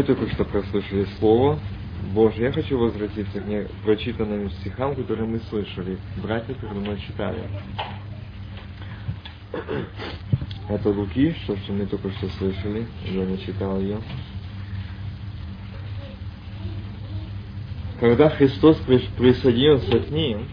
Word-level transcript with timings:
Мы 0.00 0.06
только 0.06 0.30
что 0.30 0.46
прослушали 0.46 1.06
Слово 1.18 1.58
Божье. 2.14 2.44
Я 2.44 2.52
хочу 2.52 2.78
возвратиться 2.78 3.38
к 3.38 3.84
прочитанным 3.84 4.50
стихам, 4.52 4.96
которые 4.96 5.28
мы 5.28 5.40
слышали. 5.50 5.98
Братья 6.22 6.54
передо 6.54 6.80
мной 6.80 6.98
читали. 7.06 7.42
Это 10.70 10.88
Луки, 10.88 11.34
что, 11.44 11.54
что 11.58 11.74
мы 11.74 11.84
только 11.84 12.10
что 12.12 12.28
слышали. 12.30 12.86
Я 13.04 13.26
не 13.26 13.38
читал 13.40 13.78
ее. 13.78 13.98
Когда 18.00 18.30
Христос 18.30 18.78
присоединился 19.18 20.00
к 20.00 20.08
ним 20.08 20.46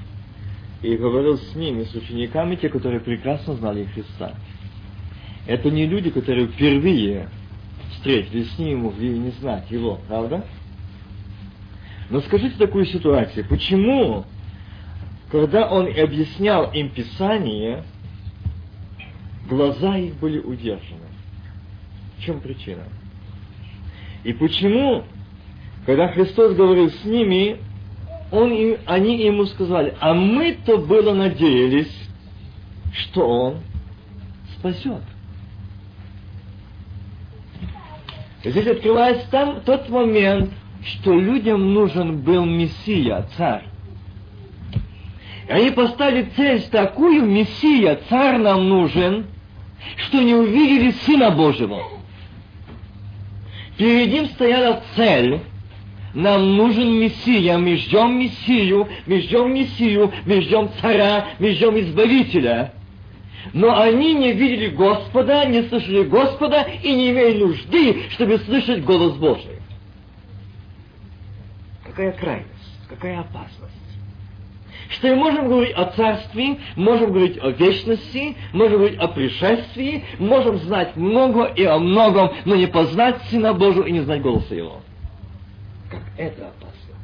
и 0.82 0.98
говорил 0.98 1.38
с 1.38 1.56
ними, 1.56 1.86
с 1.86 1.96
учениками, 1.96 2.58
те, 2.58 2.68
которые 2.68 3.00
прекрасно 3.00 3.54
знали 3.54 3.86
Христа, 3.86 4.36
это 5.48 5.72
не 5.72 5.86
люди, 5.86 6.10
которые 6.10 6.48
впервые 6.48 7.30
с 8.16 8.58
ним, 8.58 8.80
могли 8.80 9.18
не 9.18 9.32
знать 9.32 9.70
его, 9.70 10.00
правда? 10.08 10.46
Но 12.10 12.22
скажите 12.22 12.58
такую 12.58 12.86
ситуацию, 12.86 13.46
почему, 13.48 14.26
когда 15.32 15.70
он 15.70 15.88
объяснял 15.88 16.72
им 16.72 16.90
Писание, 16.90 17.84
глаза 19.50 19.98
их 19.98 20.16
были 20.16 20.40
удержаны? 20.40 21.08
В 22.18 22.24
чем 22.24 22.40
причина? 22.40 22.84
И 24.24 24.34
почему, 24.34 25.04
когда 25.86 26.08
Христос 26.10 26.56
говорил 26.56 26.90
с 26.90 27.04
ними, 27.04 27.58
он 28.32 28.52
им, 28.52 28.78
они 28.86 29.24
ему 29.26 29.46
сказали, 29.46 29.96
а 30.00 30.14
мы-то 30.14 30.78
было 30.78 31.14
надеялись, 31.14 31.94
что 32.94 33.28
он 33.28 33.58
спасет. 34.58 35.02
Здесь 38.50 38.68
открывается 38.68 39.30
там 39.30 39.62
тот 39.66 39.90
момент, 39.90 40.52
что 40.86 41.14
людям 41.14 41.74
нужен 41.74 42.22
был 42.22 42.46
Мессия, 42.46 43.26
царь. 43.36 43.64
И 45.50 45.52
они 45.52 45.72
поставили 45.72 46.30
цель 46.36 46.62
такую, 46.64 47.26
Мессия, 47.26 48.00
царь 48.10 48.38
нам 48.38 48.70
нужен, 48.70 49.26
что 49.98 50.22
не 50.22 50.34
увидели 50.34 50.92
Сына 50.92 51.32
Божьего. 51.32 51.84
Перед 53.78 54.14
ним 54.14 54.26
стояла 54.28 54.82
цель, 54.96 55.42
нам 56.14 56.56
нужен 56.56 57.00
Мессия, 57.00 57.58
мы 57.58 57.76
ждем 57.76 58.18
Мессию, 58.18 58.88
мы 59.06 59.20
ждем 59.22 59.54
Мессию, 59.54 60.12
мы 60.26 60.42
ждем 60.42 60.70
царя, 60.80 61.28
мы 61.40 61.52
ждем 61.52 61.78
Избавителя. 61.80 62.74
Но 63.54 63.80
они 63.80 64.14
не 64.14 64.34
видели 64.34 64.70
Господа, 64.70 65.46
не 65.46 65.64
слышали 65.64 66.04
Господа 66.04 66.68
и 66.84 66.94
не 66.94 67.12
имели 67.12 67.44
нужды, 67.44 68.10
чтобы 68.12 68.40
слышать 68.40 68.84
голос 68.84 69.16
Божий. 69.16 69.58
Какая 71.84 72.12
крайность, 72.14 72.80
какая 72.90 73.20
опасность. 73.22 73.74
Что 74.90 75.10
мы 75.10 75.16
можем 75.16 75.48
говорить 75.50 75.76
о 75.76 75.86
царстве, 75.86 76.60
можем 76.76 77.12
говорить 77.12 77.38
о 77.42 77.50
вечности, 77.50 78.38
можем 78.54 78.78
говорить 78.78 79.00
о 79.00 79.08
пришествии, 79.10 80.06
можем 80.18 80.60
знать 80.60 80.96
много 80.96 81.46
и 81.46 81.66
о 81.66 81.78
многом, 81.78 82.32
но 82.46 82.56
не 82.56 82.68
познать 82.68 83.22
Сына 83.30 83.54
Божьего 83.54 83.84
и 83.84 83.92
не 83.92 84.02
знать 84.02 84.22
голоса 84.22 84.56
Его. 84.56 84.82
Как 85.92 86.02
это 86.18 86.48
опасно. 86.48 86.96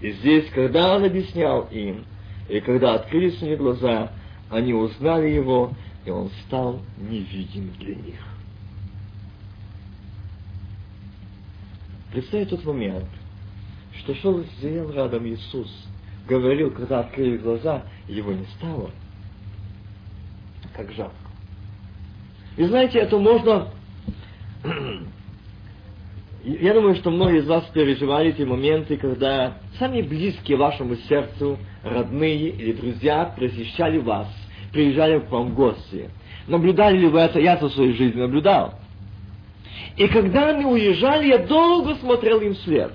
И 0.00 0.12
здесь, 0.12 0.48
когда 0.50 0.94
Он 0.94 1.04
объяснял 1.04 1.68
им, 1.70 2.04
и 2.48 2.60
когда 2.60 2.94
открылись 2.94 3.40
у 3.42 3.46
них 3.46 3.58
глаза, 3.58 4.10
они 4.54 4.72
узнали 4.72 5.28
его, 5.30 5.72
и 6.04 6.10
он 6.10 6.30
стал 6.46 6.80
невидим 6.96 7.72
для 7.80 7.96
них. 7.96 8.20
Представьте 12.12 12.54
тот 12.56 12.64
момент, 12.64 13.08
что 13.98 14.14
шел 14.14 14.44
стоял 14.58 14.92
рядом 14.92 15.26
Иисус, 15.26 15.68
говорил, 16.28 16.70
когда 16.70 17.00
открыли 17.00 17.36
глаза, 17.36 17.82
его 18.06 18.32
не 18.32 18.46
стало. 18.56 18.92
Как 20.76 20.92
жалко. 20.92 21.14
И 22.56 22.64
знаете, 22.64 23.00
это 23.00 23.18
можно... 23.18 23.70
Я 26.44 26.74
думаю, 26.74 26.94
что 26.96 27.10
многие 27.10 27.40
из 27.40 27.48
вас 27.48 27.64
переживали 27.72 28.28
эти 28.28 28.42
моменты, 28.42 28.98
когда 28.98 29.58
сами 29.78 30.02
близкие 30.02 30.58
вашему 30.58 30.94
сердцу, 31.08 31.58
родные 31.82 32.50
или 32.50 32.72
друзья 32.72 33.34
посещали 33.36 33.98
вас 33.98 34.28
приезжали 34.74 35.20
к 35.20 35.30
вам 35.30 35.50
в 35.50 35.54
гости. 35.54 36.10
Наблюдали 36.48 36.98
ли 36.98 37.06
вы 37.06 37.20
это? 37.20 37.40
Я 37.40 37.56
со 37.56 37.70
своей 37.70 37.94
жизни 37.94 38.20
наблюдал. 38.20 38.74
И 39.96 40.06
когда 40.08 40.50
они 40.50 40.66
уезжали, 40.66 41.28
я 41.28 41.38
долго 41.38 41.94
смотрел 41.94 42.40
им 42.40 42.54
вслед. 42.54 42.92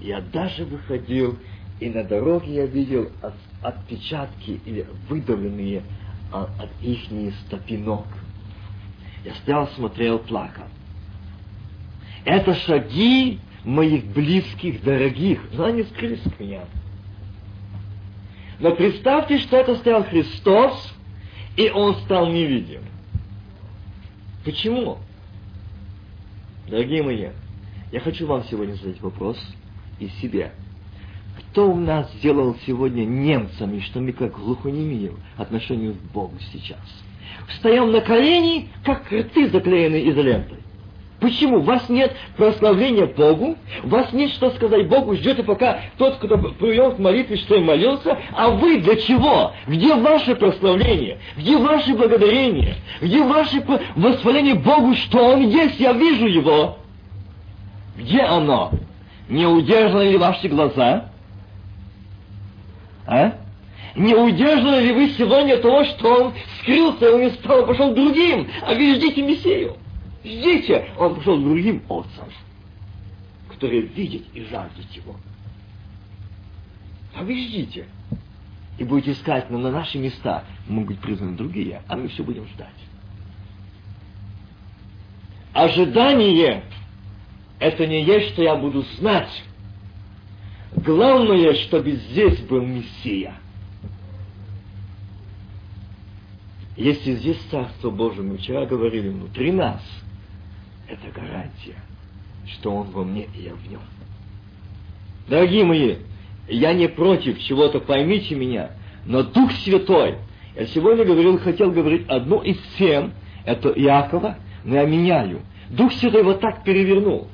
Я 0.00 0.20
даже 0.20 0.64
выходил, 0.64 1.38
и 1.80 1.88
на 1.88 2.04
дороге 2.04 2.54
я 2.54 2.66
видел 2.66 3.10
отпечатки 3.62 4.60
или 4.66 4.86
выдавленные 5.08 5.82
а, 6.32 6.48
от 6.58 6.82
их 6.82 7.00
стопинок. 7.46 8.06
Я 9.24 9.34
стоял, 9.36 9.68
смотрел, 9.68 10.18
плакал. 10.18 10.64
Это 12.24 12.54
шаги 12.54 13.38
моих 13.64 14.04
близких, 14.06 14.82
дорогих, 14.82 15.40
но 15.52 15.64
они 15.66 15.84
скрылись 15.84 16.24
от 16.26 16.38
меня. 16.38 16.62
Но 18.58 18.74
представьте, 18.74 19.38
что 19.38 19.56
это 19.56 19.76
стоял 19.76 20.04
Христос, 20.04 20.92
и 21.56 21.70
он 21.70 21.96
стал 21.96 22.28
невидим. 22.28 22.82
Почему? 24.44 24.98
Дорогие 26.68 27.02
мои, 27.02 27.28
я 27.92 28.00
хочу 28.00 28.26
вам 28.26 28.44
сегодня 28.44 28.74
задать 28.74 29.00
вопрос 29.00 29.38
и 29.98 30.08
себе. 30.20 30.52
Кто 31.38 31.70
у 31.70 31.76
нас 31.76 32.10
сделал 32.14 32.56
сегодня 32.66 33.04
немцами, 33.04 33.80
что 33.80 34.00
мы 34.00 34.12
как 34.12 34.38
глухонемие 34.38 35.12
отношению 35.36 35.94
к 35.94 36.12
Богу 36.12 36.36
сейчас? 36.52 36.80
Встаем 37.48 37.92
на 37.92 38.00
колени, 38.00 38.68
как 38.84 39.10
рты 39.12 39.50
заклеены 39.50 40.08
изолентой. 40.10 40.58
Почему? 41.20 41.58
У 41.58 41.62
вас 41.62 41.88
нет 41.88 42.14
прославления 42.36 43.06
Богу, 43.06 43.56
у 43.82 43.88
вас 43.88 44.12
нет 44.12 44.30
что 44.32 44.50
сказать 44.50 44.86
Богу, 44.88 45.14
ждете 45.16 45.42
пока 45.42 45.80
тот, 45.96 46.16
кто 46.16 46.36
привел 46.36 46.92
к 46.92 46.98
молитве, 46.98 47.36
что 47.38 47.56
и 47.56 47.60
молился, 47.60 48.18
а 48.34 48.50
вы 48.50 48.80
для 48.80 48.96
чего? 48.96 49.52
Где 49.66 49.94
ваше 49.94 50.34
прославление? 50.36 51.18
Где 51.36 51.56
ваше 51.56 51.94
благодарение? 51.94 52.74
Где 53.00 53.22
ваше 53.22 53.64
восхваление 53.94 54.56
Богу, 54.56 54.94
что 54.94 55.18
Он 55.18 55.48
есть, 55.48 55.80
я 55.80 55.92
вижу 55.94 56.26
Его? 56.26 56.78
Где 57.96 58.20
оно? 58.20 58.72
Не 59.30 59.46
удержаны 59.46 60.02
ли 60.02 60.18
ваши 60.18 60.48
глаза? 60.48 61.08
А? 63.06 63.32
Не 63.94 64.14
удержаны 64.14 64.80
ли 64.80 64.92
вы 64.92 65.08
сегодня 65.16 65.56
того, 65.56 65.84
что 65.84 66.24
Он 66.24 66.34
скрылся, 66.60 67.14
Он 67.14 67.22
не 67.22 67.30
стал, 67.30 67.64
пошел 67.64 67.94
другим, 67.94 68.48
а 68.60 68.74
вы 68.74 68.96
ждите 68.96 69.22
Мессию? 69.22 69.76
Ждите, 70.26 70.90
он 70.98 71.14
пошел 71.14 71.40
другим 71.40 71.82
овцам, 71.88 72.28
которые 73.48 73.82
видят 73.82 74.22
и 74.34 74.42
жаждут 74.42 74.90
его. 74.90 75.14
А 77.14 77.22
вы 77.22 77.40
ждите. 77.46 77.86
И 78.76 78.84
будете 78.84 79.12
искать, 79.12 79.48
но 79.50 79.58
на 79.58 79.70
наши 79.70 79.98
места 79.98 80.44
могут 80.66 80.88
быть 80.88 80.98
призваны 80.98 81.36
другие, 81.36 81.80
а 81.86 81.96
мы 81.96 82.08
все 82.08 82.24
будем 82.24 82.46
ждать. 82.48 82.68
Ожидание– 85.52 86.64
это 87.60 87.86
не 87.86 88.02
есть, 88.02 88.32
что 88.32 88.42
я 88.42 88.56
буду 88.56 88.82
знать. 88.98 89.44
Главное, 90.74 91.54
чтобы 91.54 91.92
здесь 91.92 92.40
был 92.40 92.62
Мессия. 92.62 93.34
Если 96.76 97.14
здесь 97.14 97.38
Царство 97.50 97.90
Божие, 97.90 98.24
мы 98.24 98.36
вчера 98.38 98.66
говорили, 98.66 99.08
внутри 99.08 99.52
нас– 99.52 99.80
это 100.88 101.08
гарантия, 101.12 101.76
что 102.46 102.74
Он 102.74 102.90
во 102.90 103.04
мне 103.04 103.28
и 103.34 103.42
я 103.42 103.54
в 103.54 103.68
Нем. 103.68 103.80
Дорогие 105.28 105.64
мои, 105.64 105.96
я 106.48 106.72
не 106.72 106.88
против 106.88 107.40
чего-то, 107.40 107.80
поймите 107.80 108.34
меня, 108.34 108.70
но 109.04 109.22
Дух 109.22 109.52
Святой, 109.64 110.16
я 110.54 110.66
сегодня 110.66 111.04
говорил, 111.04 111.38
хотел 111.38 111.72
говорить 111.72 112.06
одно 112.08 112.42
из 112.42 112.58
всем, 112.74 113.12
это 113.44 113.70
Иакова, 113.70 114.36
но 114.64 114.76
я 114.76 114.86
меняю. 114.86 115.40
Дух 115.70 115.92
Святой 115.94 116.22
вот 116.22 116.40
так 116.40 116.62
перевернул. 116.62 117.28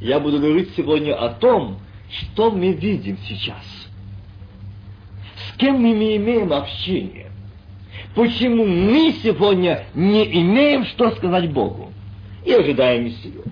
Я 0.00 0.20
буду 0.20 0.38
говорить 0.38 0.70
сегодня 0.76 1.14
о 1.14 1.30
том, 1.30 1.78
что 2.10 2.52
мы 2.52 2.72
видим 2.72 3.18
сейчас. 3.26 3.64
С 5.36 5.56
кем 5.56 5.80
мы 5.80 5.92
имеем 5.92 6.52
общение. 6.52 7.32
Почему 8.14 8.64
мы 8.64 9.12
сегодня 9.22 9.86
не 9.94 10.24
имеем 10.40 10.84
что 10.86 11.10
сказать 11.10 11.50
Богу 11.52 11.92
и 12.48 12.52
ожидаем 12.54 13.04
Мессию. 13.04 13.44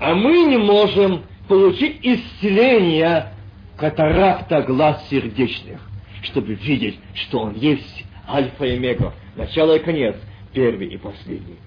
А 0.00 0.14
мы 0.14 0.44
не 0.44 0.56
можем 0.56 1.24
получить 1.46 1.98
исцеление 2.02 3.34
катаракта 3.76 4.62
глаз 4.62 5.06
сердечных, 5.10 5.80
чтобы 6.22 6.54
видеть, 6.54 6.98
что 7.14 7.40
Он 7.40 7.54
есть, 7.54 8.04
Альфа 8.26 8.64
и 8.64 8.76
Омега, 8.76 9.12
начало 9.36 9.76
и 9.76 9.78
конец, 9.80 10.16
первый 10.54 10.88
и 10.88 10.96
последний. 10.96 11.58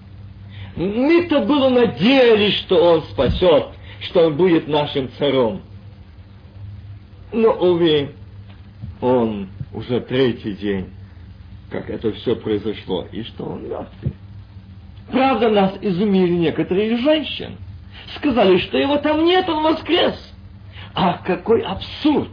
Мы-то 0.74 1.44
было 1.44 1.68
надеялись, 1.68 2.54
что 2.54 2.94
Он 2.94 3.02
спасет, 3.02 3.66
что 4.00 4.26
Он 4.26 4.36
будет 4.36 4.66
нашим 4.66 5.10
царем. 5.16 5.60
Но, 7.32 7.52
увы, 7.52 8.10
Он 9.00 9.48
уже 9.72 10.00
третий 10.00 10.54
день, 10.54 10.88
как 11.72 11.90
это 11.90 12.12
все 12.12 12.36
произошло, 12.36 13.06
и 13.10 13.22
что 13.24 13.44
Он 13.44 13.62
мертвый. 13.62 14.12
Правда, 15.10 15.48
нас 15.50 15.72
изумили 15.80 16.34
некоторые 16.34 16.96
женщин. 16.98 17.56
Сказали, 18.16 18.58
что 18.58 18.78
его 18.78 18.98
там 18.98 19.24
нет, 19.24 19.48
он 19.48 19.62
воскрес. 19.62 20.32
Ах, 20.94 21.24
какой 21.24 21.62
абсурд! 21.62 22.30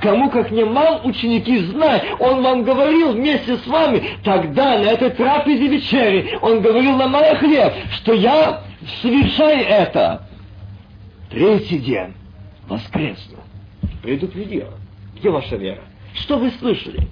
Кому 0.00 0.28
как 0.28 0.50
не 0.50 0.64
мал 0.64 1.00
ученики 1.04 1.58
знать, 1.58 2.04
он 2.18 2.42
вам 2.42 2.64
говорил 2.64 3.12
вместе 3.12 3.56
с 3.56 3.66
вами, 3.66 4.02
тогда 4.22 4.78
на 4.78 4.84
этой 4.84 5.10
трапезе 5.10 5.68
вечери, 5.68 6.38
он 6.42 6.60
говорил 6.60 6.96
на 6.96 7.08
мой 7.08 7.34
хлеб, 7.36 7.72
что 7.92 8.12
я 8.12 8.62
совершаю 9.00 9.64
это. 9.64 10.28
Третий 11.30 11.78
день 11.78 12.12
воскресну. 12.68 13.38
Предупредил. 14.02 14.66
Где 15.16 15.30
ваша 15.30 15.56
вера? 15.56 15.82
Что 16.14 16.36
вы 16.38 16.50
слышали? 16.50 17.08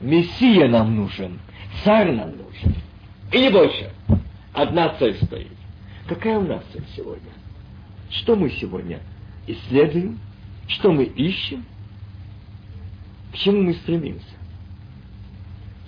Мессия 0.00 0.68
нам 0.68 0.96
нужен, 0.96 1.38
царь 1.82 2.12
нам 2.12 2.30
нужен. 2.30 2.74
И 3.32 3.40
не 3.40 3.50
больше. 3.50 3.90
Одна 4.52 4.94
цель 4.98 5.16
стоит. 5.24 5.52
Какая 6.06 6.38
у 6.38 6.46
нас 6.46 6.62
цель 6.72 6.84
сегодня? 6.94 7.30
Что 8.10 8.36
мы 8.36 8.50
сегодня 8.50 9.00
исследуем? 9.46 10.20
Что 10.68 10.92
мы 10.92 11.04
ищем? 11.04 11.64
К 13.32 13.36
чему 13.36 13.62
мы 13.62 13.74
стремимся? 13.74 14.24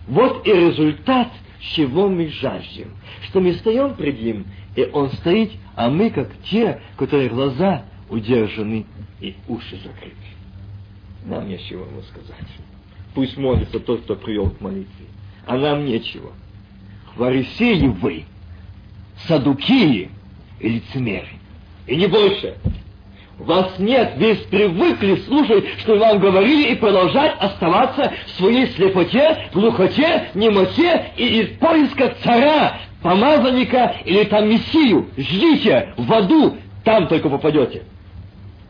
Вот 0.08 0.46
и 0.46 0.52
результат, 0.52 1.28
чего 1.60 2.08
мы 2.08 2.28
жаждем. 2.28 2.90
Что 3.22 3.40
мы 3.40 3.54
стоим 3.54 3.94
пред 3.94 4.20
Ним, 4.20 4.46
и 4.74 4.84
Он 4.92 5.10
стоит, 5.12 5.52
а 5.74 5.88
мы 5.88 6.10
как 6.10 6.30
те, 6.44 6.80
которые 6.96 7.28
глаза 7.28 7.84
удержаны 8.08 8.86
и 9.20 9.34
уши 9.48 9.76
закрыты. 9.76 10.16
Нам 11.24 11.48
нечего 11.48 11.84
ему 11.84 12.02
сказать. 12.02 12.46
Пусть 13.16 13.38
молится 13.38 13.80
тот, 13.80 14.02
кто 14.02 14.14
привел 14.14 14.50
к 14.50 14.60
молитве. 14.60 15.06
А 15.46 15.56
нам 15.56 15.86
нечего. 15.86 16.32
Фарисеи 17.14 17.86
вы, 17.86 18.26
садукии 19.26 20.10
и 20.60 20.68
лицемеры. 20.68 21.28
И 21.86 21.96
не 21.96 22.08
больше. 22.08 22.58
Вас 23.38 23.78
нет, 23.78 24.16
вы 24.18 24.34
привыкли 24.50 25.16
слушать, 25.26 25.64
что 25.78 25.96
вам 25.96 26.18
говорили, 26.18 26.72
и 26.72 26.74
продолжать 26.74 27.36
оставаться 27.38 28.12
в 28.26 28.30
своей 28.32 28.66
слепоте, 28.72 29.48
глухоте, 29.54 30.28
немоте 30.34 31.06
и 31.16 31.40
из 31.40 31.58
поиска 31.58 32.14
царя, 32.22 32.80
помазанника 33.02 33.96
или 34.04 34.24
там 34.24 34.46
мессию. 34.46 35.06
Ждите 35.16 35.94
в 35.96 36.12
аду, 36.12 36.58
там 36.84 37.08
только 37.08 37.30
попадете. 37.30 37.84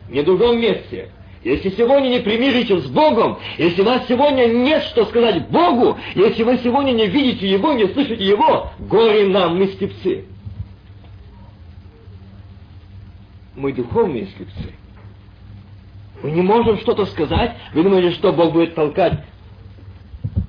Не 0.09 0.21
в 0.21 0.25
другом 0.25 0.61
месте. 0.61 1.09
Если 1.43 1.69
сегодня 1.69 2.09
не 2.09 2.19
примиритесь 2.19 2.83
с 2.83 2.87
Богом, 2.87 3.37
если 3.57 3.81
у 3.81 3.85
вас 3.85 4.07
сегодня 4.07 4.47
нет 4.47 4.83
что 4.83 5.05
сказать 5.05 5.47
Богу, 5.49 5.97
если 6.15 6.43
вы 6.43 6.57
сегодня 6.57 6.91
не 6.91 7.07
видите 7.07 7.47
Его, 7.47 7.73
не 7.73 7.87
слышите 7.87 8.25
Его, 8.25 8.71
горе 8.79 9.27
нам, 9.27 9.57
мы 9.57 9.67
слепцы. 9.67 10.25
мы 13.57 13.73
духовные 13.73 14.27
слепцы. 14.27 14.73
Мы 16.23 16.31
не 16.31 16.41
можем 16.41 16.77
что-то 16.77 17.05
сказать. 17.07 17.57
Вы 17.73 17.83
думаете, 17.83 18.11
что 18.11 18.31
Бог 18.31 18.53
будет 18.53 18.75
толкать? 18.75 19.23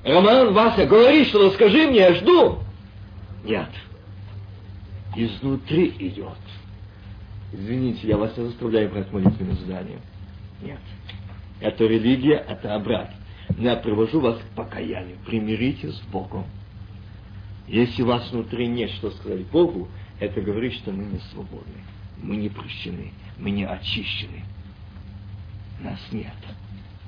Роман, 0.05 0.53
Вася, 0.53 0.87
говори 0.87 1.25
что-то, 1.25 1.55
скажи 1.55 1.89
мне, 1.89 1.99
я 1.99 2.15
жду. 2.15 2.59
Нет. 3.45 3.69
Изнутри 5.17 5.95
идет. 5.99 6.39
Извините, 7.53 8.07
я 8.09 8.17
вас 8.19 8.37
не 8.37 8.45
заставляю 8.45 8.91
брать 8.91 9.11
молитвенное 9.13 9.57
задание. 9.57 9.99
Нет. 10.63 10.81
Это 11.61 11.85
религия, 11.85 12.45
это 12.49 12.75
обрат. 12.75 13.11
Я 13.59 13.77
привожу 13.77 14.21
вас 14.21 14.39
к 14.39 14.57
покаянию. 14.57 15.17
Примиритесь 15.27 15.95
с 15.95 16.01
Богом. 16.03 16.45
Если 17.67 18.03
у 18.03 18.07
вас 18.07 18.31
внутри 18.31 18.67
нет 18.67 18.91
что 18.93 19.11
сказать 19.11 19.47
Богу, 19.47 19.89
это 20.21 20.41
говорит, 20.41 20.75
что 20.75 20.91
мы 20.91 21.05
не 21.05 21.19
свободны 21.33 21.83
мы 22.23 22.37
не 22.37 22.49
прощены, 22.49 23.13
мы 23.39 23.51
не 23.51 23.65
очищены. 23.65 24.43
Нас 25.81 26.01
нет. 26.13 26.35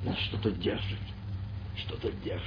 Нас 0.04 0.16
что-то 0.18 0.50
держит. 0.52 0.98
Что-то 1.76 2.10
держит. 2.24 2.44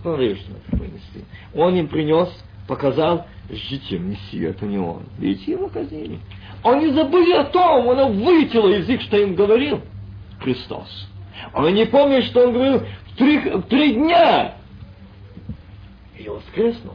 Смотри, 0.00 0.36
что 0.36 0.52
это 0.52 0.76
принесли. 0.76 1.24
Он 1.54 1.74
им 1.74 1.88
принес, 1.88 2.28
показал, 2.66 3.26
ждите, 3.50 3.98
Мессию, 3.98 4.50
это 4.50 4.66
не 4.66 4.78
он. 4.78 5.04
Видите, 5.18 5.52
его 5.52 5.68
казнили. 5.68 6.18
Они 6.62 6.92
забыли 6.92 7.32
о 7.32 7.44
том, 7.44 7.86
он 7.86 8.18
вылетело 8.22 8.68
их, 8.68 9.00
что 9.02 9.16
им 9.18 9.34
говорил 9.34 9.80
Христос. 10.42 11.08
Он 11.54 11.72
не 11.74 11.86
помнит, 11.86 12.24
что 12.24 12.46
он 12.46 12.52
говорил 12.52 12.80
в 12.80 13.16
три, 13.16 13.38
в 13.38 13.62
три 13.62 13.94
дня. 13.94 14.54
И 16.18 16.28
воскреснул. 16.28 16.94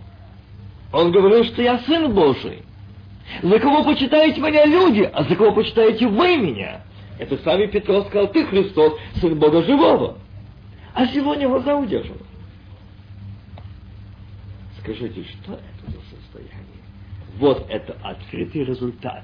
Он 0.93 1.11
говорил, 1.11 1.43
что 1.45 1.61
я 1.61 1.79
Сын 1.79 2.13
Божий. 2.13 2.63
За 3.41 3.59
кого 3.59 3.83
почитаете 3.83 4.39
меня 4.39 4.65
люди, 4.65 5.01
а 5.01 5.23
за 5.23 5.35
кого 5.35 5.51
почитаете 5.51 6.07
вы 6.07 6.37
меня? 6.37 6.81
Это 7.19 7.37
сами 7.39 7.65
Петро 7.65 8.03
сказал, 8.03 8.27
ты 8.29 8.45
Христос, 8.45 8.93
Сын 9.19 9.37
Бога 9.37 9.63
Живого. 9.63 10.17
А 10.93 11.07
сегодня 11.07 11.47
глаза 11.47 11.75
удержаны. 11.75 12.21
Скажите, 14.79 15.23
что 15.23 15.53
это 15.53 15.91
за 15.91 15.99
состояние? 16.15 16.83
Вот 17.37 17.65
это 17.69 17.97
открытый 18.01 18.63
результат 18.63 19.23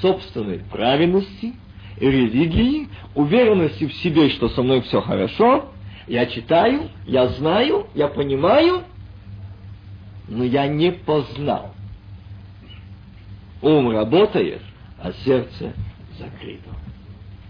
собственной 0.00 0.60
праведности, 0.70 1.54
религии, 2.10 2.88
уверенности 3.14 3.86
в 3.86 3.94
себе, 3.94 4.30
что 4.30 4.48
со 4.48 4.62
мной 4.62 4.82
все 4.82 5.00
хорошо, 5.00 5.70
я 6.06 6.26
читаю, 6.26 6.88
я 7.06 7.28
знаю, 7.28 7.86
я 7.94 8.08
понимаю, 8.08 8.82
но 10.28 10.44
я 10.44 10.66
не 10.66 10.92
познал 10.92 11.72
Ум 13.62 13.90
работает, 13.90 14.60
а 14.98 15.12
сердце 15.24 15.72
закрыто. 16.18 16.70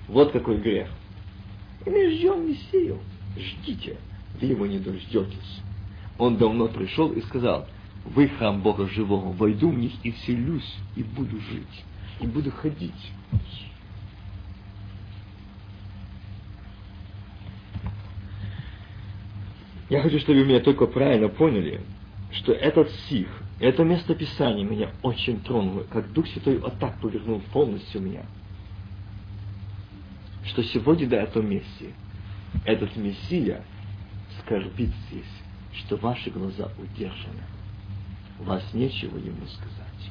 Вот 0.08 0.30
какой 0.30 0.58
грех. 0.58 0.88
И 1.86 1.90
мы 1.90 2.10
ждем 2.10 2.48
Мессию. 2.48 2.98
Ждите, 3.34 3.96
вы 4.38 4.48
его 4.48 4.66
не 4.66 4.78
дождетесь. 4.78 5.60
Он 6.18 6.36
давно 6.36 6.68
пришел 6.68 7.10
и 7.12 7.22
сказал, 7.22 7.66
вы 8.04 8.28
храм 8.28 8.60
Бога 8.60 8.86
живого, 8.88 9.32
войду 9.32 9.70
в 9.70 9.78
них 9.78 9.92
и 10.02 10.12
вселюсь, 10.12 10.76
и 10.96 11.02
буду 11.02 11.40
жить, 11.40 11.84
и 12.20 12.26
буду 12.26 12.50
ходить. 12.50 12.92
Я 19.92 20.00
хочу, 20.00 20.18
чтобы 20.20 20.38
вы 20.38 20.46
меня 20.46 20.60
только 20.60 20.86
правильно 20.86 21.28
поняли, 21.28 21.82
что 22.30 22.54
этот 22.54 22.90
стих 22.92 23.28
это 23.60 23.84
место 23.84 24.14
Писания 24.14 24.64
меня 24.64 24.88
очень 25.02 25.38
тронуло, 25.42 25.82
как 25.82 26.10
Дух 26.14 26.26
Святой 26.28 26.56
вот 26.56 26.78
так 26.78 26.98
повернул 26.98 27.42
полностью 27.52 28.00
меня. 28.00 28.22
Что 30.46 30.62
сегодня 30.62 31.06
до 31.10 31.16
этого 31.16 31.42
месте 31.42 31.92
этот 32.64 32.96
Мессия 32.96 33.66
скорбит 34.40 34.92
здесь, 35.10 35.30
что 35.74 35.96
ваши 35.96 36.30
глаза 36.30 36.70
удержаны. 36.78 37.42
У 38.40 38.44
вас 38.44 38.64
нечего 38.72 39.18
ему 39.18 39.46
сказать. 39.46 40.10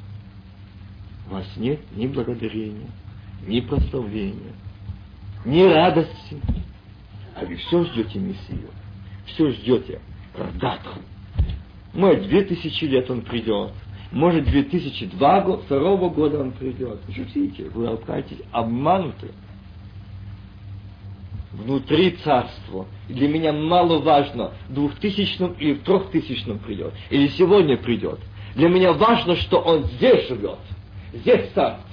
Вас 1.26 1.56
нет 1.56 1.80
ни 1.96 2.06
благодарения, 2.06 2.88
ни 3.48 3.58
прославления, 3.58 4.52
ни 5.44 5.60
радости. 5.64 6.40
А 7.34 7.44
вы 7.44 7.56
все 7.56 7.82
ждете 7.82 8.20
Мессию. 8.20 8.70
Все 9.34 9.50
ждете 9.50 10.00
когда-то 10.36 10.90
может, 11.94 12.26
две 12.26 12.42
тысячи 12.42 12.84
лет 12.84 13.10
он 13.10 13.22
придет. 13.22 13.72
Может, 14.12 14.44
2002 14.44 15.56
второго 15.58 16.08
года 16.08 16.40
он 16.40 16.52
придет. 16.52 17.00
Шутите, 17.14 17.64
вы 17.70 17.88
окажетесь 17.88 18.38
обмануты. 18.50 19.30
Внутри 21.52 22.12
царства. 22.24 22.86
И 23.08 23.12
для 23.12 23.28
меня 23.28 23.52
мало 23.52 23.98
важно, 23.98 24.52
в 24.68 24.74
двухтысячном 24.74 25.52
или 25.54 25.74
в 25.74 25.82
трехтысячном 25.82 26.58
придет. 26.60 26.94
Или 27.10 27.28
сегодня 27.28 27.76
придет. 27.76 28.20
Для 28.54 28.68
меня 28.68 28.92
важно, 28.94 29.36
что 29.36 29.58
он 29.58 29.84
здесь 29.84 30.28
живет. 30.28 30.58
Здесь 31.12 31.50
царство. 31.54 31.91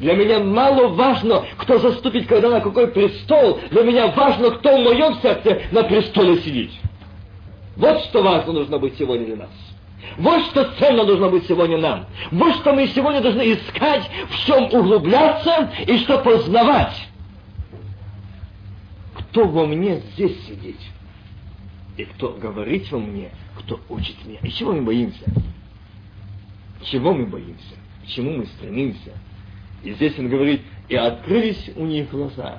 Для 0.00 0.14
меня 0.14 0.40
мало 0.40 0.88
важно, 0.88 1.44
кто 1.58 1.78
заступит 1.78 2.26
когда 2.26 2.50
на 2.50 2.60
какой 2.60 2.88
престол. 2.88 3.60
Для 3.70 3.82
меня 3.82 4.08
важно, 4.08 4.50
кто 4.50 4.76
в 4.76 4.80
моем 4.82 5.14
сердце 5.20 5.62
на 5.70 5.84
престоле 5.84 6.38
сидит. 6.38 6.72
Вот 7.76 8.00
что 8.04 8.22
важно 8.22 8.52
нужно 8.52 8.78
быть 8.78 8.98
сегодня 8.98 9.26
для 9.26 9.36
нас. 9.36 9.50
Вот 10.18 10.42
что 10.46 10.64
ценно 10.78 11.04
нужно 11.04 11.28
быть 11.28 11.46
сегодня 11.46 11.78
нам. 11.78 12.06
Вот 12.32 12.56
что 12.56 12.72
мы 12.72 12.88
сегодня 12.88 13.20
должны 13.20 13.52
искать, 13.52 14.10
в 14.28 14.46
чем 14.46 14.64
углубляться 14.64 15.70
и 15.86 15.98
что 15.98 16.18
познавать. 16.18 16.96
Кто 19.14 19.44
во 19.44 19.66
мне 19.66 20.00
здесь 20.14 20.36
сидит? 20.46 20.76
и 22.00 22.04
кто 22.04 22.32
говорит 22.32 22.90
во 22.90 22.98
мне, 22.98 23.30
кто 23.58 23.80
учит 23.88 24.16
меня. 24.24 24.38
И 24.42 24.50
чего 24.50 24.72
мы 24.72 24.82
боимся? 24.82 25.24
Чего 26.82 27.12
мы 27.12 27.26
боимся? 27.26 27.74
К 28.04 28.06
чему 28.08 28.38
мы 28.38 28.46
стремимся? 28.46 29.12
И 29.82 29.92
здесь 29.92 30.18
он 30.18 30.28
говорит, 30.28 30.60
и 30.88 30.96
открылись 30.96 31.70
у 31.76 31.84
них 31.84 32.10
глаза, 32.10 32.58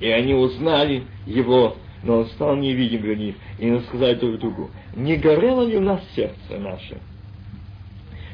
и 0.00 0.08
они 0.08 0.34
узнали 0.34 1.04
его, 1.26 1.76
но 2.02 2.18
он 2.18 2.26
стал 2.26 2.56
невидим 2.56 3.02
для 3.02 3.16
них, 3.16 3.36
и 3.58 3.70
он 3.70 3.82
сказали 3.84 4.14
друг 4.14 4.38
другу, 4.38 4.70
не 4.94 5.16
горело 5.16 5.62
ли 5.62 5.76
у 5.76 5.80
нас 5.80 6.00
сердце 6.14 6.58
наше? 6.58 6.98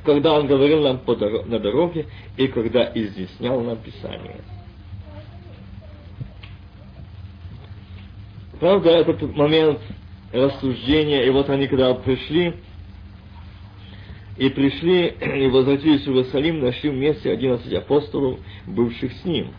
Когда 0.05 0.35
он 0.35 0.47
говорил 0.47 0.83
нам 0.83 0.99
по 0.99 1.15
дор- 1.15 1.47
на 1.47 1.59
дороге, 1.59 2.07
и 2.37 2.47
когда 2.49 2.91
изъяснял 2.95 3.61
нам 3.61 3.79
Писание. 3.79 4.41
Правда, 8.61 8.91
этот 8.91 9.35
момент 9.35 9.81
рассуждения, 10.33 11.25
и 11.25 11.31
вот 11.31 11.49
они 11.49 11.67
когда 11.69 11.95
пришли, 11.95 12.55
и 14.37 14.49
пришли, 14.49 15.09
и 15.45 15.49
возвратились 15.49 16.03
в 16.03 16.09
Иерусалим, 16.09 16.61
нашли 16.61 16.91
вместе 16.91 17.31
одиннадцать 17.31 17.73
апостолов, 17.73 18.39
бывших 18.67 19.13
с 19.13 19.25
ним, 19.25 19.53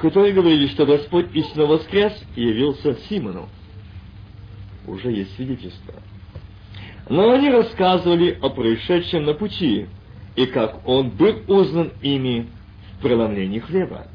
которые 0.00 0.32
говорили, 0.32 0.66
что 0.68 0.86
Господь 0.86 1.26
истинно 1.34 1.66
воскрес 1.66 2.12
и 2.34 2.42
явился 2.42 2.94
Симону. 3.08 3.48
Уже 4.86 5.12
есть 5.12 5.36
свидетельство. 5.36 5.94
Но 7.08 7.30
они 7.30 7.50
рассказывали 7.50 8.36
о 8.42 8.48
происшедшем 8.48 9.24
на 9.24 9.34
пути, 9.34 9.86
и 10.34 10.46
как 10.46 10.86
он 10.88 11.10
был 11.10 11.42
узнан 11.46 11.92
ими 12.00 12.48
в 12.96 13.02
преломлении 13.02 13.60
хлеба. 13.60 14.08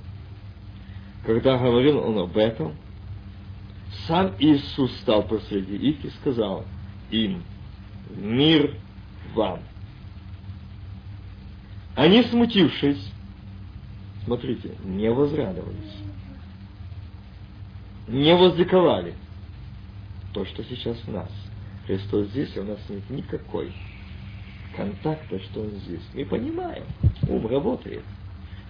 Когда 1.25 1.57
говорил 1.57 1.99
он 1.99 2.17
об 2.17 2.37
этом, 2.37 2.73
сам 4.07 4.33
Иисус 4.39 4.91
стал 5.01 5.23
посреди 5.23 5.75
их 5.75 6.03
и 6.03 6.09
сказал 6.09 6.65
им, 7.11 7.43
«Мир 8.15 8.75
вам». 9.33 9.59
Они, 11.95 12.21
смутившись, 12.23 13.11
смотрите, 14.23 14.75
не 14.83 15.09
возрадовались, 15.11 15.97
не 18.07 18.35
возликовали. 18.35 19.15
То, 20.33 20.45
что 20.45 20.63
сейчас 20.63 20.97
в 20.97 21.11
нас. 21.11 21.31
Христос 21.87 22.27
здесь, 22.27 22.55
а 22.57 22.61
у 22.61 22.65
нас 22.65 22.79
нет 22.89 23.09
никакой 23.09 23.73
контакта, 24.75 25.39
что 25.39 25.61
Он 25.61 25.71
здесь. 25.71 26.03
Мы 26.13 26.25
понимаем, 26.25 26.83
ум 27.27 27.47
работает, 27.47 28.03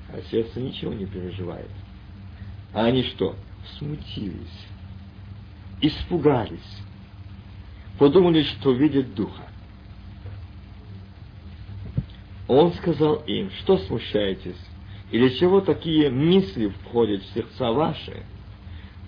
а 0.09 0.21
сердце 0.31 0.61
ничего 0.61 0.93
не 0.93 1.05
переживает. 1.05 1.69
А 2.73 2.85
они 2.85 3.03
что? 3.03 3.35
Смутились, 3.77 4.67
испугались, 5.81 6.81
подумали, 7.97 8.43
что 8.43 8.71
видят 8.71 9.13
Духа. 9.15 9.43
Он 12.47 12.73
сказал 12.73 13.23
им, 13.27 13.51
что 13.59 13.77
смущаетесь, 13.77 14.57
или 15.11 15.29
чего 15.37 15.61
такие 15.61 16.09
мысли 16.09 16.67
входят 16.67 17.21
в 17.23 17.33
сердца 17.33 17.71
ваши? 17.71 18.23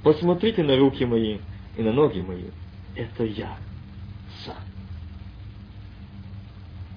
Посмотрите 0.03 0.63
на 0.63 0.77
руки 0.77 1.05
мои 1.05 1.39
и 1.77 1.81
на 1.81 1.93
ноги 1.93 2.19
мои. 2.19 2.45
Это 2.95 3.23
я 3.23 3.57
сам. 4.45 4.55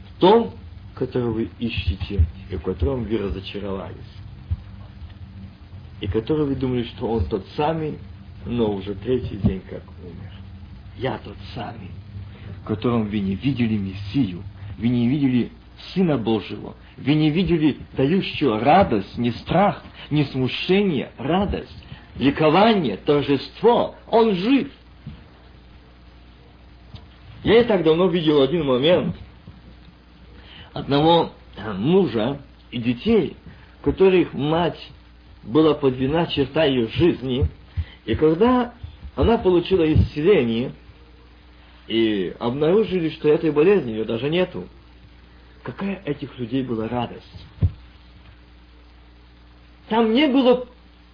В 0.08 0.20
том, 0.20 0.54
который 0.94 1.30
вы 1.30 1.50
ищете, 1.58 2.24
и 2.50 2.56
в 2.56 2.62
котором 2.62 3.04
вы 3.04 3.18
разочаровались 3.18 4.22
и 6.02 6.08
который 6.08 6.46
вы 6.46 6.56
думали, 6.56 6.82
что 6.82 7.06
он 7.06 7.24
тот 7.26 7.46
самый, 7.56 7.96
но 8.44 8.74
уже 8.74 8.96
третий 8.96 9.36
день 9.36 9.62
как 9.70 9.84
умер. 10.02 10.32
Я 10.96 11.18
тот 11.18 11.36
самый, 11.54 11.90
в 12.62 12.66
котором 12.66 13.04
вы 13.08 13.20
не 13.20 13.34
видели 13.34 13.76
Мессию, 13.76 14.42
вы 14.78 14.88
не 14.88 15.08
видели 15.08 15.50
Сына 15.94 16.16
Божьего, 16.16 16.74
вы 16.96 17.14
не 17.14 17.30
видели 17.30 17.78
дающего 17.96 18.60
радость, 18.60 19.16
не 19.18 19.30
страх, 19.32 19.82
не 20.10 20.24
смущение, 20.24 21.10
радость, 21.18 21.84
ликование, 22.16 22.96
торжество. 22.96 23.96
Он 24.08 24.34
жив. 24.34 24.70
Я 27.42 27.58
не 27.58 27.64
так 27.64 27.82
давно 27.82 28.06
видел 28.06 28.42
один 28.42 28.64
момент 28.66 29.16
одного 30.72 31.32
мужа 31.76 32.40
и 32.70 32.78
детей, 32.78 33.36
которых 33.82 34.32
мать 34.32 34.90
была 35.42 35.74
подвина 35.74 36.26
черта 36.26 36.64
ее 36.64 36.86
жизни, 36.88 37.46
и 38.04 38.14
когда 38.14 38.74
она 39.16 39.38
получила 39.38 39.90
исцеление, 39.92 40.72
и 41.86 42.34
обнаружили, 42.38 43.10
что 43.10 43.28
этой 43.28 43.50
болезни 43.50 43.90
ее 43.90 44.04
даже 44.04 44.30
нету, 44.30 44.68
какая 45.62 46.02
этих 46.04 46.38
людей 46.38 46.62
была 46.62 46.88
радость. 46.88 47.46
Там 49.88 50.12
не 50.12 50.26
было 50.28 50.66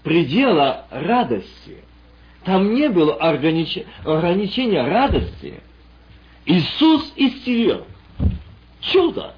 предела 0.02 0.86
радости, 0.90 1.82
там 2.44 2.74
не 2.74 2.88
было 2.88 3.14
огранич... 3.14 3.78
ограничения 4.04 4.82
радости. 4.82 5.60
Иисус 6.46 7.12
исцелил. 7.16 7.86
Чудо! 8.80 9.34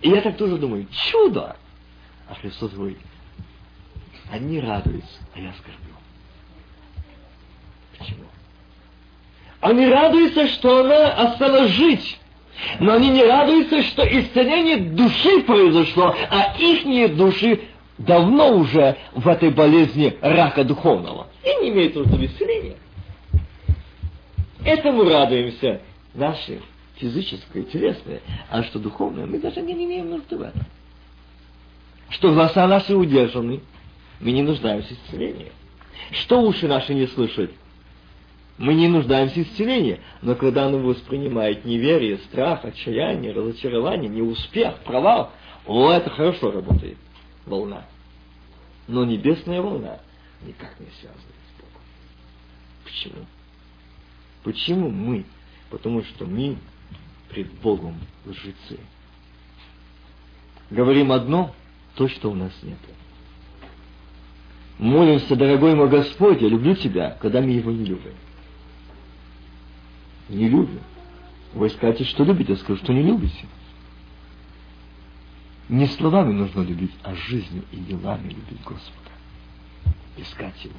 И 0.00 0.08
я 0.08 0.20
так 0.22 0.36
тоже 0.36 0.56
думаю, 0.56 0.86
чудо! 0.90 1.56
А 2.28 2.34
Христос 2.34 2.72
говорит, 2.72 2.98
они 4.30 4.60
радуются, 4.60 5.18
а 5.34 5.40
я 5.40 5.52
скорблю. 5.52 5.94
Почему? 7.98 8.24
Они 9.64 9.88
радуются, 9.88 10.46
что 10.48 10.80
она 10.80 11.08
осталась 11.14 11.70
жить. 11.70 12.18
Но 12.80 12.92
они 12.92 13.08
не 13.08 13.24
радуются, 13.24 13.82
что 13.84 14.02
исцеление 14.02 14.76
души 14.76 15.40
произошло, 15.40 16.14
а 16.30 16.54
их 16.58 17.16
души 17.16 17.60
давно 17.96 18.58
уже 18.58 18.98
в 19.14 19.26
этой 19.26 19.48
болезни 19.48 20.18
рака 20.20 20.64
духовного. 20.64 21.28
И 21.42 21.62
не 21.62 21.70
имеют 21.70 21.96
нужды 21.96 22.14
в 22.14 22.24
исцелении. 22.26 22.76
Этому 24.66 25.04
радуемся, 25.04 25.80
наше 26.12 26.60
физическое, 26.96 27.62
телесное, 27.62 28.20
а 28.50 28.64
что 28.64 28.78
духовное, 28.78 29.24
мы 29.24 29.38
даже 29.38 29.62
не 29.62 29.72
имеем 29.72 30.10
нужды 30.10 30.36
в 30.36 30.42
этом. 30.42 30.62
Что 32.10 32.34
глаза 32.34 32.66
наши 32.66 32.94
удержаны, 32.94 33.62
мы 34.20 34.32
не 34.32 34.42
нуждаемся 34.42 34.88
в 34.88 35.06
исцелении. 35.06 35.52
Что 36.10 36.42
уши 36.42 36.68
наши 36.68 36.92
не 36.92 37.06
слышат, 37.06 37.50
мы 38.56 38.74
не 38.74 38.88
нуждаемся 38.88 39.40
в 39.40 39.42
исцелении. 39.42 40.00
Но 40.22 40.34
когда 40.34 40.66
оно 40.66 40.78
воспринимает 40.78 41.64
неверие, 41.64 42.18
страх, 42.18 42.64
отчаяние, 42.64 43.32
разочарование, 43.32 44.08
неуспех, 44.08 44.78
провал, 44.80 45.32
о, 45.66 45.90
это 45.90 46.10
хорошо 46.10 46.52
работает, 46.52 46.98
волна. 47.46 47.86
Но 48.86 49.04
небесная 49.04 49.60
волна 49.60 49.98
никак 50.42 50.78
не 50.78 50.86
связана 51.00 51.18
с 51.18 51.60
Богом. 51.60 51.82
Почему? 52.84 53.26
Почему 54.44 54.90
мы? 54.90 55.24
Потому 55.70 56.04
что 56.04 56.26
мы 56.26 56.56
пред 57.30 57.50
Богом 57.54 57.98
лжецы. 58.26 58.78
Говорим 60.70 61.12
одно, 61.12 61.54
то, 61.96 62.08
что 62.08 62.30
у 62.30 62.34
нас 62.34 62.52
нет. 62.62 62.78
Молимся, 64.78 65.34
дорогой 65.34 65.74
мой 65.74 65.88
Господь, 65.88 66.42
я 66.42 66.48
люблю 66.48 66.74
Тебя, 66.74 67.16
когда 67.20 67.40
мы 67.40 67.50
Его 67.50 67.70
не 67.70 67.84
любим. 67.84 68.12
Не 70.28 70.48
любим. 70.48 70.80
Вы 71.52 71.70
скажете, 71.70 72.04
что 72.04 72.24
любите, 72.24 72.52
я 72.52 72.58
скажу, 72.58 72.82
что 72.82 72.92
не 72.92 73.02
любите. 73.02 73.46
Не 75.68 75.86
словами 75.86 76.32
нужно 76.32 76.62
любить, 76.62 76.92
а 77.02 77.14
жизнью 77.14 77.64
и 77.72 77.76
делами 77.76 78.28
любить 78.28 78.62
Господа. 78.64 79.10
Искать 80.16 80.64
Его. 80.64 80.74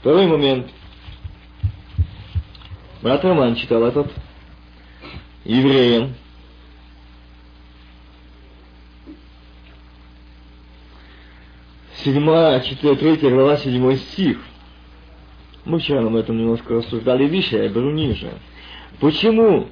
Второй 0.00 0.26
момент. 0.26 0.70
Брат 3.02 3.24
Роман 3.24 3.54
читал 3.54 3.82
этот 3.84 4.12
евреям. 5.44 6.14
Седьмая, 11.96 12.60
четвертая, 12.60 12.96
третья 12.96 13.30
глава, 13.30 13.56
седьмой 13.56 13.96
стих. 13.96 14.38
Мы 15.64 15.78
вчера 15.78 16.04
об 16.04 16.14
этом 16.14 16.38
немножко 16.38 16.74
рассуждали 16.74 17.26
выше, 17.26 17.56
я 17.56 17.68
беру 17.68 17.90
ниже. 17.90 18.32
Почему? 19.00 19.68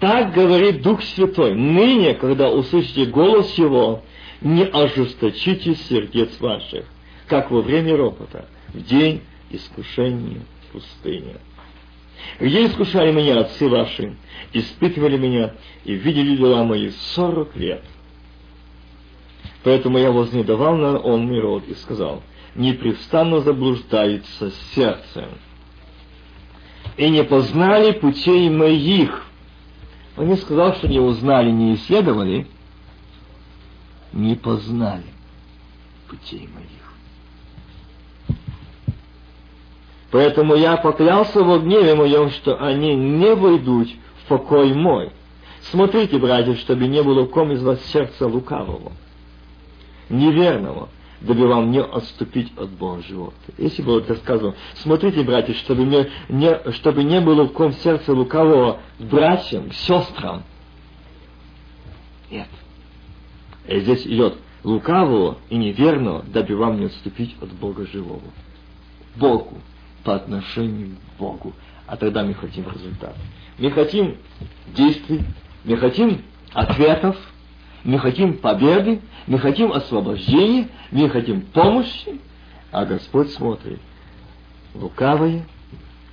Так 0.00 0.32
говорит 0.32 0.82
Дух 0.82 1.02
Святой. 1.02 1.54
Ныне, 1.54 2.14
когда 2.14 2.50
услышите 2.50 3.06
голос 3.06 3.52
Его, 3.58 4.02
не 4.40 4.64
ожесточите 4.64 5.74
сердец 5.74 6.40
ваших, 6.40 6.84
как 7.26 7.50
во 7.50 7.60
время 7.60 7.96
ропота, 7.96 8.46
в 8.68 8.82
день 8.82 9.22
искушения 9.50 10.40
в 10.68 10.72
пустыне. 10.72 11.36
Где 12.40 12.66
искушали 12.66 13.12
меня 13.12 13.40
отцы 13.40 13.68
ваши, 13.68 14.16
испытывали 14.52 15.18
меня 15.18 15.54
и 15.84 15.94
видели 15.94 16.36
дела 16.36 16.64
мои 16.64 16.90
сорок 17.14 17.54
лет. 17.56 17.82
Поэтому 19.62 19.98
я 19.98 20.10
вознедавал 20.10 20.76
на 20.76 20.98
он 20.98 21.26
народ 21.26 21.64
и 21.68 21.74
сказал, 21.74 22.22
непрестанно 22.54 23.40
заблуждается 23.40 24.52
сердцем. 24.74 25.28
И 26.96 27.08
не 27.10 27.24
познали 27.24 27.92
путей 27.92 28.48
моих. 28.50 29.26
Он 30.16 30.28
не 30.28 30.36
сказал, 30.36 30.74
что 30.74 30.88
не 30.88 31.00
узнали, 31.00 31.50
не 31.50 31.74
исследовали, 31.74 32.46
не 34.12 34.36
познали 34.36 35.04
путей 36.08 36.48
моих. 36.54 38.38
Поэтому 40.12 40.54
я 40.54 40.76
поклялся 40.76 41.42
во 41.42 41.58
гневе 41.58 41.96
моем, 41.96 42.30
что 42.30 42.56
они 42.62 42.94
не 42.94 43.34
войдут 43.34 43.88
в 44.22 44.28
покой 44.28 44.72
мой. 44.72 45.10
Смотрите, 45.62 46.18
братья, 46.18 46.54
чтобы 46.54 46.86
не 46.86 47.02
было 47.02 47.26
ком 47.26 47.50
из 47.50 47.62
вас 47.64 47.84
сердца 47.86 48.28
лукавого, 48.28 48.92
неверного, 50.08 50.88
дабы 51.24 51.46
вам 51.46 51.70
не 51.70 51.80
отступить 51.80 52.52
от 52.56 52.70
Божьего. 52.70 53.32
Если 53.56 53.82
было 53.82 54.00
так 54.02 54.18
сказано, 54.18 54.54
смотрите, 54.76 55.22
братья, 55.22 55.54
чтобы 55.54 55.84
не, 55.84 56.08
не, 56.28 56.72
чтобы 56.72 57.02
не 57.02 57.20
было 57.20 57.44
в 57.44 57.52
ком 57.52 57.72
сердца 57.72 58.12
лукавого 58.12 58.80
братьям, 58.98 59.72
сестрам. 59.72 60.42
Нет. 62.30 62.48
И 63.66 63.80
здесь 63.80 64.06
идет 64.06 64.34
лукавого 64.62 65.38
и 65.48 65.56
неверного, 65.56 66.22
дабы 66.24 66.56
вам 66.56 66.78
не 66.78 66.86
отступить 66.86 67.34
от 67.40 67.50
Бога 67.52 67.86
живого. 67.86 68.20
Богу, 69.16 69.58
по 70.02 70.14
отношению 70.16 70.96
к 70.96 71.18
Богу. 71.18 71.52
А 71.86 71.96
тогда 71.96 72.22
мы 72.22 72.34
хотим 72.34 72.64
результат. 72.70 73.14
Мы 73.58 73.70
хотим 73.70 74.16
действий, 74.74 75.22
мы 75.64 75.76
хотим 75.76 76.22
ответов, 76.52 77.16
мы 77.84 77.98
хотим 77.98 78.38
победы, 78.38 79.00
мы 79.26 79.38
хотим 79.38 79.72
освобождения, 79.72 80.68
мы 80.90 81.08
хотим 81.10 81.42
помощи, 81.42 82.18
а 82.72 82.86
Господь 82.86 83.30
смотрит 83.32 83.80
лукавое, 84.74 85.46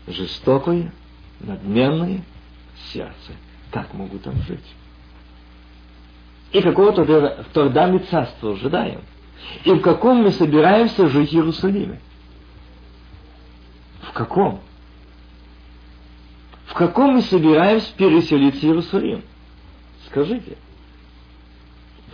жестокое, 0.06 0.94
надменное 1.40 2.24
сердце. 2.92 3.34
Как 3.72 3.94
могут 3.94 4.24
там 4.24 4.36
жить? 4.44 4.60
И 6.51 6.62
какого-то 6.62 7.46
тогда 7.54 7.88
мы 7.88 8.00
царства 8.00 8.51
ожидаем. 8.51 9.01
И 9.63 9.72
в 9.72 9.80
каком 9.80 10.24
мы 10.24 10.32
собираемся 10.32 11.08
жить 11.08 11.32
в 11.32 11.34
Иерусалиме? 11.34 12.01
В 14.01 14.12
каком? 14.12 14.60
В 16.66 16.74
каком 16.74 17.13
мы 17.13 17.22
собираемся 17.22 17.94
переселиться 17.96 18.60
в 18.60 18.63
Иерусалим? 18.66 19.24
Скажите. 20.08 20.58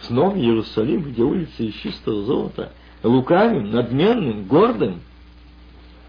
Снова 0.04 0.36
Иерусалим, 0.38 1.04
где 1.04 1.24
улицы 1.24 1.66
из 1.66 1.75
чистого 1.75 2.24
золота, 2.24 2.72
лукавым, 3.04 3.72
надменным, 3.72 4.46
гордым, 4.46 5.01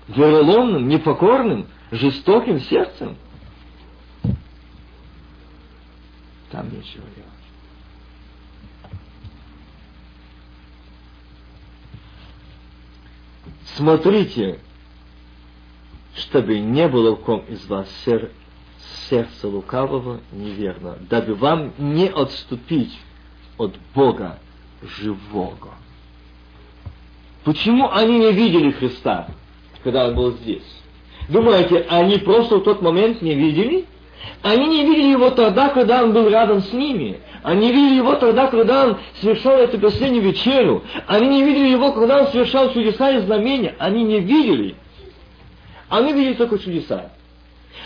вероломным, 0.08 0.88
непокорным, 0.88 1.66
жестоким 1.90 2.60
сердцем. 2.60 3.16
Там 6.50 6.66
нечего 6.66 7.04
делать. 7.14 7.28
Смотрите, 13.76 14.58
чтобы 16.16 16.58
не 16.58 16.88
было 16.88 17.14
в 17.14 17.20
ком 17.20 17.40
из 17.48 17.64
вас 17.66 17.88
сер... 18.04 18.32
сердца 19.08 19.46
лукавого 19.48 20.20
неверно, 20.32 20.98
дабы 21.08 21.34
вам 21.34 21.72
не 21.78 22.08
отступить 22.08 22.98
от 23.58 23.74
Бога 23.94 24.38
живого. 24.82 25.74
Почему 27.44 27.90
они 27.90 28.18
не 28.18 28.32
видели 28.32 28.70
Христа, 28.70 29.28
когда 29.82 30.06
Он 30.06 30.14
был 30.14 30.32
здесь? 30.32 30.64
Думаете, 31.28 31.86
они 31.88 32.18
просто 32.18 32.56
в 32.56 32.62
тот 32.62 32.80
момент 32.80 33.20
не 33.20 33.34
видели? 33.34 33.86
Они 34.42 34.66
не 34.66 34.84
видели 34.84 35.12
Его 35.12 35.30
тогда, 35.30 35.68
когда 35.68 36.02
Он 36.02 36.12
был 36.12 36.28
рядом 36.28 36.62
с 36.62 36.72
ними. 36.72 37.20
Они 37.42 37.70
видели 37.72 37.96
Его 37.96 38.14
тогда, 38.16 38.46
когда 38.48 38.86
Он 38.86 38.98
совершал 39.20 39.54
эту 39.58 39.78
последнюю 39.78 40.24
вечерю. 40.24 40.82
Они 41.06 41.28
не 41.28 41.44
видели 41.44 41.68
Его, 41.68 41.92
когда 41.92 42.22
Он 42.22 42.28
совершал 42.28 42.72
чудеса 42.72 43.10
и 43.12 43.20
знамения. 43.20 43.74
Они 43.78 44.04
не 44.04 44.20
видели. 44.20 44.76
Они 45.88 46.12
видели 46.12 46.34
только 46.34 46.58
чудеса. 46.58 47.10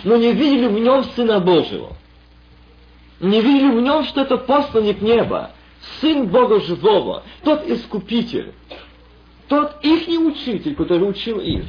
Но 0.05 0.17
не 0.17 0.33
видели 0.33 0.67
в 0.67 0.79
Нем 0.79 1.05
Сына 1.17 1.41
Божьего. 1.41 1.93
Не 3.21 3.41
видели 3.41 3.71
в 3.71 3.81
Нем, 3.81 4.05
что 4.05 4.23
это 4.23 4.37
посланник 4.37 5.01
неба. 5.01 5.51
Сын 6.01 6.29
Бога 6.29 6.61
Живого, 6.61 7.25
тот 7.45 7.67
Искупитель, 7.67 8.53
тот 9.49 9.77
их 9.83 10.09
учитель, 10.09 10.75
который 10.75 11.09
учил 11.09 11.41
их. 11.41 11.65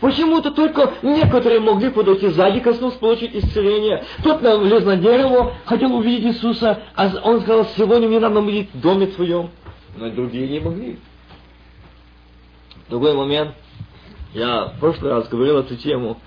Почему-то 0.00 0.50
только 0.50 0.94
некоторые 1.02 1.60
могли 1.60 1.90
подойти 1.90 2.28
сзади, 2.28 2.60
коснуться, 2.60 2.98
получить 2.98 3.34
исцеление. 3.34 4.04
Тот 4.22 4.40
влез 4.42 4.84
на 4.84 4.96
дерево, 4.96 5.54
хотел 5.64 5.94
увидеть 5.94 6.34
Иисуса, 6.34 6.82
а 6.94 7.10
он 7.22 7.40
сказал, 7.40 7.66
сегодня 7.76 8.08
мне 8.08 8.20
надо 8.20 8.40
увидеть 8.40 8.72
в 8.74 8.80
доме 8.80 9.06
твоем. 9.06 9.50
Но 9.96 10.10
другие 10.10 10.48
не 10.48 10.60
могли. 10.60 10.98
Другой 12.88 13.14
момент, 13.14 13.54
я 14.34 14.66
в 14.66 14.80
прошлый 14.80 15.12
раз 15.12 15.28
говорил 15.28 15.58
эту 15.58 15.76
тему, 15.76 16.20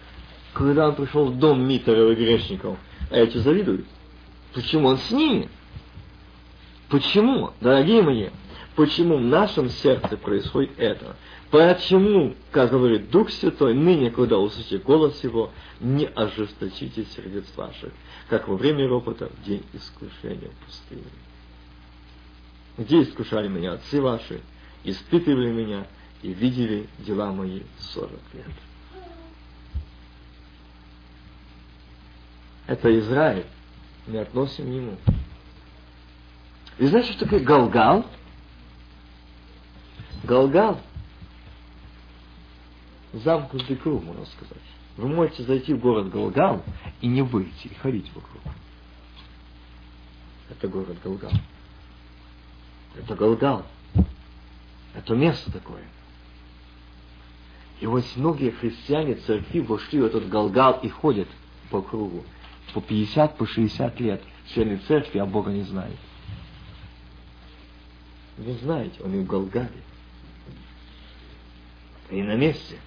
когда 0.53 0.89
он 0.89 0.95
пришел 0.95 1.25
в 1.25 1.37
дом 1.37 1.61
Митеров 1.67 2.11
и 2.11 2.15
грешников. 2.15 2.77
А 3.09 3.17
эти 3.17 3.37
завидуют. 3.37 3.85
Почему 4.53 4.89
он 4.89 4.97
с 4.97 5.11
ними? 5.11 5.49
Почему, 6.91 7.53
дорогие 7.61 8.01
мои, 8.01 8.29
почему 8.75 9.15
в 9.15 9.21
нашем 9.21 9.69
сердце 9.69 10.17
происходит 10.17 10.77
это? 10.77 11.15
Почему, 11.49 12.35
как 12.51 12.69
говорит 12.69 13.09
Дух 13.09 13.29
Святой, 13.29 13.73
ныне, 13.73 14.11
когда 14.11 14.37
услышите 14.37 14.77
голос 14.77 15.23
Его, 15.23 15.51
не 15.79 16.05
ожесточите 16.05 17.05
сердец 17.05 17.45
ваших, 17.55 17.93
как 18.27 18.49
во 18.49 18.57
время 18.57 18.89
ропота 18.89 19.29
в 19.29 19.43
день 19.45 19.63
искушения 19.71 20.49
в 20.49 20.65
пустыне. 20.65 21.03
Где 22.77 23.03
искушали 23.03 23.47
меня 23.47 23.73
отцы 23.73 24.01
ваши, 24.01 24.41
испытывали 24.83 25.49
меня 25.49 25.87
и 26.21 26.33
видели 26.33 26.89
дела 26.99 27.31
мои 27.31 27.61
сорок 27.79 28.19
лет. 28.33 28.45
Это 32.67 32.99
Израиль, 32.99 33.45
мы 34.07 34.19
относим 34.19 34.65
к 34.65 34.67
нему. 34.67 34.97
Вы 36.81 36.87
знаете, 36.87 37.11
что 37.11 37.25
такое 37.25 37.41
Галгал? 37.41 38.07
Галгал. 40.23 40.81
Замкнутый 43.13 43.75
круг, 43.75 44.03
можно 44.03 44.25
сказать. 44.25 44.63
Вы 44.97 45.07
можете 45.09 45.43
зайти 45.43 45.75
в 45.75 45.79
город 45.79 46.09
Галгал 46.09 46.63
и 46.99 47.07
не 47.07 47.21
выйти, 47.21 47.67
и 47.67 47.75
ходить 47.75 48.09
вокруг. 48.15 48.41
Это 50.49 50.67
город 50.67 50.97
Галгал. 51.03 51.31
Это 52.95 53.15
Галгал. 53.15 53.63
Это 54.95 55.13
место 55.13 55.51
такое. 55.51 55.83
И 57.79 57.85
вот 57.85 58.03
многие 58.15 58.49
христиане 58.49 59.17
церкви 59.17 59.59
вошли 59.59 60.01
в 60.01 60.05
этот 60.05 60.27
Галгал 60.29 60.79
и 60.81 60.89
ходят 60.89 61.27
по 61.69 61.83
кругу. 61.83 62.23
По 62.73 62.81
50, 62.81 63.37
по 63.37 63.45
60 63.45 63.99
лет. 63.99 64.23
Члены 64.55 64.77
церкви, 64.87 65.19
а 65.19 65.27
Бога 65.27 65.51
не 65.51 65.61
знают. 65.61 65.99
Вы 68.37 68.53
знаете, 68.53 68.99
они 69.03 69.19
в 69.19 69.27
Голгаре. 69.27 69.69
Они 72.09 72.23
на 72.23 72.35
месте. 72.35 72.77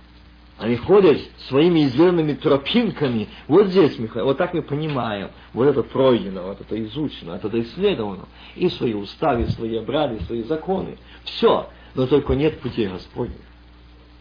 Они 0.58 0.76
ходят 0.76 1.18
своими 1.48 1.86
изверенными 1.86 2.34
тропинками. 2.34 3.28
Вот 3.48 3.68
здесь, 3.68 3.98
Михаил, 3.98 4.26
вот 4.26 4.38
так 4.38 4.54
мы 4.54 4.62
понимаем. 4.62 5.30
Вот 5.52 5.66
это 5.66 5.82
пройдено, 5.82 6.42
вот 6.42 6.60
это 6.60 6.80
изучено, 6.84 7.32
вот 7.32 7.44
это 7.44 7.60
исследовано. 7.60 8.26
И 8.54 8.68
свои 8.68 8.94
уставы, 8.94 9.48
свои 9.48 9.76
обряды, 9.76 10.20
свои 10.24 10.42
законы. 10.44 10.96
Все. 11.24 11.68
Но 11.94 12.06
только 12.06 12.34
нет 12.34 12.60
пути 12.60 12.86
Господня. 12.86 13.34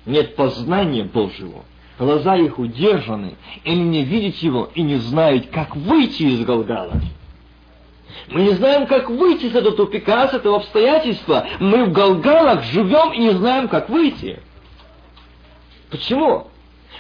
Нет 0.05 0.35
познания 0.35 1.03
Божьего. 1.03 1.65
Глаза 1.99 2.35
их 2.35 2.57
удержаны, 2.57 3.35
и 3.63 3.69
они 3.69 3.83
не 3.83 4.03
видят 4.03 4.35
его 4.37 4.69
и 4.73 4.81
не 4.81 4.95
знают, 4.95 5.47
как 5.47 5.75
выйти 5.75 6.23
из 6.23 6.43
Голгала. 6.43 6.99
Мы 8.29 8.43
не 8.43 8.51
знаем, 8.51 8.87
как 8.87 9.09
выйти 9.09 9.45
из 9.45 9.55
этого 9.55 9.75
тупика, 9.75 10.27
с 10.27 10.33
этого 10.33 10.57
обстоятельства. 10.57 11.47
Мы 11.59 11.85
в 11.85 11.91
Галгалах 11.91 12.63
живем 12.63 13.13
и 13.13 13.19
не 13.19 13.31
знаем, 13.31 13.67
как 13.67 13.89
выйти. 13.89 14.39
Почему? 15.89 16.47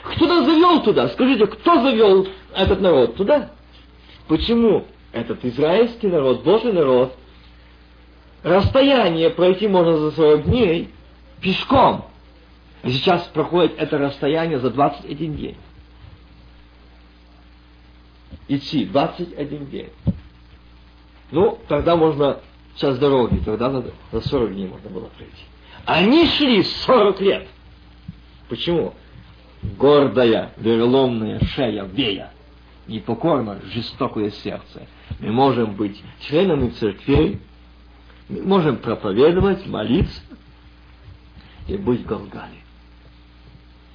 Кто 0.03 0.27
нас 0.27 0.45
завел 0.45 0.83
туда? 0.83 1.07
Скажите, 1.09 1.47
кто 1.47 1.81
завел 1.81 2.27
этот 2.53 2.81
народ 2.81 3.15
туда? 3.15 3.51
Почему 4.27 4.85
этот 5.11 5.43
израильский 5.45 6.07
народ, 6.07 6.43
Божий 6.43 6.73
народ, 6.73 7.15
расстояние 8.41 9.29
пройти 9.29 9.67
можно 9.67 9.97
за 9.97 10.11
40 10.11 10.43
дней 10.45 10.89
пешком. 11.41 12.05
Сейчас 12.83 13.23
проходит 13.33 13.75
это 13.77 13.97
расстояние 13.97 14.59
за 14.59 14.69
21 14.69 15.35
день. 15.35 15.57
Идти 18.49 18.85
21 18.85 19.67
день. 19.67 19.89
Ну, 21.33 21.57
тогда 21.67 21.95
можно 21.95 22.41
час 22.75 22.99
дороги, 22.99 23.41
тогда 23.43 23.71
за, 23.71 23.91
за 24.11 24.21
40 24.21 24.53
дней 24.53 24.67
можно 24.67 24.87
было 24.91 25.07
пройти. 25.17 25.43
Они 25.83 26.27
шли 26.27 26.61
40 26.61 27.21
лет. 27.21 27.47
Почему? 28.49 28.93
Гордая, 29.63 30.53
вероломная 30.57 31.39
шея 31.43 31.85
Вея, 31.85 32.31
непокорно, 32.85 33.59
жестокое 33.63 34.29
сердце. 34.29 34.85
Мы 35.19 35.31
можем 35.31 35.73
быть 35.73 35.99
членами 36.21 36.69
церквей, 36.69 37.39
мы 38.29 38.43
можем 38.43 38.77
проповедовать, 38.77 39.65
молиться 39.65 40.21
и 41.67 41.77
быть 41.77 42.01
в 42.01 42.05
Голгале. 42.05 42.61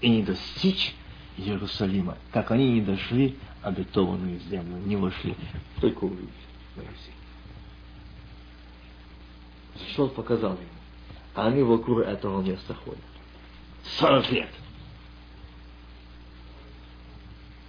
И 0.00 0.08
не 0.08 0.24
достичь 0.24 0.92
Иерусалима, 1.36 2.18
как 2.32 2.50
они 2.50 2.68
не 2.72 2.80
дошли 2.80 3.36
обетованную 3.62 4.40
землю, 4.40 4.78
не 4.84 4.96
вошли, 4.96 5.36
только 5.80 6.02
увидели. 6.02 6.32
Что 9.92 10.08
показал 10.08 10.52
ему? 10.52 10.62
А 11.34 11.46
они 11.46 11.62
вокруг 11.62 12.00
этого 12.00 12.40
места 12.42 12.74
ходят. 12.84 13.00
Сорок 13.98 14.30
лет. 14.30 14.50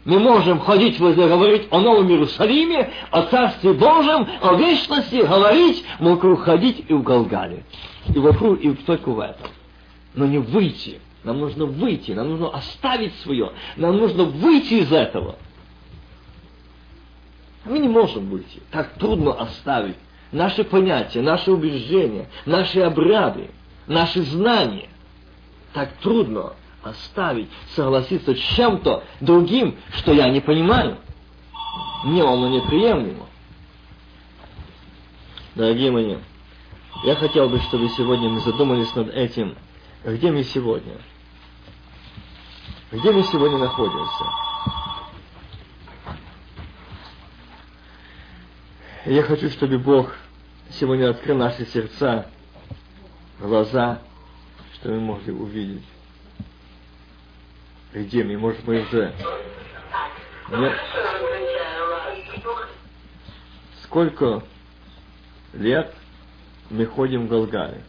Мы 0.06 0.18
можем 0.20 0.60
ходить 0.60 1.00
возле, 1.00 1.28
говорить 1.28 1.68
о 1.70 1.80
Новом 1.80 2.10
Иерусалиме, 2.10 2.92
о 3.12 3.24
Царстве 3.24 3.74
Божьем, 3.74 4.28
о 4.42 4.56
вечности, 4.56 5.18
говорить, 5.18 5.84
вокруг 6.00 6.42
ходить 6.42 6.86
и 6.88 6.94
в 6.94 7.04
Галгале. 7.04 7.64
И 8.08 8.18
вокруг, 8.18 8.60
и 8.60 8.74
только 8.74 9.10
в 9.10 9.20
этом. 9.20 9.52
Но 10.16 10.26
не 10.26 10.40
выйти. 10.40 11.00
Нам 11.24 11.40
нужно 11.40 11.66
выйти, 11.66 12.12
нам 12.12 12.30
нужно 12.30 12.50
оставить 12.50 13.14
свое, 13.20 13.52
нам 13.76 13.98
нужно 13.98 14.24
выйти 14.24 14.76
из 14.76 14.92
этого. 14.92 15.36
Мы 17.66 17.80
не 17.80 17.90
можем 17.90 18.30
выйти. 18.30 18.62
Так 18.72 18.94
трудно 18.94 19.34
оставить 19.34 19.98
наши 20.32 20.64
понятия, 20.64 21.22
наши 21.22 21.52
убеждения, 21.52 22.30
наши 22.46 22.80
обряды, 22.82 23.50
наши 23.88 24.22
знания. 24.24 24.90
Так 25.74 25.94
трудно 26.02 26.54
оставить, 26.84 27.50
согласиться 27.76 28.34
с 28.34 28.38
чем-то 28.38 29.04
другим, 29.20 29.78
что 29.98 30.14
я 30.14 30.30
не 30.30 30.42
понимаю. 30.42 30.98
Мне 32.04 32.24
оно 32.24 32.48
неприемлемо. 32.48 33.26
Дорогие 35.56 35.92
мои, 35.92 36.16
я 37.04 37.16
хотел 37.16 37.50
бы, 37.50 37.60
чтобы 37.60 37.90
сегодня 37.90 38.30
мы 38.30 38.40
задумались 38.40 38.94
над 38.96 39.10
этим, 39.10 39.56
где 40.06 40.32
мы 40.32 40.44
сегодня. 40.44 40.98
Где 42.92 43.12
мы 43.12 43.24
сегодня 43.24 43.58
находимся? 43.58 44.49
Я 49.06 49.24
хочу, 49.24 49.50
чтобы 49.50 49.80
Бог 49.80 50.14
сегодня 50.72 51.10
открыл 51.10 51.38
наши 51.38 51.66
сердца, 51.66 52.30
глаза, 53.40 54.02
чтобы 54.76 54.96
мы 54.96 55.14
могли 55.14 55.32
увидеть 55.34 55.86
где 57.94 58.24
мы, 58.24 58.38
может, 58.38 58.66
мы 58.68 58.82
уже... 58.82 59.14
Нет. 60.52 60.80
Сколько 63.84 64.44
лет 65.54 65.94
мы 66.70 66.86
ходим 66.86 67.26
в 67.26 67.30
Голгаре? 67.30 67.84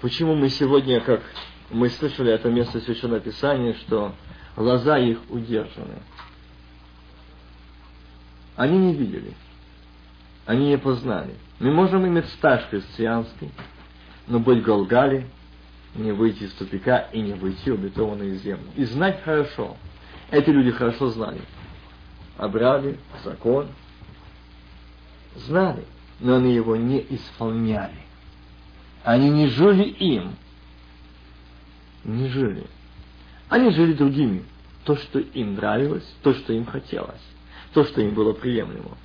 Почему 0.00 0.34
мы 0.34 0.48
сегодня, 0.48 1.00
как 1.00 1.22
мы 1.70 1.88
слышали 1.88 2.32
это 2.32 2.50
место 2.50 2.80
Священного 2.80 3.20
Писания, 3.20 3.74
что 3.74 4.14
глаза 4.56 4.98
их 4.98 5.18
удержаны? 5.30 6.02
Они 8.56 8.78
не 8.78 8.94
видели, 8.94 9.34
они 10.46 10.68
не 10.68 10.78
познали. 10.78 11.34
Мы 11.58 11.72
можем 11.72 12.06
иметь 12.06 12.28
стаж 12.30 12.64
христианский, 12.68 13.50
но 14.26 14.38
быть 14.38 14.60
в 14.60 14.62
Голгале– 14.62 15.26
не 15.94 16.12
выйти 16.12 16.44
из 16.44 16.52
тупика 16.54 16.98
и 17.12 17.20
не 17.20 17.34
выйти 17.34 17.70
в 17.70 17.74
обетованную 17.74 18.36
землю. 18.36 18.66
И 18.76 18.84
знать 18.84 19.22
хорошо. 19.22 19.76
Эти 20.30 20.50
люди 20.50 20.70
хорошо 20.70 21.10
знали. 21.10 21.40
Обряды, 22.36 22.98
закон. 23.22 23.68
Знали, 25.36 25.84
но 26.20 26.36
они 26.36 26.54
его 26.54 26.76
не 26.76 27.04
исполняли. 27.10 27.98
Они 29.04 29.30
не 29.30 29.48
жили 29.48 29.84
им. 29.84 30.36
Не 32.04 32.28
жили. 32.28 32.66
Они 33.48 33.70
жили 33.70 33.92
другими. 33.92 34.44
То, 34.84 34.96
что 34.96 35.18
им 35.18 35.54
нравилось, 35.54 36.04
то, 36.22 36.34
что 36.34 36.52
им 36.52 36.66
хотелось, 36.66 37.22
то, 37.74 37.84
что 37.84 38.00
им 38.00 38.14
было 38.14 38.32
приемлемо. 38.32 38.96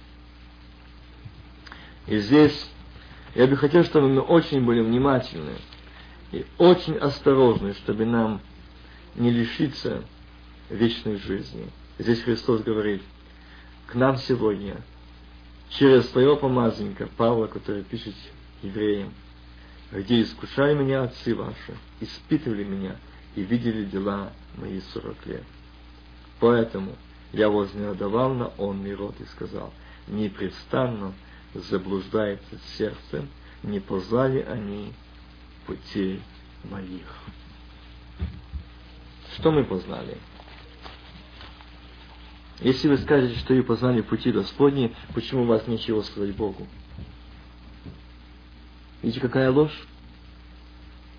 И 2.08 2.18
здесь 2.20 2.70
я 3.36 3.48
бы 3.48 3.58
хотел, 3.58 3.84
чтобы 3.84 4.08
мы 4.10 4.22
очень 4.22 4.64
были 4.64 4.82
внимательны 4.82 5.56
и 6.32 6.46
очень 6.58 6.96
осторожны, 6.98 7.74
чтобы 7.74 8.06
нам 8.06 8.42
не 9.16 9.32
лишиться 9.32 10.04
вечной 10.70 11.18
жизни. 11.18 11.70
Здесь 11.98 12.22
Христос 12.22 12.62
говорит, 12.62 13.02
к 13.88 13.96
нам 13.96 14.18
сегодня, 14.18 14.78
через 15.70 16.10
своего 16.12 16.38
помазанника 16.38 17.08
Павла, 17.18 17.48
который 17.48 17.84
пишет 17.84 18.14
евреям, 18.62 19.14
где 19.92 20.22
искушали 20.22 20.76
меня 20.76 21.04
отцы 21.04 21.34
ваши, 21.34 21.76
испытывали 22.00 22.64
меня 22.64 22.96
и 23.36 23.42
видели 23.42 23.86
дела 23.86 24.32
мои 24.58 24.80
сорок 24.94 25.18
лет. 25.26 25.44
Поэтому 26.40 26.96
я 27.32 27.50
вознегодовал 27.50 28.34
на 28.34 28.48
он 28.58 28.86
род 28.96 29.16
и 29.20 29.26
сказал, 29.26 29.74
непрестанно 30.08 31.14
заблуждается 31.54 32.60
сердцем, 32.78 33.30
не 33.64 33.80
познали 33.80 34.42
они 34.42 34.94
путей 35.66 36.22
моих. 36.64 37.08
Что 39.36 39.52
мы 39.52 39.64
познали? 39.64 40.18
Если 42.62 42.90
вы 42.90 42.98
скажете, 42.98 43.40
что 43.40 43.54
вы 43.54 43.64
познали 43.64 44.02
пути 44.02 44.32
Господни, 44.32 44.94
почему 45.14 45.44
у 45.44 45.46
вас 45.46 45.66
нечего 45.68 46.02
сказать 46.02 46.36
Богу? 46.36 46.68
Видите, 49.02 49.22
какая 49.22 49.50
ложь? 49.50 49.88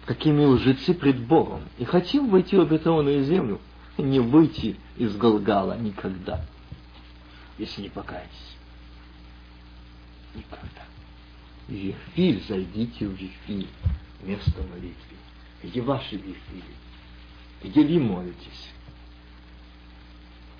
Какие 0.05 0.35
мы 0.35 0.49
лжецы 0.49 0.93
пред 0.93 1.19
Богом. 1.21 1.63
И 1.79 1.85
хотим 1.85 2.29
войти 2.29 2.57
в 2.57 2.61
обетованную 2.61 3.25
землю, 3.25 3.59
не 3.99 4.21
выйти 4.21 4.77
из 4.97 5.17
Голгала 5.17 5.79
никогда, 5.79 6.45
если 7.59 7.83
не 7.83 7.89
покаетесь. 7.89 8.57
Никогда. 10.35 10.85
Вифиль, 11.69 12.43
зайдите 12.49 13.07
в 13.07 13.13
Вифиль 13.13 13.69
место 14.23 14.63
молитвы, 14.63 15.17
где 15.63 15.81
ваши 15.81 16.17
вифили, 16.17 16.75
где 17.63 17.83
вы 17.83 18.01
молитесь. 18.01 18.71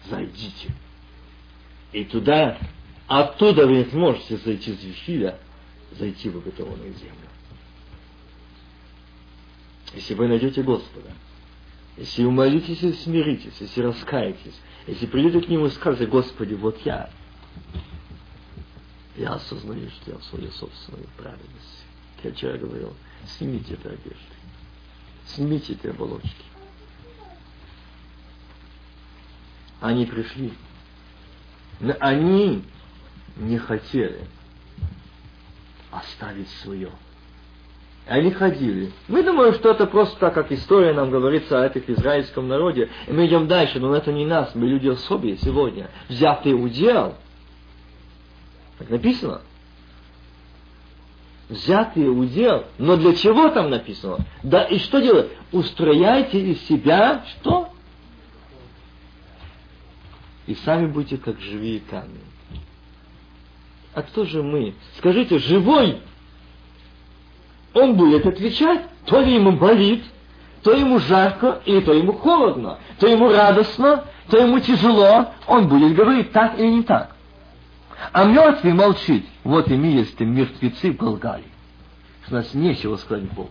Зайдите. 0.09 0.75
И 1.93 2.05
туда, 2.05 2.59
оттуда 3.07 3.67
вы 3.67 3.85
сможете 3.87 4.39
зайти 4.39 4.75
с 4.75 4.83
вифиля, 4.83 5.39
зайти 5.93 6.31
в 6.31 6.39
обетованную 6.39 6.95
землю. 6.95 7.29
Если 9.95 10.15
вы 10.15 10.29
найдете 10.29 10.63
Господа, 10.63 11.11
если 11.97 12.25
умолитесь 12.25 12.83
и 12.83 12.93
смиритесь, 12.93 13.55
если 13.61 13.83
раскаетесь, 13.83 14.59
если 14.87 15.07
придете 15.07 15.41
к 15.41 15.49
Нему 15.49 15.67
и 15.67 15.71
скажете, 15.71 16.07
Господи, 16.07 16.55
вот 16.55 16.79
я, 16.85 17.11
я 19.17 19.35
осознаю, 19.35 19.91
что 19.91 20.13
я 20.13 20.19
в 20.19 20.25
своей 20.25 20.51
собственной 20.51 21.07
праведности. 21.17 21.85
Я 22.23 22.33
вчера 22.33 22.57
говорил, 22.59 22.95
Снимите 23.27 23.75
эти 23.75 23.87
одежды. 23.87 24.35
Снимите 25.27 25.75
эти 25.75 25.87
оболочки. 25.87 26.45
Они 29.81 30.07
пришли. 30.07 30.53
Но 31.81 31.97
они 32.01 32.65
не 33.37 33.59
хотели 33.59 34.27
оставить 35.91 36.49
свое. 36.63 36.91
Они 38.11 38.33
ходили. 38.33 38.91
Мы 39.07 39.23
думаем, 39.23 39.55
что 39.55 39.71
это 39.71 39.87
просто 39.87 40.19
так, 40.19 40.35
как 40.35 40.51
история 40.51 40.93
нам 40.93 41.11
говорится 41.11 41.63
о 41.63 41.67
этих 41.67 41.89
израильском 41.89 42.49
народе. 42.49 42.91
И 43.07 43.13
мы 43.13 43.27
идем 43.27 43.47
дальше, 43.47 43.79
но 43.79 43.95
это 43.95 44.13
не 44.13 44.27
нас. 44.27 44.53
Мы 44.57 44.67
люди 44.67 44.89
особые 44.89 45.37
сегодня. 45.37 45.89
Взятые 46.09 46.57
удел. 46.57 47.15
Так 48.79 48.91
написано 48.91 49.43
взятые 51.49 52.09
удел. 52.09 52.65
Но 52.79 52.97
для 52.97 53.15
чего 53.15 53.49
там 53.49 53.71
написано? 53.71 54.25
Да 54.43 54.65
и 54.65 54.79
что 54.79 55.01
делать? 55.01 55.31
Устрояйте 55.53 56.41
из 56.41 56.63
себя 56.63 57.25
что? 57.27 57.69
И 60.47 60.55
сами 60.55 60.87
будете 60.87 61.17
как 61.17 61.41
живые 61.41 61.81
камни. 61.81 62.21
А 63.95 64.03
кто 64.03 64.25
же 64.25 64.43
мы? 64.43 64.75
Скажите, 64.99 65.39
живой? 65.39 66.01
Он 67.75 67.95
будет 67.95 68.27
отвечать, 68.27 68.83
то 69.07 69.21
ли 69.21 69.35
ему 69.35 69.53
болит, 69.53 70.05
то 70.63 70.73
ему 70.73 70.99
жарко, 70.99 71.61
или 71.65 71.81
то 71.81 71.93
ему 71.93 72.13
холодно, 72.13 72.79
то 72.99 73.07
ему 73.07 73.31
радостно, 73.31 74.05
то 74.29 74.39
ему 74.39 74.61
тяжело. 74.61 75.29
Он 75.47 75.69
будет 75.69 75.95
говорить 75.95 76.33
так 76.33 76.59
или 76.59 76.69
не 76.69 76.83
так. 76.83 77.17
А 78.13 78.25
мертвый 78.25 78.73
молчит. 78.73 79.25
Вот 79.45 79.69
и 79.69 79.75
есть 79.75 80.19
мертвецы 80.21 80.93
что 80.93 81.41
у 82.31 82.35
нас 82.35 82.55
нечего 82.55 82.97
сказать 82.97 83.25
Богу. 83.33 83.51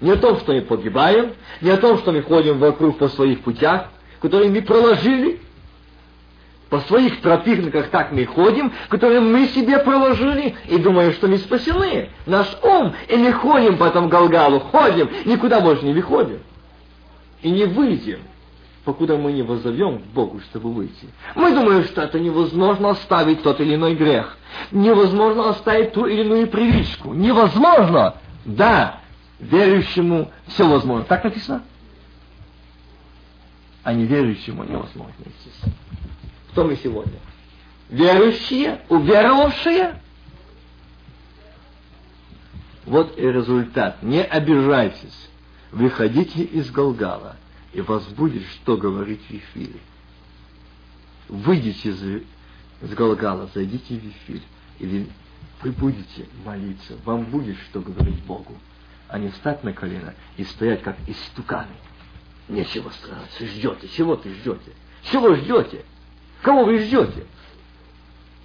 Не 0.00 0.10
о 0.10 0.16
том, 0.16 0.38
что 0.38 0.52
мы 0.52 0.62
погибаем, 0.62 1.32
не 1.60 1.70
о 1.70 1.78
том, 1.78 1.98
что 1.98 2.12
мы 2.12 2.22
ходим 2.22 2.58
вокруг 2.58 2.98
по 2.98 3.08
своих 3.08 3.40
путях, 3.40 3.88
которые 4.20 4.50
мы 4.50 4.62
проложили, 4.62 5.40
по 6.70 6.80
своих 6.80 7.20
тропинках 7.20 7.90
так 7.90 8.12
мы 8.12 8.24
ходим, 8.26 8.72
которые 8.88 9.20
мы 9.20 9.46
себе 9.48 9.78
проложили, 9.78 10.56
и 10.68 10.78
думаем, 10.78 11.12
что 11.12 11.28
мы 11.28 11.38
спасены. 11.38 12.10
Наш 12.26 12.56
ум, 12.62 12.92
и 13.08 13.16
мы 13.16 13.32
ходим 13.32 13.76
по 13.78 13.84
этому 13.84 14.08
Галгалу, 14.08 14.60
ходим, 14.60 15.08
никуда 15.24 15.60
больше 15.60 15.84
не 15.84 15.92
выходим. 15.92 16.40
И 17.42 17.50
не 17.50 17.66
выйдем, 17.66 18.20
покуда 18.84 19.16
мы 19.16 19.32
не 19.32 19.42
возовем 19.42 20.00
к 20.00 20.06
Богу, 20.06 20.40
чтобы 20.50 20.72
выйти. 20.72 21.08
Мы 21.36 21.54
думаем, 21.54 21.84
что 21.84 22.02
это 22.02 22.18
невозможно 22.18 22.90
оставить 22.90 23.42
тот 23.42 23.60
или 23.60 23.76
иной 23.76 23.94
грех. 23.94 24.36
Невозможно 24.72 25.50
оставить 25.50 25.92
ту 25.92 26.06
или 26.06 26.22
иную 26.22 26.48
привычку. 26.48 27.12
Невозможно! 27.12 28.14
Да, 28.44 29.00
верующему 29.38 30.30
все 30.46 30.68
возможно. 30.68 31.04
Так 31.04 31.24
написано? 31.24 31.62
А 33.84 33.92
неверующему 33.92 34.64
невозможно, 34.64 35.14
естественно. 35.24 35.74
Кто 36.56 36.64
мы 36.64 36.76
сегодня? 36.76 37.20
Верующие, 37.90 38.80
уверовавшие. 38.88 40.00
Вот 42.86 43.18
и 43.18 43.20
результат. 43.20 44.02
Не 44.02 44.24
обижайтесь. 44.24 45.28
Выходите 45.70 46.44
из 46.44 46.70
Голгала, 46.70 47.36
и 47.74 47.82
вас 47.82 48.04
будет 48.04 48.42
что 48.46 48.78
говорить 48.78 49.20
в 49.28 49.30
эфире. 49.32 49.80
Выйдите 51.28 51.90
из, 51.90 52.02
из 52.80 52.94
Голгала, 52.94 53.50
зайдите 53.52 53.98
в 53.98 54.08
эфир, 54.08 54.40
и 54.78 55.06
вы 55.60 55.72
будете 55.72 56.26
молиться. 56.42 56.94
Вам 57.04 57.24
будет 57.24 57.58
что 57.68 57.82
говорить 57.82 58.24
Богу 58.24 58.56
а 59.08 59.18
не 59.18 59.28
встать 59.28 59.62
на 59.62 59.74
колено 59.74 60.14
и 60.38 60.44
стоять 60.44 60.82
как 60.82 60.96
истуканы. 61.06 61.76
Нечего 62.48 62.88
стараться, 62.88 63.44
ждете. 63.44 63.88
Чего 63.94 64.16
ты 64.16 64.30
ждете? 64.30 64.72
Чего 65.02 65.34
ждете? 65.34 65.84
Кого 66.42 66.64
вы 66.64 66.78
ждете? 66.78 67.24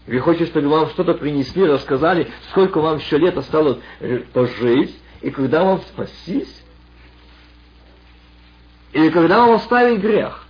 Вы 0.08 0.20
хотите, 0.20 0.48
чтобы 0.48 0.68
вам 0.70 0.90
что-то 0.90 1.14
принесли, 1.14 1.66
рассказали, 1.66 2.32
сколько 2.50 2.82
вам 2.82 2.98
еще 2.98 3.18
лет 3.18 3.38
осталось 3.38 3.78
э, 4.00 4.20
пожить, 4.34 4.96
и 5.22 5.30
когда 5.30 5.64
вам 5.64 5.82
спастись? 5.82 6.64
Или 8.94 9.10
когда 9.10 9.46
вам 9.46 9.56
оставить 9.56 10.02
грех? 10.02 10.46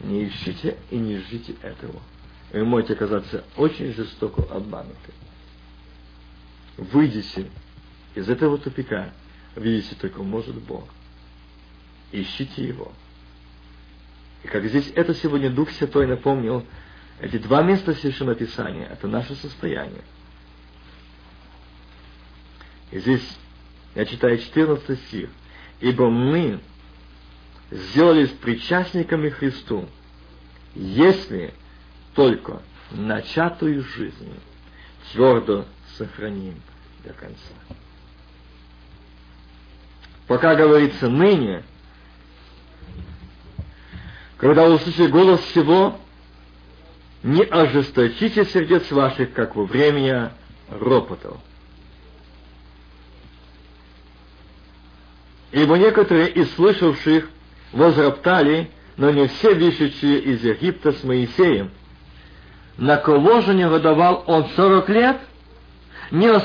Не 0.00 0.28
ищите 0.28 0.76
и 0.90 0.96
не 0.96 1.16
ждите 1.18 1.54
этого. 1.62 2.00
Вы 2.52 2.64
можете 2.64 2.92
оказаться 2.92 3.44
очень 3.56 3.92
жестоко 3.92 4.42
обмануты 4.54 5.12
выйдите 6.76 7.50
из 8.14 8.28
этого 8.28 8.58
тупика, 8.58 9.12
видите 9.54 9.94
только 9.94 10.22
может 10.22 10.54
Бог. 10.56 10.84
Ищите 12.12 12.66
Его. 12.66 12.92
И 14.44 14.48
как 14.48 14.64
здесь 14.66 14.92
это 14.94 15.14
сегодня 15.14 15.50
Дух 15.50 15.70
Святой 15.70 16.06
напомнил, 16.06 16.64
эти 17.20 17.38
два 17.38 17.62
места 17.62 17.94
Священного 17.94 18.36
Писания– 18.36 18.86
это 18.92 19.08
наше 19.08 19.34
состояние. 19.36 20.04
И 22.90 22.98
здесь 22.98 23.26
я 23.94 24.04
читаю 24.04 24.38
14 24.38 24.98
стих. 25.06 25.30
«Ибо 25.80 26.08
мы 26.10 26.60
сделались 27.70 28.30
причастниками 28.30 29.30
Христу, 29.30 29.88
если 30.74 31.52
только 32.14 32.62
начатую 32.90 33.82
жизнь 33.82 34.32
твердо 35.12 35.66
сохраним 35.96 36.60
до 37.04 37.12
конца. 37.12 37.54
Пока 40.26 40.54
говорится 40.54 41.08
ныне, 41.08 41.62
когда 44.38 44.68
услышите 44.68 45.08
голос 45.08 45.40
всего, 45.40 45.98
не 47.22 47.42
ожесточите 47.42 48.44
сердец 48.44 48.90
ваших, 48.90 49.32
как 49.32 49.56
во 49.56 49.64
время 49.64 50.32
ропотов. 50.68 51.38
Ибо 55.52 55.78
некоторые 55.78 56.28
из 56.30 56.52
слышавших 56.54 57.28
возроптали, 57.72 58.70
но 58.96 59.10
не 59.10 59.26
все 59.28 59.54
вышедшие 59.54 60.20
из 60.20 60.44
Египта 60.44 60.92
с 60.92 61.02
Моисеем. 61.02 61.70
На 62.76 62.96
кого 62.98 63.40
же 63.40 63.54
выдавал 63.68 64.24
он 64.26 64.48
сорок 64.56 64.88
лет– 64.88 65.18
не 66.10 66.28
о 66.28 66.40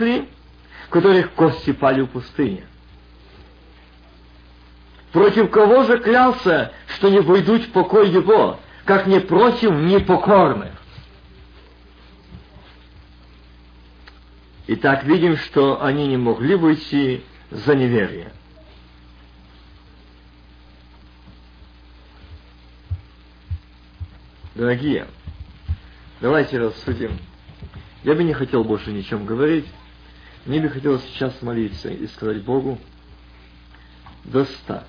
ли, 0.00 0.28
которых 0.90 1.32
кости 1.32 1.72
пали 1.72 2.02
в 2.02 2.08
пустыне. 2.08 2.66
Против 5.14 5.48
кого 5.48 5.84
же 5.84 6.00
клялся, 6.00 6.72
что 6.88 7.08
не 7.08 7.20
войдут 7.20 7.62
в 7.62 7.70
покой 7.70 8.10
его, 8.10 8.58
как 8.84 9.06
не 9.06 9.20
против 9.20 9.70
непокорных? 9.70 10.72
Итак, 14.66 15.04
видим, 15.04 15.36
что 15.36 15.84
они 15.84 16.08
не 16.08 16.16
могли 16.16 16.56
выйти 16.56 17.22
за 17.52 17.76
неверие. 17.76 18.32
Дорогие, 24.56 25.06
давайте 26.20 26.58
рассудим 26.58 27.20
я 28.02 28.14
бы 28.16 28.24
не 28.24 28.32
хотел 28.34 28.64
больше 28.64 28.90
ни 28.90 29.02
чем 29.02 29.26
говорить. 29.26 29.66
Мне 30.44 30.60
бы 30.60 30.68
хотелось 30.68 31.04
сейчас 31.04 31.40
молиться 31.40 31.88
и 31.88 32.06
сказать 32.08 32.42
Богу, 32.42 32.80
доста. 34.24 34.88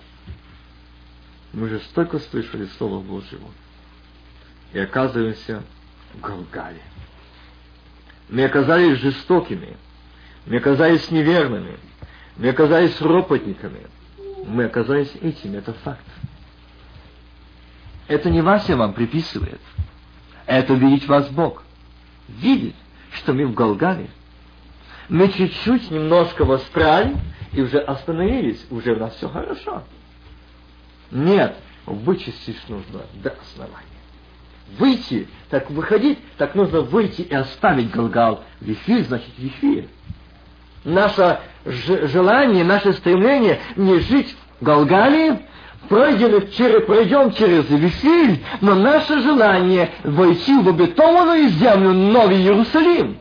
Мы 1.55 1.69
же 1.69 1.79
столько 1.79 2.19
слышали 2.19 2.65
Слова 2.77 2.99
Божьего. 2.99 3.47
И 4.73 4.79
оказываемся 4.79 5.63
в 6.13 6.19
Галгале. 6.19 6.81
Мы 8.29 8.43
оказались 8.43 8.99
жестокими. 8.99 9.77
Мы 10.45 10.57
оказались 10.57 11.09
неверными. 11.09 11.79
Мы 12.35 12.49
оказались 12.49 12.99
ропотниками. 12.99 13.87
Мы 14.45 14.65
оказались 14.65 15.15
этими. 15.21 15.57
Это 15.57 15.71
факт. 15.73 16.05
Это 18.07 18.29
не 18.29 18.41
Вася 18.41 18.75
вам 18.75 18.93
приписывает. 18.93 19.61
Это 20.45 20.73
видеть 20.73 21.07
вас 21.07 21.29
Бог. 21.29 21.63
Видит 22.27 22.75
что 23.15 23.33
мы 23.33 23.45
в 23.47 23.53
Голгаве. 23.53 24.09
Мы 25.09 25.29
чуть-чуть 25.29 25.89
немножко 25.89 26.43
воспряли 26.45 27.15
и 27.53 27.61
уже 27.61 27.79
остановились, 27.79 28.65
уже 28.69 28.93
у 28.93 28.99
нас 28.99 29.15
все 29.15 29.29
хорошо. 29.29 29.83
Нет, 31.15 31.55
вычистить 31.85 32.59
нужно 32.67 33.03
до 33.13 33.33
основания. 33.41 33.85
Выйти, 34.77 35.29
так 35.49 35.71
выходить, 35.71 36.19
так 36.37 36.55
нужно 36.55 36.81
выйти 36.81 37.21
и 37.21 37.33
оставить 37.33 37.89
Галгал. 37.89 38.43
Вифиль 38.59 39.05
значит 39.05 39.31
вифиль. 39.37 39.87
Наше 40.83 41.39
желание, 41.65 42.65
наше 42.65 42.91
стремление 42.93 43.61
не 43.77 43.99
жить 43.99 44.35
в 44.59 44.65
Галгале, 44.65 45.39
пройдем 45.87 46.51
через, 46.51 46.83
пройдем 46.85 47.31
через 47.31 47.69
Вифиль, 47.69 48.43
но 48.59 48.75
наше 48.75 49.21
желание 49.21 49.91
войти 50.03 50.59
в 50.59 50.67
обетованную 50.67 51.47
землю 51.47 51.93
Новый 51.93 52.39
Иерусалим. 52.39 53.17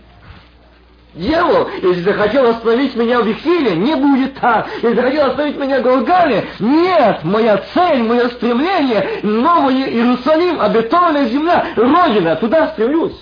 Дьявол, 1.15 1.69
если 1.81 2.03
захотел 2.03 2.47
остановить 2.47 2.97
меня 2.97 3.21
в 3.21 3.27
Вифиле, 3.27 3.77
не 3.77 3.95
будет 3.95 4.35
так. 4.35 4.69
Если 4.83 4.97
захотел 4.97 5.27
остановить 5.27 5.57
меня 5.57 5.79
в 5.79 5.83
Голгале, 5.85 6.49
нет, 6.59 7.23
моя 7.23 7.59
цель, 7.73 8.03
мое 8.03 8.29
стремление, 8.31 9.21
Новый 9.23 9.77
Иерусалим, 9.77 10.61
обетованная 10.61 11.29
земля, 11.29 11.67
Родина, 11.77 12.35
туда 12.37 12.69
стремлюсь. 12.73 13.21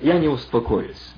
Я 0.00 0.18
не 0.18 0.26
успокоюсь. 0.26 1.12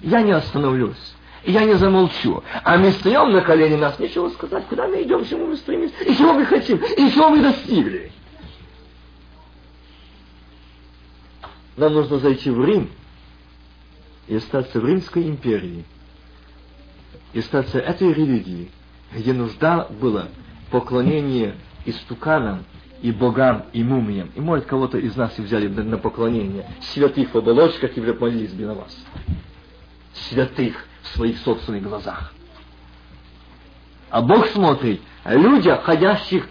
Я 0.00 0.22
не 0.22 0.32
остановлюсь 0.32 1.14
я 1.44 1.64
не 1.64 1.74
замолчу. 1.74 2.42
А 2.62 2.76
мы 2.76 2.90
стоим 2.90 3.30
на 3.32 3.40
колени, 3.40 3.76
нас 3.76 3.98
нечего 3.98 4.28
сказать, 4.30 4.64
куда 4.68 4.86
мы 4.86 5.02
идем, 5.02 5.24
чему 5.24 5.46
мы 5.46 5.56
стремимся, 5.56 5.94
и 6.04 6.14
чего 6.14 6.34
мы 6.34 6.44
хотим, 6.44 6.76
и 6.76 7.10
чего 7.10 7.30
мы 7.30 7.40
достигли. 7.40 8.12
Нам 11.76 11.94
нужно 11.94 12.18
зайти 12.18 12.50
в 12.50 12.62
Рим 12.62 12.90
и 14.28 14.36
остаться 14.36 14.80
в 14.80 14.86
Римской 14.86 15.26
империи, 15.26 15.84
и 17.32 17.40
остаться 17.40 17.78
этой 17.78 18.12
религии, 18.12 18.70
где 19.12 19.32
нужда 19.32 19.88
была 20.00 20.28
поклонение 20.70 21.56
истуканам 21.86 22.64
и 23.00 23.10
богам, 23.10 23.66
и 23.72 23.82
мумиям. 23.82 24.30
И, 24.34 24.40
может, 24.40 24.66
кого-то 24.66 24.98
из 24.98 25.16
нас 25.16 25.38
и 25.38 25.42
взяли 25.42 25.68
на 25.68 25.96
поклонение 25.98 26.70
святых 26.92 27.32
в 27.32 27.38
оболочках 27.38 27.96
и 27.96 28.00
молились 28.00 28.52
бы 28.52 28.66
на 28.66 28.74
вас. 28.74 28.96
Святых 30.28 30.86
в 31.02 31.08
своих 31.16 31.38
собственных 31.38 31.84
глазах. 31.84 32.34
А 34.10 34.20
Бог 34.20 34.46
смотрит 34.48 35.00
людях, 35.24 35.84
ходящих 35.84 36.48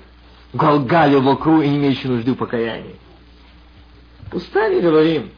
в 0.53 0.57
Галгале 0.57 1.19
вокруг 1.19 1.63
и 1.63 1.69
не 1.69 1.77
имеющих 1.77 2.05
нужды 2.05 2.33
в 2.33 2.37
покаянии. 2.37 2.95
Устами 4.31 4.79
говорим. 4.79 5.31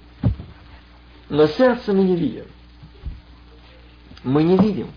Но 1.29 1.47
сердце 1.47 1.93
мы 1.93 2.03
не 2.03 2.15
видим. 2.15 2.45
Мы 4.23 4.43
не 4.43 4.57
видим. 4.57 4.87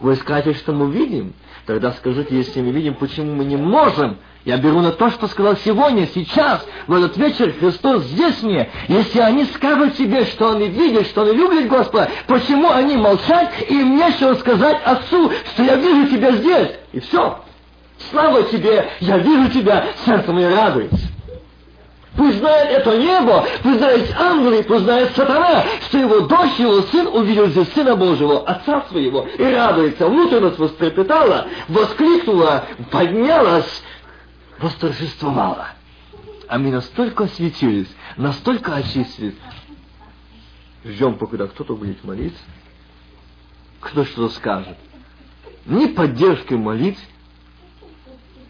Вы 0.00 0.16
скажете, 0.16 0.54
что 0.54 0.72
мы 0.72 0.90
видим? 0.90 1.32
Тогда 1.66 1.92
скажите, 1.92 2.36
если 2.36 2.60
мы 2.60 2.70
видим, 2.70 2.94
почему 2.94 3.34
мы 3.34 3.44
не 3.44 3.56
можем 3.56 4.18
я 4.44 4.58
беру 4.58 4.80
на 4.80 4.92
то, 4.92 5.10
что 5.10 5.26
сказал 5.26 5.56
сегодня, 5.56 6.06
сейчас, 6.06 6.66
в 6.86 6.92
этот 6.92 7.16
вечер 7.16 7.54
Христос 7.58 8.04
здесь 8.04 8.42
мне. 8.42 8.70
Если 8.88 9.18
они 9.18 9.46
скажут 9.46 9.96
себе, 9.96 10.26
что 10.26 10.52
они 10.52 10.68
видят, 10.68 11.06
что 11.06 11.22
они 11.22 11.32
любят 11.32 11.66
Господа, 11.66 12.10
почему 12.26 12.70
они 12.70 12.96
молчат, 12.96 13.54
и 13.66 13.80
им 13.80 13.96
нечего 13.96 14.34
сказать 14.34 14.82
Отцу, 14.84 15.32
что 15.54 15.62
я 15.62 15.76
вижу 15.76 16.08
тебя 16.08 16.32
здесь. 16.32 16.72
И 16.92 17.00
все. 17.00 17.38
Слава 18.10 18.42
тебе, 18.44 18.90
я 19.00 19.16
вижу 19.16 19.50
тебя, 19.50 19.86
сердце 20.04 20.30
мое 20.30 20.54
радуется. 20.54 21.13
Пусть 22.16 22.40
это 22.40 22.96
небо, 22.96 23.44
пусть 23.62 23.78
знает 23.78 24.14
ангелы, 24.16 24.62
пусть 24.62 24.84
сатана, 25.16 25.64
что 25.88 25.98
его 25.98 26.20
дочь, 26.20 26.58
его 26.58 26.82
сын 26.82 27.08
увидел 27.08 27.48
здесь 27.48 27.72
Сына 27.72 27.96
Божьего, 27.96 28.46
Отца 28.46 28.82
Своего, 28.88 29.26
и 29.26 29.42
радуется, 29.42 30.06
внутренность 30.08 30.58
вострепетала, 30.58 31.48
воскликнула, 31.68 32.66
поднялась, 32.92 33.82
восторжествовала. 34.60 35.70
А 36.46 36.58
мы 36.58 36.70
настолько 36.70 37.24
осветились, 37.24 37.88
настолько 38.16 38.76
очистились. 38.76 39.34
Ждем, 40.84 41.16
пока 41.16 41.46
кто-то 41.48 41.74
будет 41.74 42.04
молиться, 42.04 42.42
кто 43.80 44.04
что 44.04 44.28
скажет. 44.28 44.76
Ни 45.66 45.86
поддержки 45.86 46.54
молить, 46.54 46.98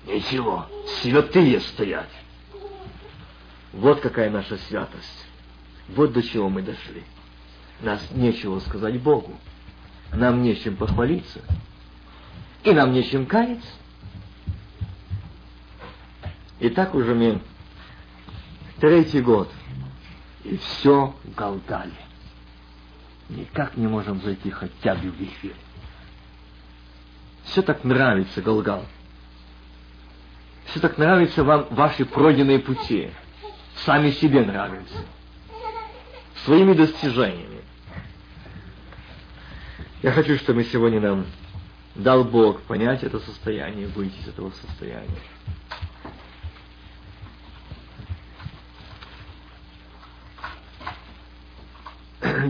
ничего. 0.06 0.66
Святые 1.00 1.60
стоять. 1.60 2.10
Вот 3.74 4.00
какая 4.00 4.30
наша 4.30 4.56
святость. 4.56 5.26
Вот 5.88 6.12
до 6.12 6.22
чего 6.22 6.48
мы 6.48 6.62
дошли. 6.62 7.02
Нас 7.80 8.00
нечего 8.12 8.60
сказать 8.60 9.00
Богу. 9.00 9.36
Нам 10.12 10.42
нечем 10.42 10.76
похвалиться. 10.76 11.40
И 12.62 12.72
нам 12.72 12.92
нечем 12.92 13.26
каяться. 13.26 13.68
И 16.60 16.70
так 16.70 16.94
уже 16.94 17.14
мы 17.14 17.40
третий 18.80 19.20
год. 19.20 19.50
И 20.44 20.56
все 20.56 21.14
голдали. 21.36 21.92
Никак 23.28 23.76
не 23.76 23.88
можем 23.88 24.22
зайти 24.22 24.50
хотя 24.50 24.94
бы 24.94 25.10
в 25.10 25.20
эфир. 25.20 25.54
Все 27.44 27.62
так 27.62 27.82
нравится, 27.82 28.40
Голгал. 28.40 28.84
Все 30.66 30.80
так 30.80 30.96
нравится 30.96 31.42
вам 31.42 31.66
ваши 31.70 32.04
пройденные 32.04 32.60
пути. 32.60 33.10
Сами 33.76 34.10
себе 34.12 34.42
нравятся. 34.42 35.04
Своими 36.44 36.74
достижениями. 36.74 37.62
Я 40.02 40.12
хочу, 40.12 40.36
чтобы 40.36 40.64
сегодня 40.64 41.00
нам 41.00 41.26
дал 41.94 42.24
Бог 42.24 42.62
понять 42.62 43.02
это 43.02 43.18
состояние, 43.20 43.86
выйти 43.88 44.18
из 44.20 44.28
этого 44.28 44.50
состояния. 44.50 45.08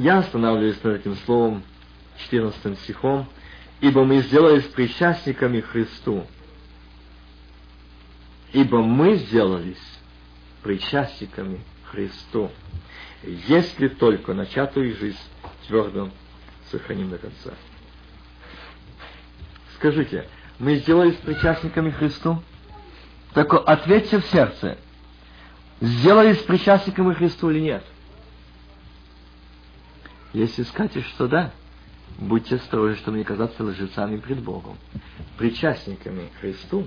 я 0.04 0.18
останавливаюсь 0.18 0.82
над 0.82 1.00
этим 1.00 1.16
словом, 1.24 1.62
14 2.18 2.78
стихом, 2.80 3.26
«Ибо 3.80 4.04
мы 4.04 4.20
сделались 4.22 4.64
причастниками 4.64 5.60
Христу». 5.60 6.26
Ибо 8.52 8.82
мы 8.82 9.16
сделались 9.16 9.93
причастниками 10.64 11.60
Христу, 11.90 12.50
если 13.22 13.88
только 13.88 14.32
начатую 14.34 14.96
жизнь 14.96 15.18
твердо 15.68 16.10
сохраним 16.70 17.10
до 17.10 17.18
конца. 17.18 17.52
Скажите, 19.76 20.26
мы 20.58 20.76
сделались 20.76 21.16
причастниками 21.16 21.90
Христу? 21.90 22.42
Так 23.34 23.52
ответьте 23.52 24.18
в 24.18 24.24
сердце, 24.26 24.78
сделались 25.80 26.38
причастниками 26.38 27.12
Христу 27.12 27.50
или 27.50 27.60
нет? 27.60 27.84
Если 30.32 30.62
скажешь, 30.62 31.06
что 31.06 31.28
да, 31.28 31.52
будьте 32.18 32.56
осторожны, 32.56 32.96
чтобы 32.96 33.18
не 33.18 33.24
казаться 33.24 33.62
лжецами 33.62 34.16
пред 34.16 34.40
Богом. 34.40 34.78
Причастниками 35.36 36.30
Христу, 36.40 36.86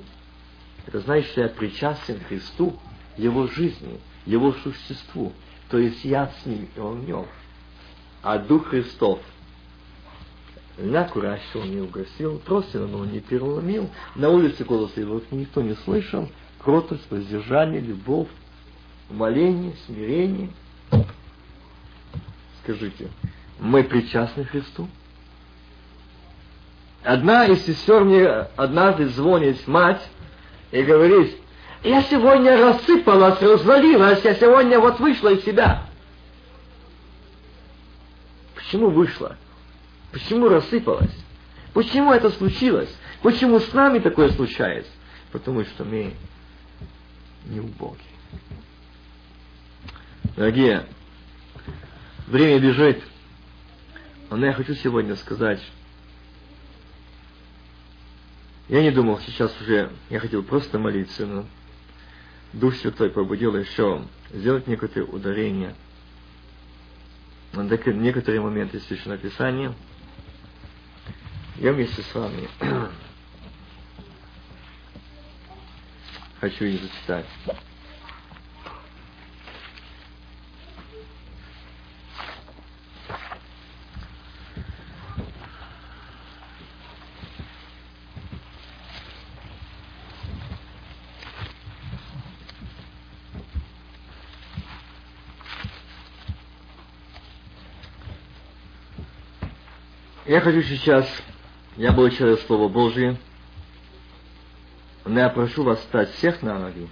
это 0.88 1.00
значит, 1.00 1.30
что 1.32 1.42
я 1.42 1.50
причастен 1.50 2.20
Христу, 2.28 2.78
Его 3.18 3.48
жизни, 3.48 4.00
Его 4.26 4.54
существу. 4.54 5.34
То 5.70 5.78
есть 5.78 6.04
я 6.06 6.28
с 6.28 6.46
Ним, 6.46 6.70
и 6.76 6.80
Он 6.80 7.02
в 7.02 7.08
Нем. 7.08 7.26
А 8.24 8.38
Дух 8.38 8.68
Христов 8.68 9.20
на 10.78 11.06
куращил 11.06 11.64
не 11.64 11.82
угасил, 11.82 12.40
тросина 12.40 12.88
но 12.88 13.06
не 13.06 13.20
переломил, 13.20 13.90
на 14.16 14.30
улице 14.30 14.64
голоса 14.64 15.00
его 15.00 15.22
никто 15.32 15.62
не 15.62 15.74
слышал, 15.76 16.30
кротость, 16.60 17.10
воздержание, 17.10 17.82
любовь, 17.82 18.28
моление, 19.10 19.74
смирение. 19.86 20.50
Скажите, 22.62 23.10
мы 23.60 23.84
причастны 23.84 24.44
Христу? 24.44 24.88
Одна 27.04 27.46
из 27.46 27.66
сестер 27.66 28.04
мне 28.04 28.28
однажды 28.28 29.08
звонит 29.08 29.66
мать 29.68 30.06
и 30.72 30.84
говорит, 30.84 31.38
я 31.84 32.02
сегодня 32.04 32.58
рассыпалась, 32.58 33.42
развалилась, 33.42 34.24
я 34.24 34.36
сегодня 34.36 34.80
вот 34.80 35.00
вышла 35.00 35.30
из 35.30 35.44
себя. 35.44 35.84
Почему 38.56 38.90
вышла? 38.90 39.38
Почему 40.12 40.50
рассыпалась? 40.50 41.16
Почему 41.74 42.12
это 42.12 42.30
случилось? 42.32 42.94
Почему 43.22 43.60
с 43.60 43.72
нами 43.74 44.00
такое 44.00 44.30
случается? 44.30 44.92
Потому 45.32 45.64
что 45.64 45.86
мы 45.86 46.14
не 47.46 47.60
убоги. 47.60 48.00
Дорогие, 50.36 50.86
время 52.28 52.60
бежит. 52.60 53.04
Но 54.30 54.46
я 54.46 54.54
хочу 54.54 54.74
сегодня 54.76 55.16
сказать, 55.16 55.62
я 58.68 58.82
не 58.82 58.92
думал 58.92 59.20
сейчас 59.26 59.56
уже, 59.62 59.92
я 60.10 60.20
хотел 60.20 60.44
просто 60.44 60.78
молиться, 60.78 61.26
но 61.26 61.46
Дух 62.54 62.76
Святой 62.76 63.10
побудил 63.10 63.56
еще 63.56 64.04
сделать 64.32 64.68
некоторые 64.68 65.06
ударения 65.06 65.76
на 67.54 67.64
некоторые 67.64 68.42
моменты 68.42 68.80
Священного 68.80 69.20
Писания. 69.20 69.74
Я 71.56 71.74
вместе 71.74 72.02
с 72.02 72.16
вами 72.16 72.48
хочу 76.40 76.66
их 76.66 76.82
зачитать. 76.82 77.26
Я 100.38 100.42
хочу 100.42 100.62
сейчас, 100.62 101.10
я 101.78 101.94
через 102.12 102.46
Слово 102.46 102.70
Божие, 102.70 103.18
но 105.04 105.20
я 105.20 105.30
прошу 105.30 105.64
вас 105.64 105.82
стать 105.82 106.12
всех 106.12 106.44
на 106.44 106.60
ноги 106.60 106.88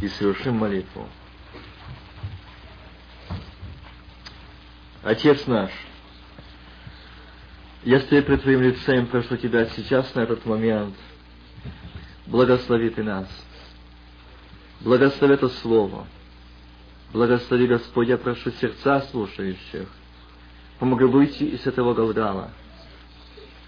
и 0.00 0.08
совершим 0.08 0.56
молитву. 0.56 1.06
Отец 5.02 5.46
наш, 5.46 5.72
я 7.84 8.00
стою 8.00 8.22
пред 8.22 8.40
Твоим 8.40 8.62
лицем, 8.62 9.08
прошу 9.08 9.36
Тебя 9.36 9.66
сейчас, 9.66 10.14
на 10.14 10.20
этот 10.20 10.46
момент, 10.46 10.96
благослови 12.24 12.88
Ты 12.88 13.02
нас, 13.02 13.28
благослови 14.80 15.34
это 15.34 15.50
Слово, 15.50 16.06
благослови, 17.12 17.66
Господь, 17.66 18.08
я 18.08 18.16
прошу 18.16 18.52
сердца 18.52 19.02
слушающих, 19.10 19.86
Помоги 20.82 21.04
выйти 21.04 21.44
из 21.44 21.64
этого 21.64 21.94
Галгала. 21.94 22.50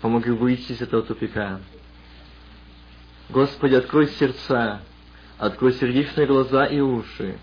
Помоги 0.00 0.30
выйти 0.30 0.72
из 0.72 0.80
этого 0.80 1.02
тупика. 1.02 1.60
Господи, 3.30 3.76
открой 3.76 4.08
сердца, 4.08 4.80
открой 5.38 5.74
сердечные 5.74 6.26
глаза 6.26 6.66
и 6.66 6.80
уши, 6.80 7.38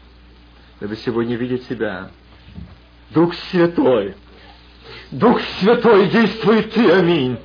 чтобы 0.75 0.97
сегодня 0.97 1.37
видеть 1.37 1.69
Тебя. 1.69 2.09
Дух 3.11 3.33
Святой, 3.49 4.15
Дух 5.09 5.39
Святой, 5.61 6.09
действуй 6.09 6.63
Ты, 6.63 6.91
аминь. 6.91 7.37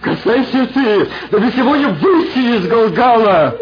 Касайся 0.00 0.68
Ты, 0.68 1.08
чтобы 1.26 1.50
сегодня 1.50 1.88
выйти 1.88 2.56
из 2.56 2.68
Галгала, 2.68 3.58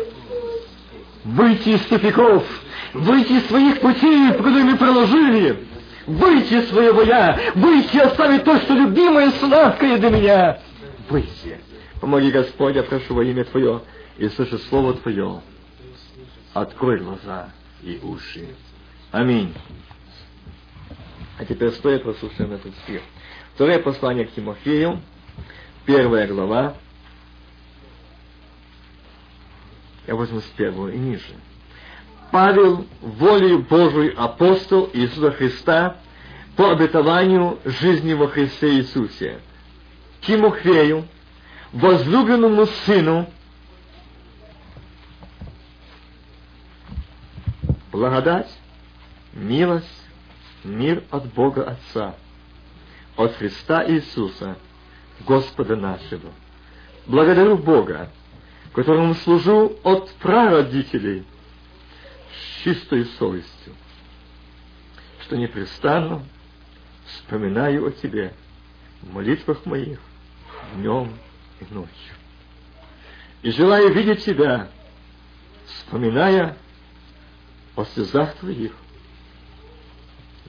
выйти 1.24 1.70
из 1.70 1.80
тупиков, 1.86 2.44
выйти 2.92 3.32
из 3.32 3.46
своих 3.46 3.80
путей, 3.80 4.34
которые 4.34 4.64
мы 4.64 4.76
проложили, 4.76 5.69
выйти 6.16 6.54
из 6.54 6.68
своего 6.68 7.02
я, 7.02 7.38
выйти 7.54 7.96
и 7.96 8.00
оставить 8.00 8.44
то, 8.44 8.58
что 8.60 8.74
любимое 8.74 9.28
и 9.28 9.38
сладкое 9.38 9.98
для 9.98 10.10
меня. 10.10 10.58
Выйти. 11.08 11.58
Помоги, 12.00 12.30
Господь, 12.30 12.74
я 12.76 12.82
прошу 12.82 13.14
во 13.14 13.24
имя 13.24 13.44
Твое, 13.44 13.82
и 14.18 14.28
слышу 14.28 14.58
Слово 14.58 14.94
Твое. 14.94 15.40
Открой 16.54 16.98
глаза 16.98 17.50
и 17.82 17.98
уши. 18.02 18.48
Аминь. 19.12 19.54
А 21.38 21.44
теперь 21.44 21.72
стоит 21.72 22.04
послушаем 22.04 22.52
этот 22.52 22.74
стих. 22.78 23.02
Второе 23.54 23.78
послание 23.78 24.26
к 24.26 24.32
Тимофею, 24.32 25.00
первая 25.86 26.26
глава. 26.26 26.74
Я 30.06 30.14
возьму 30.16 30.40
с 30.40 30.44
первого 30.56 30.88
и 30.88 30.98
ниже. 30.98 31.34
Павел, 32.30 32.86
волею 33.00 33.60
Божией 33.60 34.14
апостол 34.16 34.90
Иисуса 34.92 35.32
Христа, 35.32 35.96
по 36.56 36.70
обетованию 36.72 37.58
жизни 37.64 38.12
во 38.12 38.28
Христе 38.28 38.76
Иисусе, 38.76 39.40
Тимофею, 40.22 41.06
возлюбленному 41.72 42.66
сыну, 42.84 43.30
благодать, 47.92 48.50
милость, 49.32 49.86
мир 50.64 51.02
от 51.10 51.26
Бога 51.32 51.64
Отца, 51.64 52.14
от 53.16 53.34
Христа 53.36 53.88
Иисуса, 53.90 54.56
Господа 55.26 55.76
нашего. 55.76 56.30
Благодарю 57.06 57.56
Бога, 57.56 58.10
которому 58.72 59.14
служу 59.14 59.76
от 59.82 60.10
прародителей 60.14 61.24
с 62.60 62.64
чистой 62.64 63.04
совестью, 63.18 63.74
что 65.22 65.36
непрестанно 65.36 66.22
вспоминаю 67.06 67.86
о 67.86 67.90
Тебе 67.90 68.34
в 69.02 69.12
молитвах 69.12 69.64
моих 69.66 69.98
днем 70.74 71.12
и 71.60 71.72
ночью. 71.72 72.14
И 73.42 73.50
желаю 73.50 73.92
видеть 73.92 74.24
Тебя, 74.24 74.68
вспоминая 75.66 76.56
о 77.76 77.84
слезах 77.84 78.34
Твоих, 78.36 78.72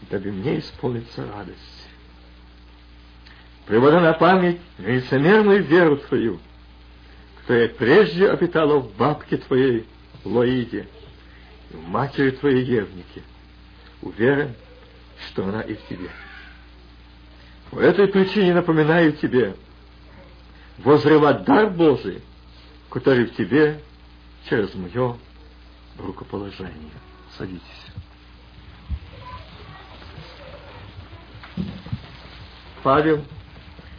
дабы 0.09 0.32
мне 0.32 0.59
исполнится 0.59 1.26
радость. 1.26 1.88
Привода 3.66 4.01
на 4.01 4.14
память 4.14 4.59
лицемерную 4.80 5.64
веру 5.64 5.97
Твою, 5.97 6.39
которая 7.41 7.70
прежде 7.70 8.30
обитала 8.30 8.80
в 8.80 8.95
бабке 8.97 9.38
Твоей 9.38 9.88
Лоиде 10.26 10.88
в 11.74 11.88
матери 11.88 12.32
Твоей 12.32 12.63
Евнике. 12.63 13.24
Уверен, 14.01 14.55
что 15.28 15.45
она 15.45 15.61
и 15.61 15.76
в 15.76 15.88
Тебе. 15.88 16.09
По 17.69 17.80
этой 17.80 18.07
причине 18.07 18.53
напоминаю 18.53 19.13
Тебе 19.13 19.55
возрывать 20.80 21.43
дар 21.43 21.69
Божий, 21.69 22.22
который 22.89 23.26
в 23.26 23.36
Тебе 23.36 23.82
через 24.49 24.74
мое 24.76 25.17
рукоположение. 25.97 26.91
Садитесь. 27.38 27.61
Павел, 32.84 33.24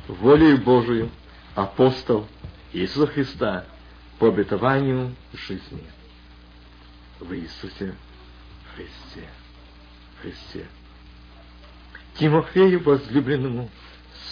волею 0.08 0.60
Божию, 0.60 1.08
апостол 1.54 2.26
Иисуса 2.72 3.06
Христа 3.06 3.64
по 4.18 4.28
обетованию 4.28 5.14
жизни 5.32 5.82
в 7.22 7.32
Иисусе 7.34 7.94
Христе. 8.74 9.28
Христе. 10.20 10.66
Тимофею, 12.14 12.82
возлюбленному 12.82 13.70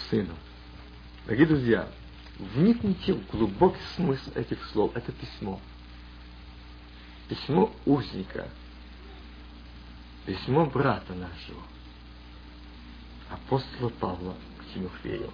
сыну. 0.09 0.35
Дорогие 1.25 1.47
друзья, 1.47 1.89
вникните 2.37 3.13
в 3.13 3.27
глубокий 3.31 3.81
смысл 3.95 4.31
этих 4.35 4.63
слов. 4.65 4.95
Это 4.95 5.11
письмо. 5.11 5.59
Письмо 7.27 7.73
узника. 7.85 8.47
Письмо 10.25 10.65
брата 10.65 11.13
нашего 11.13 11.61
апостола 13.29 13.89
Павла 13.89 14.35
к 14.57 14.73
Тимофею. 14.73 15.31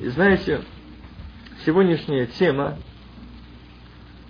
И 0.00 0.08
знаете, 0.08 0.64
сегодняшняя 1.64 2.26
тема, 2.26 2.78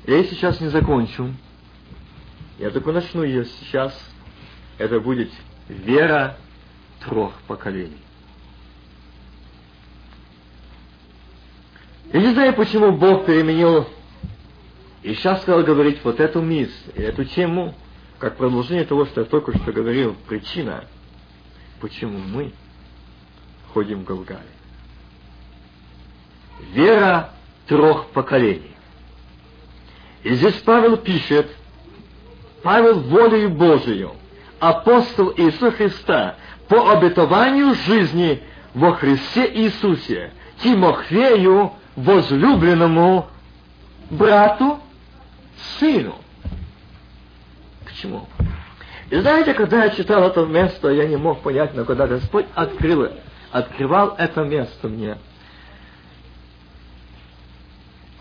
я 0.06 0.16
ее 0.16 0.24
сейчас 0.24 0.60
не 0.60 0.68
закончу, 0.68 1.34
я 2.58 2.70
только 2.70 2.92
начну 2.92 3.22
ее 3.22 3.44
сейчас, 3.44 3.98
это 4.78 5.00
будет 5.00 5.30
вера 5.68 6.36
трех 7.04 7.32
поколений. 7.46 8.02
Я 12.12 12.20
не 12.20 12.32
знаю, 12.32 12.54
почему 12.54 12.92
Бог 12.92 13.26
переменил 13.26 13.88
и 15.02 15.14
сейчас 15.14 15.42
стал 15.42 15.62
говорить 15.62 16.00
вот 16.04 16.20
эту 16.20 16.40
мысль, 16.42 16.90
эту 16.94 17.24
тему, 17.24 17.74
как 18.18 18.36
продолжение 18.36 18.84
того, 18.84 19.04
что 19.06 19.22
я 19.22 19.26
только 19.26 19.56
что 19.56 19.72
говорил, 19.72 20.16
причина– 20.28 20.84
почему 21.84 22.18
мы 22.18 22.50
ходим 23.74 24.00
в 24.00 24.04
Голгаре. 24.04 24.40
Вера 26.72 27.34
трех 27.66 28.06
поколений. 28.06 28.74
И 30.22 30.32
здесь 30.34 30.54
Павел 30.64 30.96
пишет, 30.96 31.54
Павел 32.64 33.00
волею 33.00 33.50
Божию, 33.50 34.12
апостол 34.58 35.34
Иисуса 35.36 35.70
Христа, 35.70 36.36
по 36.66 36.92
обетованию 36.92 37.74
жизни 37.74 38.42
во 38.72 38.94
Христе 38.94 39.52
Иисусе, 39.54 40.32
Тимофею, 40.62 41.72
возлюбленному 41.94 43.28
брату, 44.10 44.80
сыну. 45.78 46.14
Почему? 47.84 48.26
И 49.10 49.16
знаете, 49.16 49.52
когда 49.52 49.84
я 49.84 49.90
читал 49.90 50.24
это 50.24 50.46
место, 50.46 50.88
я 50.88 51.06
не 51.06 51.16
мог 51.16 51.42
понять, 51.42 51.74
но 51.74 51.84
когда 51.84 52.06
Господь 52.06 52.46
открыл, 52.54 53.10
открывал 53.52 54.14
это 54.16 54.42
место 54.42 54.88
мне. 54.88 55.18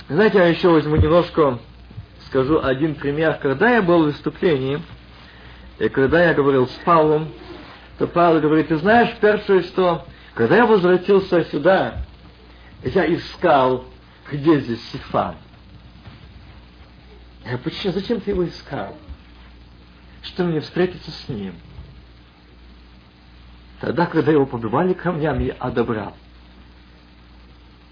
Знаете, 0.10 0.40
я 0.40 0.48
еще 0.48 0.68
возьму 0.68 0.98
немножко, 0.98 1.60
скажу 2.34 2.64
один 2.64 2.96
пример. 2.96 3.38
Когда 3.40 3.70
я 3.70 3.84
был 3.84 4.02
в 4.02 4.06
выступлении, 4.06 4.82
и 5.78 5.88
когда 5.88 6.24
я 6.24 6.34
говорил 6.34 6.68
с 6.68 6.74
Павлом, 6.84 7.32
то 8.00 8.08
Павел 8.08 8.42
говорит, 8.42 8.70
ты 8.70 8.78
знаешь, 8.78 9.16
первое, 9.22 9.62
что 9.62 10.08
когда 10.34 10.58
я 10.58 10.66
возвратился 10.66 11.44
сюда, 11.46 12.02
я 12.84 13.14
искал, 13.14 13.86
где 14.32 14.60
здесь 14.62 14.84
Сифан. 14.90 15.36
Я 17.46 17.60
почему, 17.60 17.94
зачем 17.94 18.20
ты 18.20 18.32
его 18.32 18.48
искал? 18.48 18.98
что 20.24 20.46
мне 20.46 20.62
встретиться 20.62 21.12
с 21.12 21.28
ним. 21.28 21.54
Тогда, 23.82 24.06
когда 24.06 24.32
его 24.32 24.46
побивали 24.46 24.94
камнями, 24.94 25.44
я 25.44 25.54
одобрял. 25.56 26.16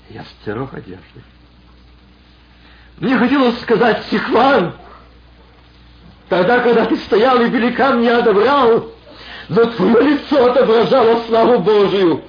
Я 0.09 0.23
стер 0.23 0.61
одежды. 0.71 1.21
Мне 3.01 3.17
хотелось 3.17 3.59
сказать, 3.61 4.03
Сихван, 4.11 4.75
тогда, 6.29 6.59
когда 6.59 6.85
ты 6.85 6.97
стоял 6.97 7.41
и 7.41 7.49
били 7.49 7.71
камни, 7.71 8.05
я 8.05 8.19
одобрял, 8.19 8.91
но 9.49 9.65
твое 9.65 10.01
лицо 10.11 10.51
отображало 10.51 11.23
славу 11.25 11.59
Божию. 11.61 12.21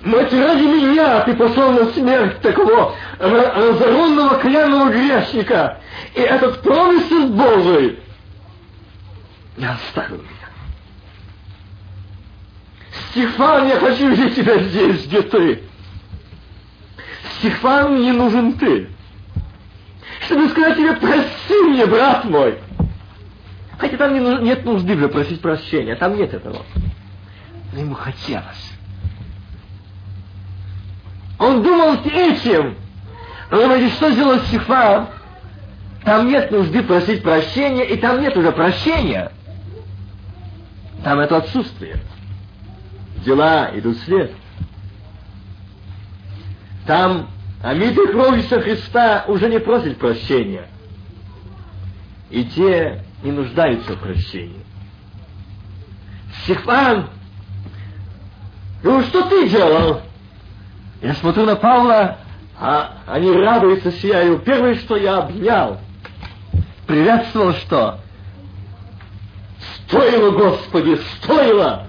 Мать, 0.00 0.32
ради 0.32 0.62
меня 0.62 1.20
ты 1.20 1.34
пошел 1.34 1.72
на 1.72 1.92
смерть 1.92 2.40
такого 2.40 2.94
разоренного 3.18 4.38
кляного 4.38 4.88
грешника. 4.88 5.78
И 6.14 6.20
этот 6.20 6.62
промысел 6.62 7.28
Божий 7.28 7.98
не 9.58 9.66
оставил 9.66 10.16
меня. 10.16 10.48
Стефан, 13.10 13.68
я 13.68 13.78
хочу 13.78 14.08
видеть 14.08 14.36
тебя 14.36 14.58
здесь, 14.58 15.04
где 15.04 15.20
ты. 15.20 15.62
Стефан, 17.38 17.98
мне 17.98 18.12
нужен 18.14 18.54
ты. 18.54 18.88
Чтобы 20.24 20.48
сказать 20.48 20.76
тебе, 20.76 20.94
прости 20.94 21.54
меня, 21.68 21.86
брат 21.86 22.24
мой. 22.24 22.58
Хотя 23.78 23.96
там 23.96 24.14
не, 24.14 24.20
нет 24.44 24.64
нужды 24.64 24.94
уже 24.94 25.08
просить 25.08 25.40
прощения, 25.40 25.96
там 25.96 26.16
нет 26.16 26.32
этого. 26.32 26.62
Но 27.72 27.80
ему 27.80 27.94
хотелось. 27.94 28.72
Он 31.38 31.62
думал 31.62 31.98
этим. 32.04 32.76
Но 33.50 33.64
знаете, 33.64 33.94
что 33.94 34.10
сделал 34.12 34.38
Стефан? 34.40 35.08
Там 36.04 36.28
нет 36.28 36.50
нужды 36.50 36.82
просить 36.82 37.22
прощения, 37.22 37.84
и 37.84 37.96
там 37.96 38.20
нет 38.20 38.36
уже 38.36 38.52
прощения. 38.52 39.32
Там 41.02 41.18
это 41.18 41.38
отсутствие. 41.38 42.00
Дела 43.24 43.70
идут 43.74 43.98
вслед. 43.98 44.32
Там 46.86 47.28
омитый 47.64 48.08
кровью 48.08 48.42
Христа 48.42 49.24
уже 49.26 49.48
не 49.48 49.58
просит 49.58 49.96
прощения. 49.98 50.68
И 52.30 52.44
те 52.44 53.02
не 53.22 53.32
нуждаются 53.32 53.94
в 53.94 54.00
прощении. 54.00 54.62
Стефан, 56.42 57.08
ну 58.82 59.00
что 59.04 59.22
ты 59.30 59.48
делал? 59.48 60.02
Я 61.00 61.14
смотрю 61.14 61.46
на 61.46 61.56
Павла, 61.56 62.18
а 62.60 62.98
они 63.06 63.32
радуются, 63.32 63.92
сияют. 63.92 64.44
Первое, 64.44 64.74
что 64.76 64.96
я 64.96 65.18
обнял, 65.18 65.78
приветствовал, 66.86 67.54
что? 67.54 68.00
Стоило, 69.86 70.30
Господи, 70.32 70.98
стоило! 71.16 71.86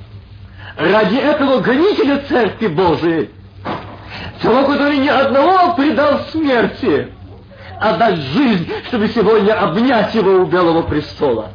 Ради 0.77 1.15
этого 1.15 1.59
гонителя 1.59 2.23
Церкви 2.27 2.67
Божией, 2.67 3.29
того, 4.45 4.65
который 4.65 4.97
ни 4.97 5.07
одного 5.07 5.73
предал 5.73 6.19
смерти, 6.31 7.11
отдать 7.79 8.17
жизнь, 8.17 8.71
чтобы 8.87 9.07
сегодня 9.09 9.53
обнять 9.59 10.13
его 10.15 10.43
у 10.43 10.45
Белого 10.45 10.83
престола 10.83 11.49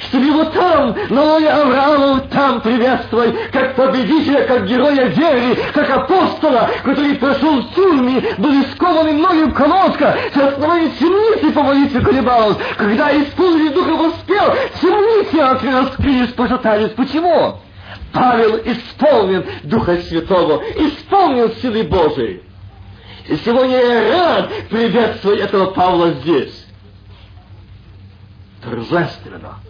чтобы 0.00 0.26
его 0.26 0.44
там, 0.44 0.94
на 1.10 1.24
лоне 1.24 1.48
Авраама, 1.48 2.20
там 2.30 2.60
приветствовать, 2.60 3.50
как 3.50 3.74
победителя, 3.74 4.44
как 4.44 4.66
героя 4.66 5.06
веры, 5.06 5.58
как 5.74 5.90
апостола, 5.90 6.70
который 6.84 7.16
прошел 7.16 7.62
в 7.62 7.74
тюрьме, 7.74 8.22
был 8.38 8.62
искован 8.62 9.14
многим 9.16 9.52
колодка, 9.52 10.16
с 10.32 10.36
основания 10.36 10.90
темницы 10.90 11.52
по 11.52 11.62
молитве 11.62 12.00
колебалась. 12.00 12.56
Когда 12.76 13.10
исполнили 13.10 13.68
Духа 13.68 13.90
воспел, 13.90 14.54
темницы 14.80 15.72
раскрылись, 15.72 16.32
пошатались. 16.32 16.90
Почему? 16.90 17.58
Павел 18.18 18.56
исполнен 18.64 19.44
Духа 19.62 19.96
Святого, 20.02 20.60
исполнен 20.74 21.52
силы 21.62 21.84
Божией. 21.84 22.42
И 23.28 23.36
сегодня 23.36 23.76
я 23.76 24.10
рад 24.10 24.50
приветствовать 24.68 25.38
этого 25.38 25.66
Павла 25.70 26.10
здесь. 26.14 26.66
Торжественно. 28.60 29.60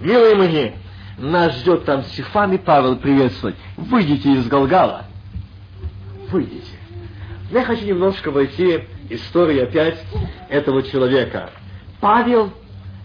Милые 0.00 0.36
мои, 0.36 0.70
нас 1.18 1.56
ждет 1.56 1.84
там 1.84 2.04
Сифан 2.04 2.52
и 2.52 2.58
Павел 2.58 2.96
приветствовать. 2.96 3.56
Выйдите 3.76 4.34
из 4.34 4.46
Галгала. 4.46 5.06
Выйдите. 6.30 6.78
Я 7.50 7.64
хочу 7.64 7.84
немножко 7.84 8.30
войти 8.30 8.78
в 8.78 9.12
историю 9.12 9.64
опять 9.64 9.98
этого 10.48 10.84
человека. 10.84 11.50
Павел 12.00 12.52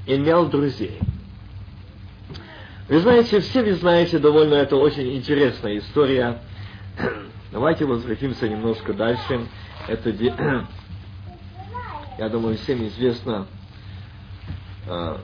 имел 0.05 0.45
друзей. 0.45 0.99
Вы 2.91 2.99
знаете, 2.99 3.39
все 3.39 3.63
вы 3.63 3.73
знаете 3.75 4.19
довольно, 4.19 4.55
это 4.55 4.75
очень 4.75 5.15
интересная 5.15 5.77
история. 5.77 6.41
Давайте 7.53 7.85
возвратимся 7.85 8.49
немножко 8.49 8.93
дальше. 8.93 9.47
Это, 9.87 10.09
я 12.17 12.27
думаю, 12.27 12.57
всем 12.57 12.85
известно 12.89 13.47
э, 14.87 15.17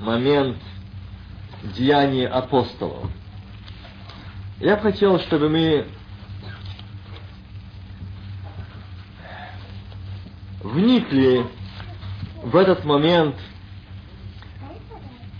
момент 0.00 0.58
деяний 1.76 2.26
апостолов. 2.26 3.08
Я 4.58 4.76
хотел, 4.78 5.20
чтобы 5.20 5.48
мы 5.48 5.86
вникли 10.64 11.46
в 12.42 12.56
этот 12.56 12.84
момент 12.84 13.36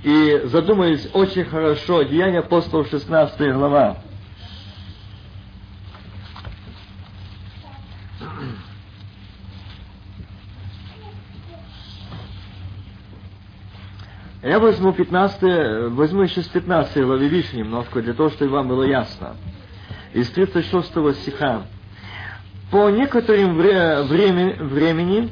и 0.03 0.43
задумались 0.45 1.09
очень 1.13 1.45
хорошо. 1.45 2.03
Деяния 2.03 2.41
апостолов 2.41 2.89
16 2.89 3.39
глава. 3.53 3.99
Я 14.43 14.59
возьму 14.59 14.93
15, 14.93 15.93
возьму 15.93 16.23
еще 16.23 16.43
с 16.43 16.49
15 16.49 16.97
главы 17.05 17.29
выше 17.29 17.57
немножко, 17.57 18.03
для 18.03 18.13
того, 18.13 18.29
чтобы 18.31 18.51
вам 18.51 18.67
было 18.67 18.83
ясно. 18.83 19.37
Из 20.15 20.29
36 20.31 20.91
стиха. 21.21 21.63
По 22.73 22.91
некоторым 22.91 23.57
вре, 23.57 24.03
времени, 24.03 24.55
времени 24.59 25.31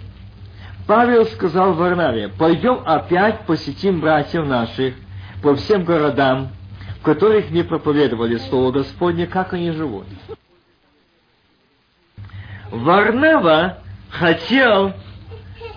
Павел 0.87 1.27
сказал 1.27 1.75
Варнаве, 1.75 2.29
пойдем 2.29 2.83
опять 2.85 3.47
посетим 3.47 4.01
братьев 4.01 4.47
наших 4.47 4.95
по 5.43 5.55
всем 5.55 5.85
городам, 5.85 6.49
в 7.01 7.03
которых 7.03 7.51
не 7.51 7.63
проповедовали 7.63 8.37
Слово 8.37 8.73
Господне, 8.73 9.27
как 9.27 9.53
они 9.53 9.71
живут. 9.71 10.07
Варнава 12.71 13.79
хотел 14.11 14.93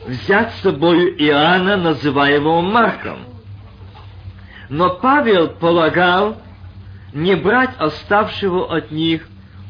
взять 0.06 0.54
с 0.54 0.62
собой 0.62 1.16
Иоанна, 1.18 1.78
называемого 1.78 2.62
Марком. 2.62 3.20
Но 4.70 4.96
Павел 4.96 5.50
полагал 5.50 6.38
не 7.14 7.36
брать 7.36 7.76
оставшего 7.78 8.76
от 8.76 8.92
них 8.92 9.28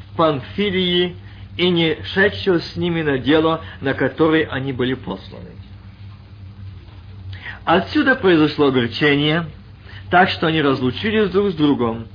в 0.07 0.17
Памфилии 0.17 1.17
и 1.57 1.69
не 1.69 2.03
шедшего 2.03 2.59
с 2.59 2.75
ними 2.75 3.01
на 3.01 3.17
дело, 3.17 3.61
на 3.81 3.93
которое 3.93 4.47
они 4.47 4.73
были 4.73 4.93
посланы. 4.93 5.51
Отсюда 7.65 8.15
произошло 8.15 8.67
огорчение, 8.67 9.45
так 10.09 10.29
что 10.29 10.47
они 10.47 10.61
разлучились 10.61 11.29
друг 11.29 11.51
с 11.51 11.55
другом, 11.55 12.07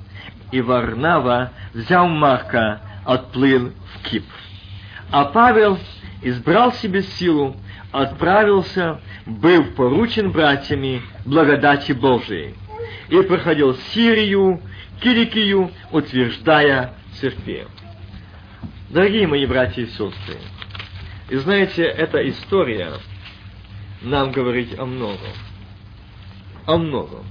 и 0.52 0.60
Варнава, 0.60 1.52
взял 1.72 2.08
Марка, 2.08 2.80
отплыл 3.04 3.72
в 3.94 4.08
Кипр. 4.08 4.34
А 5.10 5.24
Павел 5.24 5.78
избрал 6.22 6.72
себе 6.72 7.02
силу 7.02 7.56
отправился, 7.92 9.00
был 9.26 9.64
поручен 9.64 10.30
братьями 10.30 11.02
благодати 11.24 11.92
Божией 11.92 12.54
и 13.08 13.20
проходил 13.22 13.76
Сирию, 13.92 14.60
Киликию, 15.00 15.70
утверждая 15.92 16.94
церкви. 17.20 17.66
Дорогие 18.90 19.26
мои 19.26 19.44
братья 19.44 19.82
и 19.82 19.86
сестры, 19.86 20.38
и 21.28 21.36
знаете, 21.36 21.82
эта 21.82 22.26
история 22.26 22.94
нам 24.00 24.32
говорит 24.32 24.78
о 24.78 24.86
многом. 24.86 25.34
О 26.64 26.78
многом. 26.78 27.26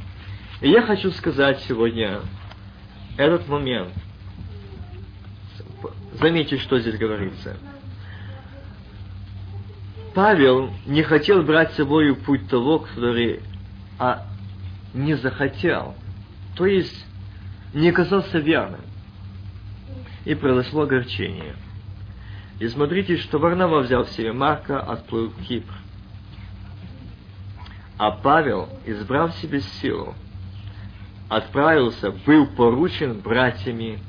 И 0.62 0.70
я 0.70 0.84
хочу 0.84 1.10
сказать 1.10 1.60
сегодня 1.62 2.22
этот 3.18 3.48
момент. 3.48 3.92
Заметьте, 6.14 6.60
что 6.60 6.80
здесь 6.80 6.98
говорится. 7.00 7.58
Павел 10.14 10.72
не 10.86 11.02
хотел 11.02 11.42
брать 11.42 11.72
с 11.72 11.78
собой 11.78 12.16
путь 12.16 12.48
того, 12.50 12.80
который 12.80 13.42
а 13.98 14.28
не 14.94 15.16
захотел, 15.16 15.96
то 16.56 16.68
есть 16.68 17.04
не 17.74 17.92
казался 17.92 18.38
верным. 18.38 18.82
И 20.28 20.36
произошло 20.36 20.82
огорчение. 20.82 21.56
И 22.60 22.68
смотрите, 22.68 23.16
что 23.16 23.40
Варнава 23.40 23.80
взял 23.80 24.04
в 24.04 24.10
себе 24.10 24.34
Марка, 24.34 24.78
отплыл 24.78 25.30
в 25.30 25.42
Кипр. 25.42 25.74
А 27.98 28.12
Павел, 28.12 28.68
избрав 28.86 29.34
себе 29.36 29.62
силу, 29.62 30.16
отправился, 31.30 32.12
был 32.12 32.46
поручен 32.46 33.22
братьями 33.22 34.00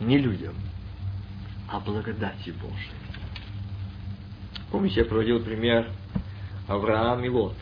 не 0.00 0.18
людям, 0.18 0.54
а 1.70 1.78
благодати 1.78 2.50
Божией. 2.50 2.90
Помните, 4.72 5.02
я 5.02 5.06
проводил 5.06 5.38
пример 5.44 5.86
Авраам 6.66 7.24
и 7.24 7.28
Лот. 7.28 7.54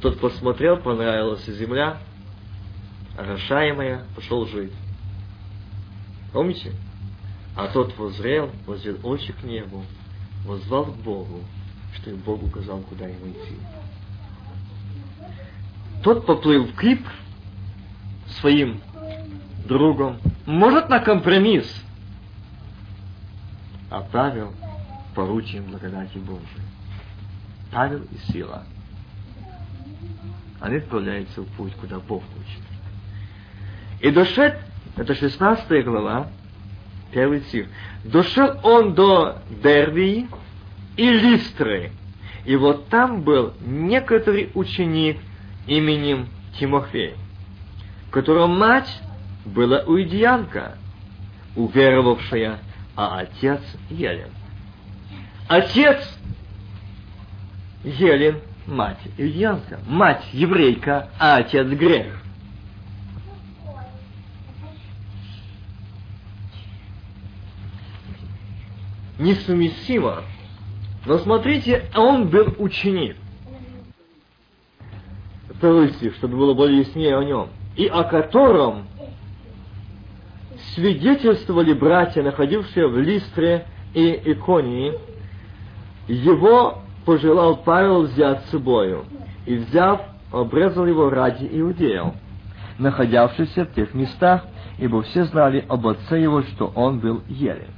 Тот 0.00 0.20
посмотрел, 0.20 0.76
понравилась 0.76 1.44
земля, 1.44 1.98
орошаемая, 3.18 4.04
пошел 4.14 4.46
жить. 4.46 4.72
Помните? 6.32 6.72
А 7.56 7.68
тот 7.68 7.96
возрел, 7.98 8.50
возвел 8.66 8.98
очи 9.02 9.32
к 9.32 9.42
небу, 9.42 9.84
возвал 10.44 10.86
к 10.86 10.96
Богу, 10.96 11.40
что 11.96 12.10
и 12.10 12.14
Бог 12.14 12.42
указал, 12.42 12.80
куда 12.80 13.06
ему 13.06 13.30
идти. 13.30 13.56
Тот 16.02 16.24
поплыл 16.24 16.66
в 16.66 16.76
Кипр 16.78 17.10
своим 18.40 18.80
другом, 19.66 20.18
может, 20.46 20.88
на 20.88 21.00
компромисс, 21.00 21.70
а 23.90 24.00
Павел 24.00 24.52
поручием 25.14 25.64
благодати 25.64 26.18
Божией. 26.18 26.46
Павел 27.72 28.02
и 28.02 28.32
Сила. 28.32 28.64
Они 30.60 30.76
отправляются 30.76 31.42
в 31.42 31.46
путь, 31.56 31.74
куда 31.74 31.98
Бог 31.98 32.22
хочет. 32.22 32.62
И 34.00 34.10
дошел, 34.10 34.52
это 35.00 35.14
16 35.14 35.82
глава, 35.86 36.26
первый 37.10 37.40
стих, 37.44 37.68
дошел 38.04 38.60
он 38.62 38.92
до 38.92 39.38
Дервии 39.62 40.28
и 40.98 41.10
Листры, 41.10 41.92
и 42.44 42.54
вот 42.54 42.88
там 42.88 43.22
был 43.22 43.54
некоторый 43.62 44.50
ученик 44.52 45.16
именем 45.66 46.28
Тимофей, 46.58 47.14
которого 48.10 48.46
мать 48.46 49.00
была 49.46 49.84
уидиянка, 49.86 50.76
уверовавшая, 51.56 52.58
а 52.94 53.20
отец 53.20 53.62
Елен. 53.88 54.28
Отец 55.48 56.14
Елен, 57.84 58.38
мать 58.66 59.00
иудеянка, 59.16 59.80
мать 59.86 60.24
еврейка, 60.34 61.08
а 61.18 61.36
отец 61.36 61.66
грех. 61.68 62.19
Несуместимо. 69.20 70.22
Но 71.04 71.18
смотрите, 71.18 71.84
он 71.94 72.28
был 72.28 72.54
ученик. 72.58 73.16
Второй 75.56 75.90
стих, 75.90 76.14
чтобы 76.14 76.38
было 76.38 76.54
более 76.54 76.80
яснее 76.80 77.18
о 77.18 77.22
нем. 77.22 77.48
И 77.76 77.86
о 77.86 78.04
котором 78.04 78.86
свидетельствовали 80.74 81.74
братья, 81.74 82.22
находившие 82.22 82.88
в 82.88 82.98
Листре 82.98 83.66
и 83.92 84.22
Иконии, 84.24 84.94
его 86.08 86.78
пожелал 87.04 87.58
Павел 87.58 88.04
взять 88.04 88.46
с 88.46 88.50
собою, 88.50 89.04
и, 89.44 89.56
взяв, 89.56 90.00
обрезал 90.32 90.86
его 90.86 91.10
ради 91.10 91.46
иудеев, 91.50 92.14
находявшихся 92.78 93.66
в 93.66 93.74
тех 93.74 93.92
местах, 93.92 94.46
ибо 94.78 95.02
все 95.02 95.24
знали 95.24 95.64
об 95.68 95.86
отце 95.86 96.22
его, 96.22 96.42
что 96.42 96.72
он 96.74 97.00
был 97.00 97.22
еле. 97.28 97.68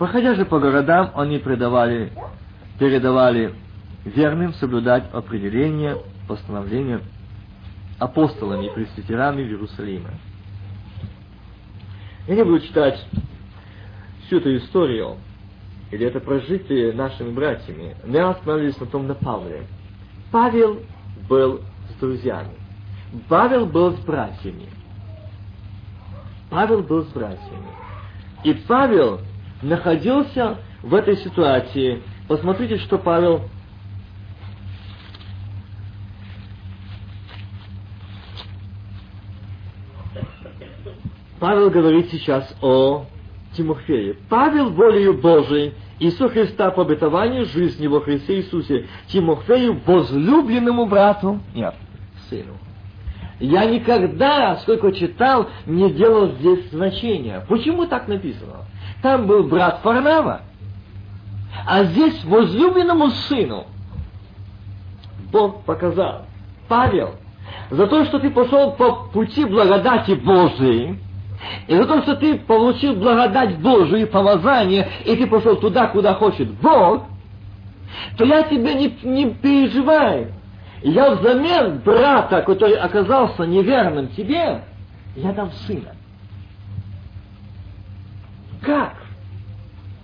Проходя 0.00 0.34
же 0.34 0.46
по 0.46 0.58
городам, 0.58 1.10
они 1.14 1.36
предавали, 1.36 2.10
передавали 2.78 3.52
верным 4.06 4.54
соблюдать 4.54 5.04
определения, 5.12 5.98
постановления 6.26 7.02
апостолами 7.98 8.64
и 8.64 8.70
пресвитерами 8.70 9.42
в 9.42 9.48
Иерусалиме. 9.48 10.08
Я 12.26 12.34
не 12.34 12.44
буду 12.44 12.60
читать 12.60 12.98
всю 14.24 14.38
эту 14.38 14.56
историю, 14.56 15.18
или 15.90 16.06
это 16.06 16.18
прожитие 16.18 16.94
нашими 16.94 17.30
братьями. 17.30 17.94
Мы 18.02 18.20
остановились 18.20 18.80
на 18.80 18.86
том 18.86 19.06
на 19.06 19.14
Павле. 19.14 19.66
Павел 20.32 20.80
был 21.28 21.60
с 21.90 22.00
друзьями. 22.00 22.54
Павел 23.28 23.66
был 23.66 23.92
с 23.92 24.00
братьями. 24.00 24.70
Павел 26.48 26.82
был 26.84 27.04
с 27.04 27.08
братьями. 27.08 27.68
И 28.44 28.54
Павел 28.66 29.20
находился 29.62 30.58
в 30.82 30.94
этой 30.94 31.16
ситуации. 31.16 32.02
Посмотрите, 32.28 32.78
что 32.78 32.98
Павел 32.98 33.42
Павел 41.38 41.70
говорит 41.70 42.10
сейчас 42.10 42.54
о 42.60 43.06
Тимофее. 43.56 44.14
Павел 44.28 44.70
волею 44.70 45.14
Божией, 45.14 45.72
Иисус 45.98 46.30
Христа 46.32 46.70
по 46.70 46.82
обетованию 46.82 47.46
жизни 47.46 47.86
во 47.86 48.00
Христе 48.02 48.36
Иисусе, 48.36 48.86
Тимофею, 49.08 49.80
возлюбленному 49.86 50.86
брату, 50.86 51.40
нет, 51.54 51.74
сыну. 52.28 52.58
Я 53.40 53.64
никогда, 53.64 54.56
сколько 54.56 54.92
читал, 54.92 55.48
не 55.64 55.90
делал 55.90 56.32
здесь 56.32 56.70
значения. 56.70 57.42
Почему 57.48 57.86
так 57.86 58.06
написано? 58.06 58.66
Там 59.02 59.26
был 59.26 59.44
брат 59.44 59.80
Фарнава, 59.82 60.42
а 61.66 61.84
здесь 61.84 62.22
возлюбленному 62.24 63.10
сыну 63.10 63.66
Бог 65.32 65.62
показал. 65.62 66.26
Павел, 66.68 67.14
за 67.70 67.86
то, 67.86 68.04
что 68.04 68.18
ты 68.18 68.30
пошел 68.30 68.72
по 68.72 68.92
пути 69.12 69.44
благодати 69.44 70.12
Божией, 70.12 70.98
и 71.66 71.76
за 71.76 71.86
то, 71.86 72.02
что 72.02 72.16
ты 72.16 72.38
получил 72.38 72.94
благодать 72.94 73.58
Божию 73.58 74.02
и 74.02 74.04
помазание, 74.04 74.88
и 75.04 75.16
ты 75.16 75.26
пошел 75.26 75.56
туда, 75.56 75.86
куда 75.86 76.14
хочет 76.14 76.50
Бог, 76.60 77.04
то 78.16 78.24
я 78.24 78.42
тебе 78.42 78.74
не, 78.74 78.98
не 79.02 79.30
переживаю. 79.30 80.32
Я 80.82 81.14
взамен 81.14 81.78
брата, 81.78 82.42
который 82.42 82.76
оказался 82.76 83.44
неверным 83.44 84.08
тебе, 84.08 84.62
я 85.16 85.32
дам 85.32 85.50
сына. 85.66 85.94
Как? 88.62 88.96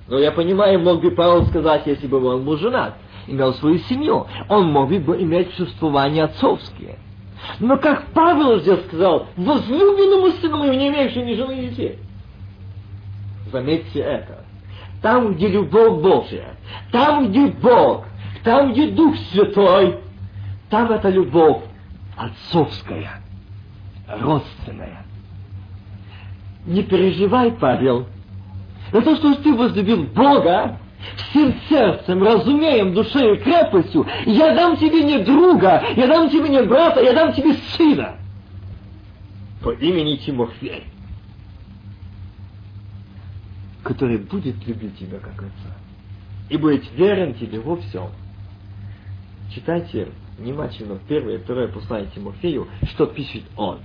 Ну, 0.08 0.18
я 0.18 0.30
понимаю, 0.32 0.80
мог 0.80 1.02
бы 1.02 1.10
Павел 1.10 1.46
сказать, 1.46 1.86
если 1.86 2.06
бы 2.06 2.24
он 2.24 2.44
был 2.44 2.56
женат, 2.58 2.94
имел 3.26 3.54
свою 3.54 3.78
семью, 3.80 4.26
он 4.48 4.70
мог 4.70 4.88
бы 4.88 5.20
иметь 5.22 5.54
чувствования 5.56 6.24
отцовские. 6.24 6.98
Но 7.60 7.76
как 7.76 8.06
Павел 8.14 8.60
здесь 8.60 8.84
сказал, 8.86 9.26
возлюбленному 9.36 10.30
сыну 10.40 10.58
моему, 10.58 10.74
не 10.74 10.88
имеющему 10.88 11.24
ни 11.24 11.34
жены, 11.34 11.52
ни 11.52 11.68
детей. 11.68 11.98
Заметьте 13.52 14.00
это. 14.00 14.44
Там, 15.02 15.34
где 15.34 15.48
любовь 15.48 16.00
Божья, 16.00 16.56
там, 16.90 17.28
где 17.28 17.48
Бог, 17.48 18.06
там, 18.42 18.72
где 18.72 18.88
Дух 18.88 19.14
Святой, 19.30 20.00
там 20.70 20.90
эта 20.90 21.10
любовь 21.10 21.62
отцовская, 22.16 23.20
родственная. 24.08 25.04
Не 26.64 26.82
переживай, 26.82 27.52
Павел, 27.52 28.06
за 28.92 29.02
то, 29.02 29.16
что 29.16 29.34
ты 29.36 29.54
возлюбил 29.54 30.04
Бога, 30.04 30.78
всем 31.16 31.54
сердцем, 31.68 32.22
разумеем, 32.22 32.94
душой 32.94 33.36
и 33.36 33.40
крепостью, 33.40 34.06
я 34.26 34.54
дам 34.54 34.76
тебе 34.76 35.02
не 35.02 35.18
друга, 35.18 35.82
я 35.96 36.06
дам 36.06 36.30
тебе 36.30 36.48
не 36.48 36.62
брата, 36.62 37.00
я 37.00 37.12
дам 37.12 37.32
тебе 37.32 37.54
сына 37.76 38.16
по 39.62 39.70
имени 39.70 40.16
Тимофей, 40.16 40.84
который 43.82 44.18
будет 44.18 44.66
любить 44.66 44.98
тебя 44.98 45.18
как 45.18 45.34
отца 45.34 45.76
и 46.48 46.56
будет 46.56 46.84
верен 46.92 47.34
тебе 47.34 47.60
во 47.60 47.76
всем. 47.76 48.08
Читайте 49.54 50.08
внимательно 50.38 50.98
первое 51.08 51.36
и 51.36 51.38
второе 51.38 51.68
послание 51.68 52.10
Тимофею, 52.14 52.68
что 52.90 53.06
пишет 53.06 53.44
он. 53.56 53.80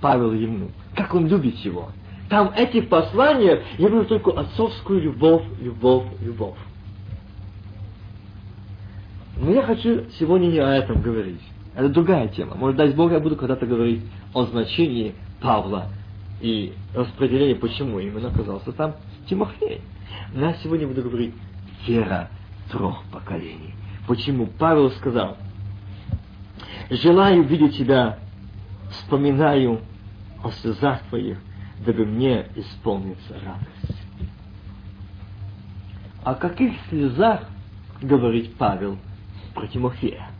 Павел 0.00 0.32
ему, 0.32 0.70
как 0.96 1.14
он 1.14 1.28
любит 1.28 1.56
его– 1.58 1.90
там 2.32 2.50
этих 2.56 2.88
посланиях 2.88 3.60
я 3.76 3.88
вижу 3.90 4.06
только 4.06 4.30
отцовскую 4.30 5.02
любовь, 5.02 5.42
любовь, 5.60 6.06
любовь. 6.22 6.56
Но 9.36 9.50
я 9.50 9.60
хочу 9.60 10.06
сегодня 10.18 10.46
не 10.46 10.58
о 10.58 10.70
этом 10.70 11.02
говорить. 11.02 11.42
Это 11.74 11.90
другая 11.90 12.28
тема. 12.28 12.54
Может, 12.54 12.78
дай 12.78 12.90
Бог, 12.92 13.12
я 13.12 13.20
буду 13.20 13.36
когда-то 13.36 13.66
говорить 13.66 14.00
о 14.32 14.44
значении 14.44 15.14
Павла 15.42 15.88
и 16.40 16.72
распределении, 16.94 17.52
почему 17.52 18.00
именно 18.00 18.28
оказался 18.28 18.72
там 18.72 18.94
Тимофей. 19.28 19.82
Но 20.32 20.46
я 20.46 20.54
сегодня 20.54 20.88
буду 20.88 21.02
говорить 21.02 21.34
вера 21.86 22.30
трех 22.70 23.02
поколений. 23.12 23.74
Почему 24.08 24.46
Павел 24.58 24.90
сказал, 24.92 25.36
желаю 26.88 27.42
видеть 27.42 27.76
тебя, 27.76 28.20
вспоминаю 28.90 29.80
о 30.42 30.50
слезах 30.50 31.02
твоих, 31.10 31.36
дабы 31.84 32.04
мне 32.04 32.46
исполнится 32.54 33.34
радость. 33.44 34.00
О 36.24 36.34
каких 36.34 36.72
слезах 36.88 37.42
говорит 38.00 38.54
Павел 38.56 38.96
про 39.54 39.66
Тимофея? 39.66 40.30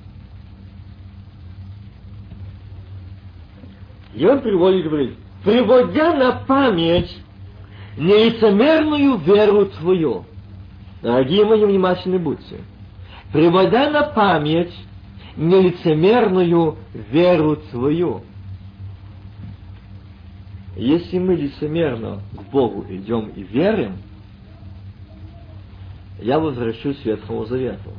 И 4.14 4.24
он 4.26 4.40
приводит, 4.40 4.84
говорит, 4.84 5.14
приводя 5.43 6.14
на 6.14 6.32
память 6.32 7.16
нелицемерную 7.97 9.16
веру 9.18 9.66
твою. 9.66 10.24
Дорогие 11.03 11.45
мои, 11.45 11.64
внимательны 11.64 12.18
будьте. 12.18 12.61
Приводя 13.32 13.90
на 13.90 14.03
память 14.03 14.72
нелицемерную 15.36 16.76
веру 17.11 17.57
твою. 17.57 18.22
Если 20.77 21.18
мы 21.18 21.35
лицемерно 21.35 22.20
к 22.35 22.51
Богу 22.51 22.87
идем 22.89 23.29
и 23.37 23.43
верим, 23.43 23.97
я 26.20 26.39
возвращусь 26.39 26.99
к 26.99 27.05
Ветхому 27.05 27.45
Завету. 27.45 27.91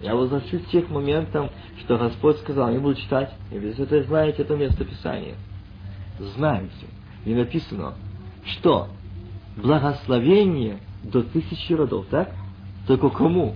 Я 0.00 0.14
возвращусь 0.14 0.62
к 0.62 0.70
тех 0.70 0.88
моментам, 0.88 1.50
что 1.80 1.98
Господь 1.98 2.38
сказал, 2.38 2.70
не 2.70 2.78
буду 2.78 2.94
читать, 2.94 3.34
и 3.50 3.58
вы 3.58 3.68
это 3.68 4.02
знаете 4.04 4.42
это 4.42 4.56
место 4.56 4.84
Писания. 4.84 5.34
Знаете. 6.18 6.86
И 7.24 7.34
написано, 7.34 7.94
что 8.44 8.88
благословение 9.56 10.78
до 11.02 11.22
тысячи 11.22 11.72
родов, 11.72 12.06
так? 12.10 12.30
Только 12.86 13.10
кому? 13.10 13.54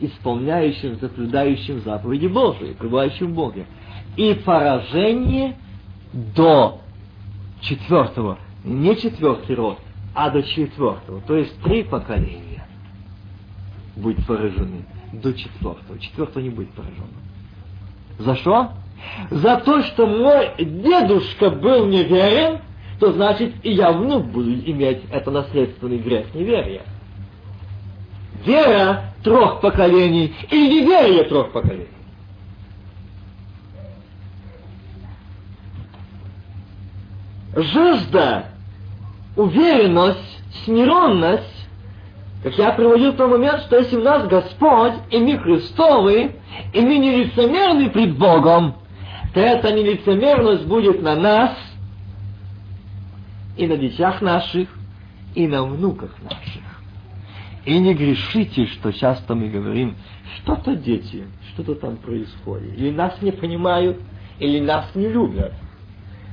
Исполняющим, 0.00 0.98
соблюдающим 0.98 1.80
заповеди 1.82 2.26
Божии, 2.26 2.72
пребывающим 2.72 3.32
в 3.32 3.34
Боге. 3.34 3.66
И 4.16 4.34
поражение 4.34 5.56
до 6.12 6.81
четвертого, 7.62 8.38
не 8.64 8.96
четвертый 8.96 9.56
род, 9.56 9.78
а 10.14 10.30
до 10.30 10.42
четвертого, 10.42 11.20
то 11.22 11.36
есть 11.36 11.58
три 11.62 11.84
поколения 11.84 12.66
будет 13.96 14.24
поражены 14.26 14.84
до 15.12 15.32
четвертого. 15.32 15.98
Четвертого 15.98 16.42
не 16.42 16.50
будет 16.50 16.70
поражен. 16.70 17.06
За 18.18 18.36
что? 18.36 18.70
За 19.30 19.56
то, 19.56 19.82
что 19.82 20.06
мой 20.06 20.52
дедушка 20.58 21.50
был 21.50 21.86
неверен, 21.86 22.60
то 23.00 23.12
значит 23.12 23.52
и 23.62 23.72
я 23.72 23.92
внук 23.92 24.26
буду 24.26 24.52
иметь 24.52 25.02
это 25.10 25.30
наследственный 25.30 25.98
грех 25.98 26.32
неверия. 26.34 26.82
вера 28.44 29.12
трех 29.22 29.60
поколений 29.60 30.34
или 30.50 30.82
неверие 30.82 31.24
трех 31.24 31.52
поколений. 31.52 31.88
Жажда, 37.54 38.46
уверенность, 39.36 40.40
смиренность, 40.64 41.68
как 42.42 42.58
я 42.58 42.72
приводил 42.72 43.12
в 43.12 43.16
тот 43.16 43.30
момент, 43.30 43.62
что 43.62 43.78
если 43.78 43.96
у 43.96 44.02
нас 44.02 44.26
Господь, 44.26 44.94
и 45.10 45.18
мы 45.18 45.38
Христовы, 45.38 46.32
и 46.72 46.80
мы 46.80 46.98
не 46.98 47.24
лицемерны 47.24 47.90
пред 47.90 48.18
Богом, 48.18 48.74
то 49.32 49.40
эта 49.40 49.72
нелицемерность 49.72 50.66
будет 50.66 51.02
на 51.02 51.14
нас, 51.14 51.56
и 53.56 53.66
на 53.66 53.76
детях 53.76 54.20
наших, 54.22 54.68
и 55.34 55.46
на 55.46 55.62
внуках 55.62 56.10
наших. 56.22 56.62
И 57.64 57.78
не 57.78 57.94
грешите, 57.94 58.66
что 58.66 58.92
часто 58.92 59.34
мы 59.34 59.48
говорим, 59.48 59.96
что-то 60.38 60.74
дети, 60.74 61.24
что-то 61.52 61.76
там 61.76 61.96
происходит. 61.96 62.76
Или 62.76 62.90
нас 62.90 63.20
не 63.22 63.30
понимают, 63.30 64.00
или 64.40 64.58
нас 64.58 64.86
не 64.94 65.08
любят. 65.08 65.52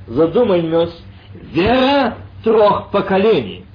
Задумаемся, 0.07 0.95
вера 1.33 2.17
трех 2.43 2.89
поколений. 2.91 3.65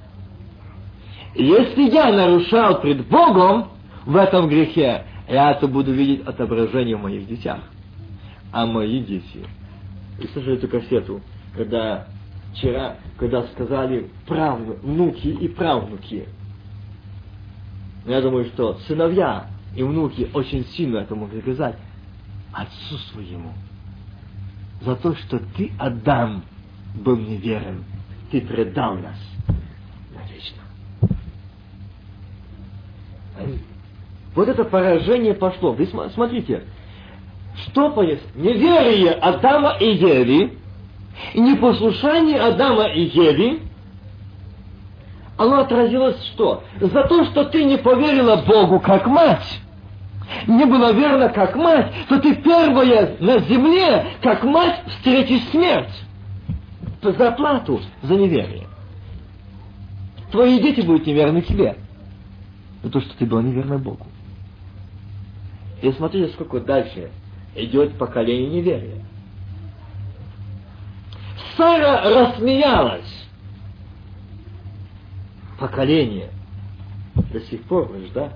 Если 1.35 1.89
я 1.89 2.11
нарушал 2.11 2.81
пред 2.81 3.07
Богом 3.07 3.69
в 4.05 4.15
этом 4.15 4.47
грехе, 4.47 5.05
я 5.27 5.51
это 5.51 5.67
буду 5.67 5.91
видеть 5.91 6.25
отображение 6.25 6.95
в 6.95 7.01
моих 7.01 7.27
детях. 7.27 7.59
А 8.51 8.65
мои 8.65 9.03
дети. 9.03 9.45
И 10.19 10.27
слышали 10.27 10.55
эту 10.57 10.67
кассету, 10.69 11.21
когда 11.55 12.07
вчера, 12.53 12.95
когда 13.17 13.43
сказали 13.47 14.09
правну, 14.27 14.75
внуки 14.81 15.27
и 15.27 15.47
правнуки. 15.49 16.27
Я 18.05 18.21
думаю, 18.21 18.45
что 18.45 18.75
сыновья 18.87 19.47
и 19.75 19.83
внуки 19.83 20.29
очень 20.33 20.65
сильно 20.67 20.99
это 20.99 21.15
могли 21.15 21.41
сказать 21.41 21.75
отцу 22.53 22.97
своему. 23.11 23.51
За 24.81 24.95
то, 24.95 25.15
что 25.15 25.39
ты, 25.57 25.71
Адам, 25.77 26.43
был 26.95 27.17
неверен, 27.17 27.83
ты 28.31 28.41
предал 28.41 28.95
нас 28.95 29.17
навечно. 30.13 30.61
Вот 34.33 34.47
это 34.47 34.63
поражение 34.65 35.33
пошло. 35.33 35.73
Вы 35.73 35.87
смотрите, 36.13 36.63
что 37.57 37.89
пояс? 37.91 38.19
Неверие 38.35 39.11
Адама 39.11 39.77
и 39.79 39.95
Евы, 39.95 40.57
непослушание 41.33 42.39
Адама 42.39 42.87
и 42.87 43.03
Евы, 43.03 43.61
оно 45.37 45.59
отразилось 45.59 46.23
что? 46.33 46.63
За 46.79 47.03
то, 47.03 47.25
что 47.25 47.45
ты 47.45 47.63
не 47.63 47.77
поверила 47.77 48.37
Богу 48.37 48.79
как 48.79 49.05
мать, 49.05 49.61
не 50.47 50.65
была 50.65 50.91
верна 50.91 51.29
как 51.29 51.55
мать, 51.55 51.93
то 52.09 52.19
ты 52.19 52.35
первая 52.35 53.15
на 53.19 53.39
земле, 53.39 54.07
как 54.21 54.43
мать, 54.43 54.81
встретишь 54.87 55.43
смерть. 55.51 55.93
За 57.11 57.31
плату, 57.31 57.81
за 58.01 58.15
неверие. 58.15 58.67
Твои 60.31 60.59
дети 60.59 60.81
будут 60.81 61.05
неверны 61.05 61.43
тебе. 61.43 61.77
За 62.81 62.89
то, 62.89 62.99
что 62.99 63.15
ты 63.15 63.25
была 63.25 63.43
неверна 63.43 63.77
Богу. 63.77 64.07
И 65.81 65.91
смотрите, 65.91 66.33
сколько 66.33 66.59
дальше 66.59 67.11
идет 67.55 67.97
поколение 67.97 68.49
неверия. 68.49 69.05
Сара 71.55 72.01
рассмеялась. 72.03 73.27
Поколение 75.59 76.31
до 77.31 77.39
сих 77.41 77.61
пор 77.63 77.85
вражда, 77.85 78.33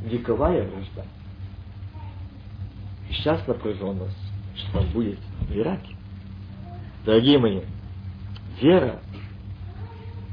вековая 0.00 0.68
вражда. 0.68 1.04
И 3.08 3.14
сейчас 3.14 3.46
напряженность, 3.46 4.18
что 4.56 4.72
там 4.72 4.88
будет 4.88 5.18
в 5.48 5.56
Ираке. 5.56 5.93
Дорогие 7.04 7.38
мои, 7.38 7.60
вера, 8.60 9.00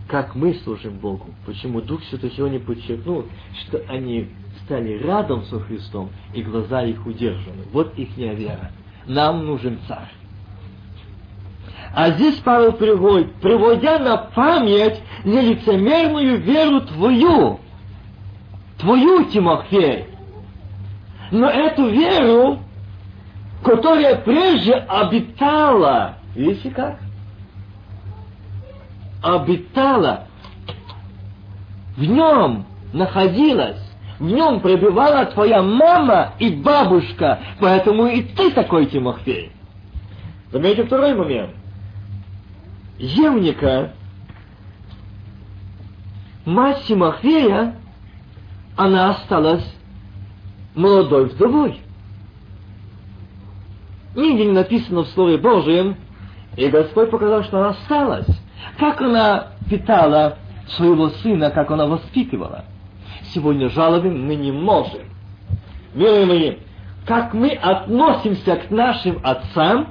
как 0.08 0.36
мы 0.36 0.54
служим 0.64 1.00
Богу, 1.00 1.28
почему 1.46 1.82
Дух 1.82 2.02
Святой 2.06 2.32
сегодня 2.32 2.62
подчеркнул, 2.62 3.26
что 3.62 3.84
они 3.90 4.30
стали 4.64 4.98
рядом 4.98 5.44
со 5.46 5.60
Христом, 5.60 6.12
и 6.34 6.42
глаза 6.42 6.84
их 6.84 7.06
удержаны. 7.06 7.64
Вот 7.74 7.98
их 7.98 8.16
вера. 8.16 8.72
Нам 9.06 9.46
нужен 9.46 9.80
царь. 9.88 10.12
А 11.94 12.12
здесь 12.12 12.38
Павел 12.38 12.72
приводит, 12.72 13.34
приводя 13.36 14.00
на 14.00 14.16
память 14.16 15.02
нелицемерную 15.26 16.40
веру 16.40 16.82
твою, 16.82 17.60
твою, 18.80 19.26
Тимофей. 19.26 20.06
Но 21.32 21.50
эту 21.50 21.90
веру, 21.90 22.60
которая 23.62 24.16
прежде 24.22 24.74
обитала, 24.74 26.21
видите 26.36 26.72
как? 26.72 27.00
Обитала, 29.22 30.28
в 31.96 32.04
нем 32.04 32.66
находилась, 32.94 33.82
в 34.20 34.26
нем 34.26 34.62
пребывала 34.62 35.26
твоя 35.26 35.62
мама 35.62 36.34
и 36.40 36.50
бабушка, 36.50 37.40
поэтому 37.60 38.08
и 38.08 38.24
ты 38.24 38.52
такой 38.52 38.88
Тимофей. 38.88 39.52
Заметьте 40.52 40.84
второй 40.84 41.14
момент. 41.14 41.52
Евника, 42.98 43.94
мать 46.46 46.84
Тимофея, 46.88 47.76
она 48.76 49.12
осталась 49.12 49.66
молодой 50.76 51.26
вдовой. 51.26 51.80
Нигде 54.16 54.46
не 54.46 54.52
написано 54.52 55.02
в 55.02 55.08
Слове 55.10 55.38
Божьем, 55.38 55.96
и 56.56 56.68
Господь 56.68 57.10
показал, 57.10 57.44
что 57.44 57.60
она 57.60 57.70
осталась. 57.70 58.28
Как 58.78 59.02
она 59.02 59.48
питала 59.70 60.38
своего 60.68 61.10
сына, 61.10 61.50
как 61.52 61.72
она 61.72 61.88
воспитывала 61.88 62.66
сегодня 63.34 63.70
жалобим 63.70 64.26
мы 64.26 64.36
не 64.36 64.52
можем. 64.52 65.04
Милые 65.94 66.26
мои, 66.26 66.58
как 67.06 67.34
мы 67.34 67.50
относимся 67.50 68.56
к 68.58 68.70
нашим 68.70 69.20
отцам, 69.24 69.90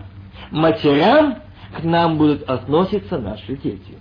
матерям, 0.50 1.36
к 1.76 1.82
нам 1.82 2.16
будут 2.16 2.42
относиться 2.48 3.18
наши 3.18 3.56
дети. 3.56 3.98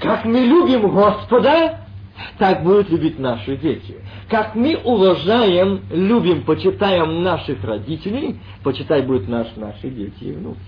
Как 0.00 0.24
мы 0.24 0.40
любим 0.40 0.90
Господа, 0.90 1.80
так 2.38 2.62
будут 2.62 2.90
любить 2.90 3.18
наши 3.18 3.56
дети. 3.56 3.96
Как 4.28 4.54
мы 4.54 4.76
уважаем, 4.76 5.82
любим, 5.90 6.44
почитаем 6.44 7.22
наших 7.22 7.62
родителей, 7.64 8.38
почитай 8.62 9.02
будут 9.02 9.28
наш, 9.28 9.54
наши 9.56 9.90
дети 9.90 10.24
и 10.24 10.32
внуки. 10.32 10.60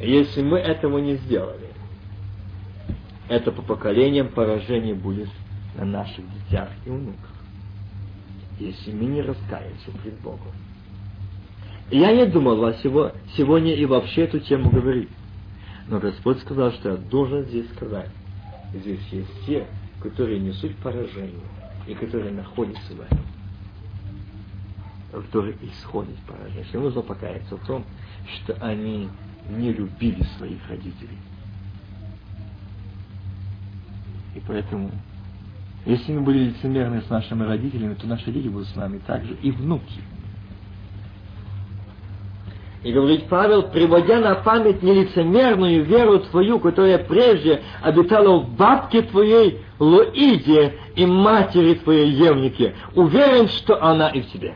Если 0.00 0.42
мы 0.42 0.58
этого 0.58 0.98
не 0.98 1.16
сделали, 1.16 1.68
это 3.28 3.52
по 3.52 3.62
поколениям 3.62 4.28
поражение 4.28 4.94
будет 4.94 5.28
на 5.76 5.84
наших 5.84 6.24
детях 6.34 6.68
и 6.86 6.90
внуках, 6.90 7.30
если 8.58 8.92
мы 8.92 9.04
не 9.04 9.22
раскаемся 9.22 9.90
пред 10.02 10.18
Богом. 10.20 10.52
Я 11.90 12.12
не 12.12 12.26
думал 12.26 12.72
сегодня 13.36 13.74
и 13.74 13.84
вообще 13.84 14.22
эту 14.22 14.38
тему 14.40 14.70
говорить. 14.70 15.10
Но 15.88 15.98
Господь 15.98 16.40
сказал, 16.40 16.70
что 16.72 16.90
я 16.90 16.96
должен 16.96 17.44
здесь 17.46 17.68
сказать. 17.74 18.10
Здесь 18.74 19.00
есть 19.10 19.46
те, 19.46 19.66
которые 20.00 20.38
несут 20.38 20.76
поражение 20.76 21.46
и 21.86 21.94
которые 21.94 22.32
находятся 22.32 22.94
в 22.94 23.00
этом. 23.00 23.18
Которые 25.12 25.56
исходят 25.62 26.16
поражение. 26.26 26.64
Что 26.64 26.80
нужно 26.80 27.02
покаяться 27.02 27.56
в 27.56 27.66
том, 27.66 27.84
что 28.26 28.54
они 28.60 29.08
не 29.48 29.72
любили 29.72 30.22
своих 30.38 30.58
родителей. 30.68 31.18
И 34.34 34.42
поэтому, 34.46 34.90
если 35.84 36.12
мы 36.12 36.20
были 36.20 36.50
лицемерны 36.50 37.02
с 37.02 37.10
нашими 37.10 37.42
родителями, 37.42 37.94
то 37.94 38.06
наши 38.06 38.30
дети 38.30 38.46
будут 38.46 38.68
с 38.68 38.76
нами 38.76 38.98
также 38.98 39.34
и 39.34 39.50
внуки. 39.50 40.00
И 42.82 42.92
говорит 42.92 43.28
Павел, 43.28 43.64
приводя 43.64 44.20
на 44.20 44.36
память 44.36 44.82
нелицемерную 44.82 45.84
веру 45.84 46.20
твою, 46.20 46.58
которая 46.58 46.98
прежде 46.98 47.62
обитала 47.82 48.38
в 48.38 48.56
бабке 48.56 49.02
твоей 49.02 49.60
Луиде 49.78 50.74
и 50.96 51.04
матери 51.04 51.74
твоей 51.74 52.10
Евнике, 52.10 52.74
уверен, 52.94 53.48
что 53.48 53.82
она 53.82 54.08
и 54.08 54.22
в 54.22 54.32
тебе. 54.32 54.54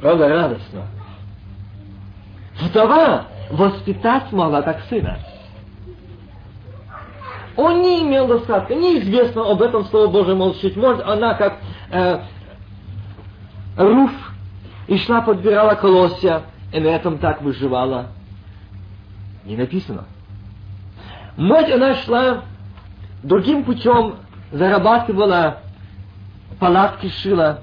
Правда, 0.00 0.28
радостно. 0.28 0.86
Вдова 2.58 3.26
воспитать 3.50 4.32
могла 4.32 4.62
как 4.62 4.80
сына. 4.88 5.18
Он 7.56 7.82
не 7.82 8.00
имел 8.00 8.26
достатка. 8.28 8.74
Неизвестно 8.74 9.50
об 9.50 9.60
этом 9.60 9.84
Слово 9.84 10.06
Божие 10.06 10.34
молчить. 10.34 10.74
Может, 10.74 11.06
она 11.06 11.34
как 11.34 11.58
э, 11.90 12.20
Руф 13.76 14.10
и 14.86 14.96
шла, 14.98 15.22
подбирала 15.22 15.74
колосья, 15.74 16.42
и 16.72 16.80
на 16.80 16.88
этом 16.88 17.18
так 17.18 17.42
выживала. 17.42 18.08
Не 19.44 19.56
написано. 19.56 20.04
Мать, 21.36 21.70
она 21.70 21.94
шла 21.94 22.44
другим 23.22 23.64
путем, 23.64 24.16
зарабатывала, 24.50 25.60
палатки 26.58 27.08
шила. 27.08 27.62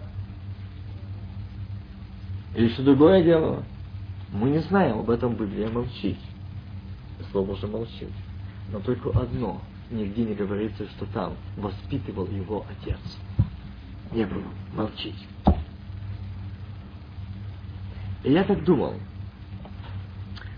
Или 2.55 2.69
что 2.69 2.83
другое 2.83 3.23
делала. 3.23 3.63
Мы 4.31 4.49
не 4.49 4.59
знаем, 4.59 4.99
об 4.99 5.09
этом 5.09 5.35
Библия 5.35 5.69
молчит. 5.69 6.17
Слово 7.31 7.47
Божье 7.47 7.67
молчит. 7.67 8.09
Но 8.71 8.79
только 8.79 9.09
одно, 9.09 9.61
нигде 9.89 10.23
не 10.23 10.33
говорится, 10.33 10.85
что 10.89 11.05
там 11.13 11.33
воспитывал 11.57 12.27
его 12.27 12.65
отец. 12.69 12.99
Не 14.11 14.25
было, 14.25 14.43
молчить. 14.73 15.27
И 18.23 18.31
я 18.31 18.43
так 18.43 18.63
думал, 18.63 18.95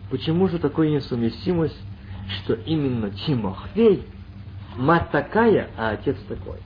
почему 0.09 0.47
же 0.47 0.57
такая 0.57 0.89
несовместимость, 0.89 1.80
что 2.38 2.53
именно 2.53 3.12
Тимофей, 3.12 4.03
мать 4.78 5.12
такая, 5.12 5.70
а 5.78 5.91
отец 5.91 6.18
такой? 6.28 6.57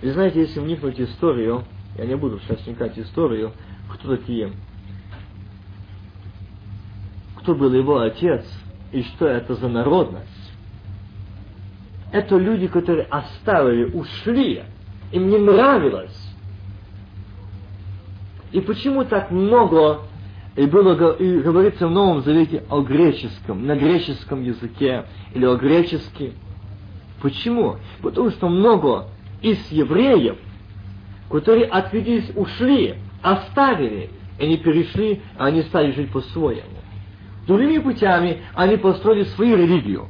И 0.00 0.08
знаете, 0.08 0.40
если 0.40 0.60
вникнуть 0.60 0.96
в 0.96 1.04
историю, 1.04 1.64
я 1.98 2.06
не 2.06 2.16
буду 2.16 2.40
сейчас 2.40 2.64
вникать 2.64 2.94
в 2.94 2.98
историю, 2.98 3.52
кто 3.92 4.16
такие, 4.16 4.52
кто 7.36 7.54
был 7.54 7.72
его 7.74 7.98
отец 7.98 8.46
и 8.92 9.02
что 9.02 9.26
это 9.26 9.54
за 9.54 9.68
народность. 9.68 10.26
Это 12.12 12.38
люди, 12.38 12.66
которые 12.66 13.04
оставили, 13.04 13.84
ушли, 13.92 14.64
им 15.12 15.28
не 15.28 15.38
нравилось. 15.38 16.16
И 18.52 18.60
почему 18.60 19.04
так 19.04 19.30
много 19.30 20.00
и 20.56 20.66
было 20.66 21.14
и 21.14 21.40
говорится 21.40 21.86
в 21.86 21.90
Новом 21.90 22.22
Завете 22.22 22.64
о 22.68 22.80
греческом, 22.80 23.66
на 23.66 23.76
греческом 23.76 24.42
языке 24.42 25.06
или 25.34 25.44
о 25.44 25.56
греческом? 25.56 26.32
Почему? 27.22 27.76
Потому 28.02 28.30
что 28.30 28.48
много 28.48 29.08
из 29.42 29.70
евреев, 29.70 30.36
которые 31.30 31.66
отведелись, 31.66 32.30
ушли, 32.34 32.96
оставили, 33.22 34.10
и 34.38 34.44
они 34.44 34.56
перешли, 34.56 35.20
а 35.38 35.46
они 35.46 35.62
стали 35.62 35.92
жить 35.92 36.10
по-своему. 36.10 36.80
Другими 37.46 37.78
путями 37.78 38.42
они 38.54 38.76
построили 38.76 39.24
свою 39.24 39.56
религию. 39.56 40.08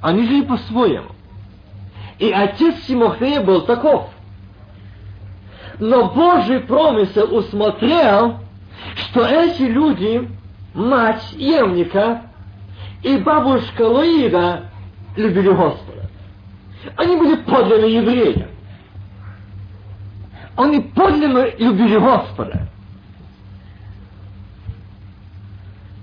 Они 0.00 0.24
жили 0.26 0.44
по-своему. 0.44 1.10
И 2.18 2.30
отец 2.32 2.74
Тимофея 2.86 3.40
был 3.42 3.62
таков. 3.62 4.10
Но 5.78 6.10
Божий 6.10 6.60
промысел 6.60 7.36
усмотрел, 7.36 8.40
что 8.96 9.24
эти 9.24 9.62
люди, 9.62 10.28
мать 10.74 11.32
Евника 11.32 12.22
и 13.02 13.16
бабушка 13.18 13.82
Луида, 13.82 14.64
любили 15.16 15.50
Господа. 15.50 16.10
Они 16.96 17.16
были 17.16 17.36
подлинные 17.36 17.94
евреи. 17.94 18.48
Они 20.56 20.80
подлинно 20.80 21.46
любили 21.56 21.98
Господа. 21.98 22.68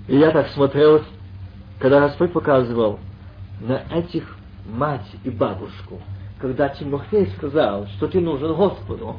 И 0.08 0.16
я 0.16 0.30
так 0.30 0.48
смотрел, 0.48 1.02
когда 1.78 2.00
Господь 2.00 2.32
показывал 2.32 2.98
на 3.60 3.82
этих 3.92 4.35
мать 4.68 5.06
и 5.24 5.30
бабушку, 5.30 6.00
когда 6.38 6.68
Тимофей 6.68 7.26
сказал, 7.36 7.86
что 7.96 8.08
ты 8.08 8.20
нужен 8.20 8.54
Господу, 8.54 9.16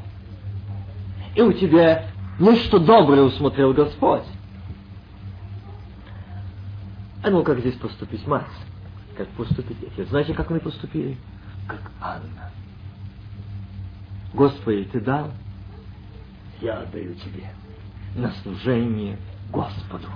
и 1.36 1.42
у 1.42 1.54
тебя 1.54 2.06
нечто 2.40 2.80
доброе 2.80 3.24
усмотрел 3.24 3.74
Господь. 3.74 4.26
А 7.24 7.30
ну, 7.30 7.44
как 7.44 7.60
здесь 7.60 7.76
поступить 7.76 8.26
мать? 8.28 8.46
Как 9.18 9.28
поступить 9.30 9.78
отец? 9.82 10.08
Знаете, 10.10 10.34
как 10.34 10.52
они 10.52 10.60
поступили? 10.60 11.18
Как 11.68 11.82
Анна. 12.00 12.52
Господи, 14.34 14.88
Ты 14.92 15.02
дал, 15.02 15.32
я 16.62 16.80
отдаю 16.80 17.16
Тебе 17.16 17.50
на 18.16 18.32
служение 18.44 19.18
Господу. 19.52 20.08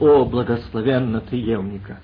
О, 0.00 0.24
благословенна 0.24 1.20
Ты, 1.20 1.36
Евника! 1.36 1.98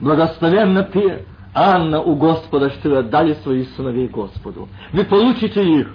Благословенна 0.00 0.84
Ты, 0.84 1.24
Анна, 1.58 2.00
у 2.00 2.14
Господа, 2.14 2.70
что 2.70 2.90
вы 2.90 2.98
отдали 2.98 3.34
своих 3.42 3.68
сыновей 3.70 4.06
Господу. 4.06 4.68
Вы 4.92 5.04
получите 5.04 5.62
их. 5.62 5.88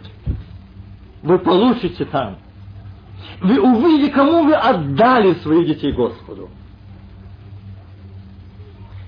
Вы 1.22 1.40
получите 1.40 2.04
там. 2.06 2.38
Вы 3.42 3.62
увидите, 3.62 4.12
кому 4.12 4.44
вы 4.44 4.56
отдали 4.56 5.36
своих 5.36 5.68
детей 5.68 5.94
Господу. 5.94 6.50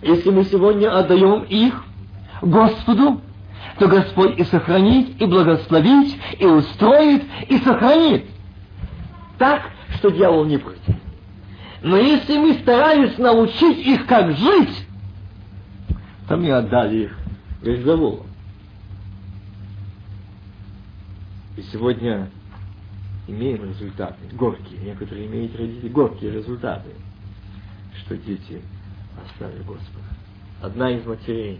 Если 0.01 0.29
мы 0.29 0.45
сегодня 0.45 0.97
отдаем 0.97 1.43
их 1.43 1.83
Господу, 2.41 3.19
то 3.77 3.87
Господь 3.89 4.39
и 4.39 4.43
сохранит, 4.45 5.21
и 5.21 5.25
благословит, 5.25 6.15
и 6.39 6.45
устроит, 6.45 7.23
и 7.49 7.57
сохранит. 7.57 8.25
Так, 9.37 9.63
что 9.95 10.09
дьявол 10.09 10.45
не 10.45 10.57
против. 10.57 10.95
Но 11.81 11.97
если 11.97 12.37
мы 12.37 12.53
старались 12.53 13.17
научить 13.17 13.85
их, 13.85 14.05
как 14.05 14.31
жить, 14.31 14.87
то 16.27 16.37
мы 16.37 16.51
отдали 16.51 17.05
их 17.05 17.17
Вельзавулу. 17.61 18.25
И 21.57 21.61
сегодня 21.63 22.29
имеем 23.27 23.63
результаты, 23.63 24.19
горькие, 24.33 24.79
некоторые 24.81 25.27
имеют 25.27 25.55
родители 25.55 25.89
горькие 25.89 26.31
результаты, 26.31 26.89
что 28.03 28.17
дети 28.17 28.61
оставили 29.23 29.63
Господа. 29.63 30.05
Одна 30.61 30.91
из 30.91 31.05
матерей 31.05 31.59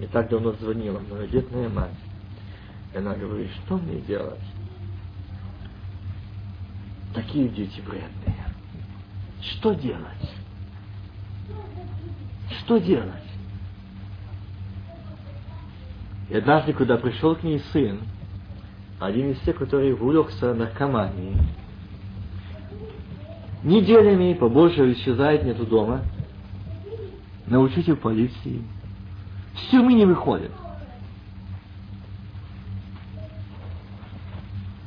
не 0.00 0.06
так 0.06 0.30
давно 0.30 0.52
звонила, 0.52 0.98
многодетная 1.00 1.68
мать, 1.68 1.90
и 2.94 2.98
она 2.98 3.14
говорит, 3.14 3.50
что 3.64 3.76
мне 3.78 4.00
делать? 4.00 4.40
Такие 7.14 7.48
дети 7.48 7.80
вредные. 7.80 8.44
Что 9.42 9.72
делать? 9.74 10.32
Что 12.60 12.78
делать? 12.78 13.27
И 16.28 16.36
однажды, 16.36 16.72
когда 16.72 16.96
пришел 16.96 17.34
к 17.36 17.42
ней 17.42 17.60
сын, 17.72 18.00
один 19.00 19.30
из 19.30 19.38
тех, 19.40 19.56
который 19.56 19.92
увлекся 19.92 20.52
наркоманией, 20.54 21.36
неделями 23.62 24.34
побольше 24.34 24.92
исчезает 24.92 25.44
нету 25.44 25.64
дома, 25.64 26.02
научите 27.46 27.94
в 27.94 28.00
полиции, 28.00 28.62
в 29.54 29.70
тюрьмы 29.70 29.94
не 29.94 30.04
выходит. 30.04 30.52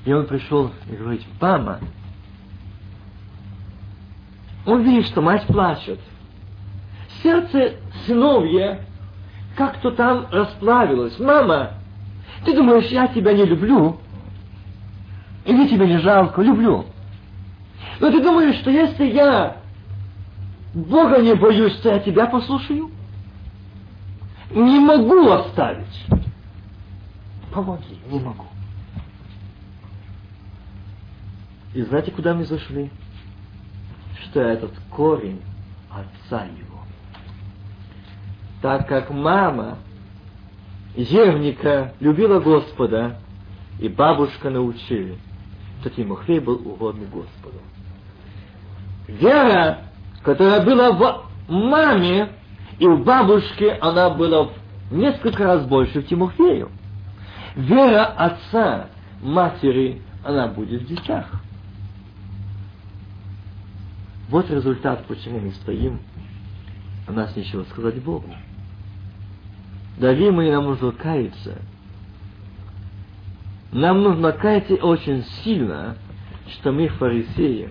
И 0.05 0.13
он 0.13 0.25
пришел 0.25 0.71
и 0.91 0.95
говорит, 0.95 1.23
мама, 1.39 1.79
он 4.65 4.83
видит, 4.83 5.07
что 5.07 5.21
мать 5.21 5.45
плачет. 5.47 5.99
Сердце 7.21 7.75
сыновья 8.05 8.81
как-то 9.55 9.91
там 9.91 10.27
расплавилось. 10.31 11.19
Мама, 11.19 11.71
ты 12.45 12.55
думаешь, 12.55 12.89
я 12.91 13.07
тебя 13.07 13.33
не 13.33 13.45
люблю? 13.45 13.97
Или 15.45 15.67
тебе 15.67 15.87
не 15.87 15.97
жалко? 15.99 16.41
Люблю. 16.41 16.85
Но 17.99 18.11
ты 18.11 18.21
думаешь, 18.21 18.55
что 18.59 18.69
если 18.71 19.05
я 19.05 19.57
Бога 20.73 21.21
не 21.21 21.35
боюсь, 21.35 21.75
то 21.77 21.89
я 21.89 21.99
тебя 21.99 22.27
послушаю? 22.27 22.91
Не 24.51 24.79
могу 24.79 25.29
оставить. 25.29 26.05
Помоги, 27.53 27.97
не 28.09 28.19
могу. 28.19 28.45
И 31.73 31.81
знаете, 31.83 32.11
куда 32.11 32.33
мы 32.33 32.45
зашли? 32.45 32.89
что 34.31 34.39
этот 34.39 34.71
корень 34.89 35.41
отца 35.89 36.45
его. 36.45 36.70
Так 38.61 38.87
как 38.87 39.09
мама 39.09 39.79
Евника 40.95 41.93
любила 41.99 42.39
Господа, 42.39 43.17
и 43.79 43.87
бабушка 43.87 44.49
научили, 44.49 45.17
то 45.83 45.89
Тимофей 45.89 46.39
был 46.39 46.55
угодный 46.55 47.07
Господу. 47.07 47.57
Вера, 49.07 49.79
которая 50.23 50.63
была 50.63 50.91
в 50.91 51.25
маме 51.51 52.29
и 52.77 52.87
в 52.87 53.03
бабушке, 53.03 53.71
она 53.81 54.11
была 54.11 54.43
в 54.43 54.93
несколько 54.93 55.43
раз 55.45 55.65
больше 55.65 56.01
в 56.01 56.07
Тимофею. 56.07 56.69
Вера 57.55 58.05
отца, 58.05 58.87
матери, 59.21 60.01
она 60.23 60.47
будет 60.47 60.83
в 60.83 60.87
детях. 60.87 61.25
Вот 64.29 64.49
результат, 64.49 65.05
почему 65.07 65.39
мы 65.39 65.51
стоим, 65.51 65.99
у 67.07 67.11
нас 67.11 67.35
нечего 67.35 67.63
сказать 67.63 68.01
Богу. 68.01 68.29
Мои, 69.97 70.51
нам 70.51 70.65
нужно 70.65 70.91
каяться. 70.91 71.61
Нам 73.71 74.01
нужно 74.01 74.31
каяться 74.31 74.75
очень 74.75 75.23
сильно, 75.43 75.97
что 76.47 76.71
мы 76.71 76.87
фарисеи, 76.87 77.69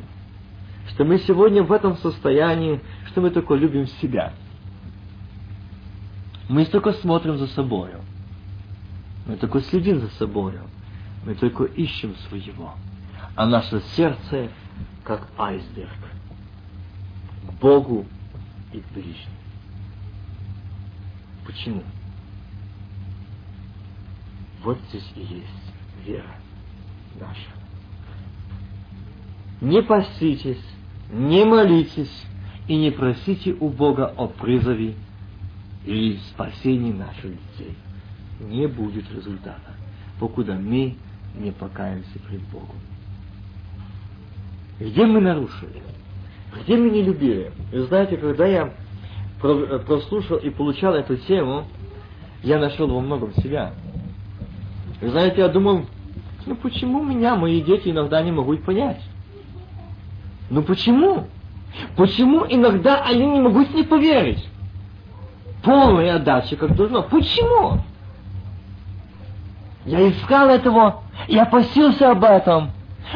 что 0.88 1.04
мы 1.04 1.18
сегодня 1.18 1.62
в 1.62 1.72
этом 1.72 1.96
состоянии, 1.96 2.80
что 3.06 3.20
мы 3.20 3.30
только 3.30 3.54
любим 3.54 3.86
себя. 3.86 4.32
Мы 6.48 6.64
только 6.66 6.92
смотрим 6.92 7.36
за 7.36 7.46
собою. 7.48 8.00
Мы 9.26 9.36
только 9.36 9.60
следим 9.60 10.00
за 10.00 10.08
собою. 10.10 10.62
Мы 11.24 11.34
только 11.34 11.64
ищем 11.64 12.16
своего. 12.28 12.74
А 13.36 13.46
наше 13.46 13.80
сердце 13.94 14.48
как 15.04 15.28
айсберг. 15.38 15.90
Богу 17.60 18.06
и 18.72 18.80
к 18.80 18.86
ближним. 18.92 19.30
Почему? 21.46 21.82
Вот 24.62 24.78
здесь 24.88 25.10
и 25.16 25.20
есть 25.20 26.06
вера 26.06 26.36
наша. 27.18 27.50
Не 29.60 29.82
поститесь, 29.82 30.62
не 31.10 31.44
молитесь 31.44 32.26
и 32.68 32.76
не 32.76 32.90
просите 32.90 33.52
у 33.58 33.68
Бога 33.68 34.12
о 34.16 34.26
призове 34.26 34.94
или 35.84 36.16
спасении 36.30 36.92
наших 36.92 37.32
детей. 37.32 37.76
Не 38.40 38.66
будет 38.66 39.10
результата, 39.12 39.74
покуда 40.18 40.54
мы 40.54 40.96
не 41.38 41.52
покаемся 41.52 42.18
пред 42.28 42.40
Богом. 42.48 42.76
Где 44.78 45.04
мы 45.04 45.20
нарушили? 45.20 45.82
Где 46.62 46.76
мы 46.76 46.90
не 46.90 47.02
любили? 47.02 47.52
Вы 47.70 47.82
знаете, 47.84 48.16
когда 48.16 48.46
я 48.46 48.72
прослушал 49.40 50.38
и 50.38 50.50
получал 50.50 50.94
эту 50.94 51.16
тему, 51.16 51.66
я 52.42 52.58
нашел 52.58 52.88
во 52.88 53.00
многом 53.00 53.34
себя. 53.34 53.74
Вы 55.00 55.10
знаете, 55.10 55.40
я 55.40 55.48
думал, 55.48 55.86
ну 56.46 56.54
почему 56.56 57.02
меня 57.02 57.34
мои 57.34 57.62
дети 57.62 57.88
иногда 57.88 58.22
не 58.22 58.32
могут 58.32 58.64
понять? 58.64 59.00
Ну 60.50 60.62
почему? 60.62 61.26
Почему 61.96 62.44
иногда 62.48 63.02
они 63.04 63.26
не 63.26 63.40
могут 63.40 63.72
не 63.72 63.82
поверить? 63.82 64.46
Полная 65.62 66.16
отдача, 66.16 66.56
как 66.56 66.74
должно. 66.74 67.02
Почему? 67.02 67.80
Я 69.86 70.08
искал 70.10 70.48
этого, 70.48 71.02
я 71.28 71.46
посился 71.46 72.10
об 72.10 72.24
этом. 72.24 72.70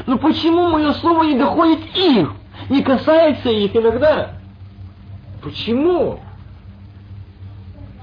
Но 0.07 0.18
почему 0.18 0.70
мое 0.70 0.93
слово 0.95 1.24
не 1.24 1.39
доходит 1.39 1.80
их? 1.95 2.32
Не 2.68 2.82
касается 2.82 3.51
их 3.51 3.74
иногда? 3.76 4.32
Почему? 5.43 6.20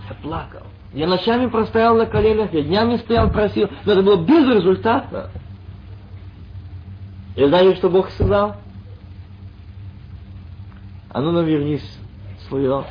Я 0.07 0.15
плакал. 0.21 0.70
Я 0.93 1.07
ночами 1.07 1.47
простоял 1.47 1.95
на 1.95 2.05
коленях, 2.05 2.53
я 2.53 2.63
днями 2.63 2.97
стоял, 2.97 3.31
просил, 3.31 3.69
но 3.85 3.93
это 3.93 4.01
было 4.01 4.25
безрезультатно. 4.25 5.29
И 7.35 7.45
знаете, 7.45 7.77
что 7.77 7.89
Бог 7.89 8.09
сказал? 8.09 8.57
А 11.09 11.21
ну 11.21 11.31
навернись 11.31 11.97
свое. 12.47 12.85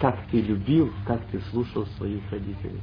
Как 0.00 0.18
ты 0.30 0.40
любил, 0.40 0.92
как 1.06 1.24
ты 1.26 1.40
слушал 1.50 1.86
своих 1.96 2.22
родителей. 2.30 2.80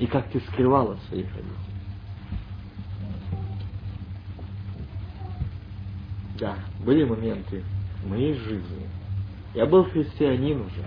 И 0.00 0.06
как 0.06 0.28
ты 0.30 0.40
скрывал 0.40 0.92
от 0.92 1.02
своих 1.04 1.26
родителей. 1.26 1.56
Да, 6.38 6.56
были 6.86 7.04
моменты 7.04 7.64
в 8.02 8.08
моей 8.08 8.34
жизни. 8.34 8.88
Я 9.54 9.66
был 9.66 9.84
христианин 9.84 10.60
уже, 10.60 10.84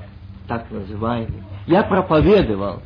так 0.48 0.72
называемый. 0.72 1.44
Я 1.68 1.84
проповедовал. 1.84 2.82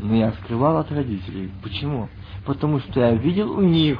Но 0.00 0.14
я 0.14 0.32
скрывал 0.32 0.76
от 0.76 0.92
родителей. 0.92 1.50
Почему? 1.62 2.08
Потому 2.44 2.78
что 2.80 3.00
я 3.00 3.14
видел 3.14 3.50
у 3.50 3.62
них, 3.62 3.98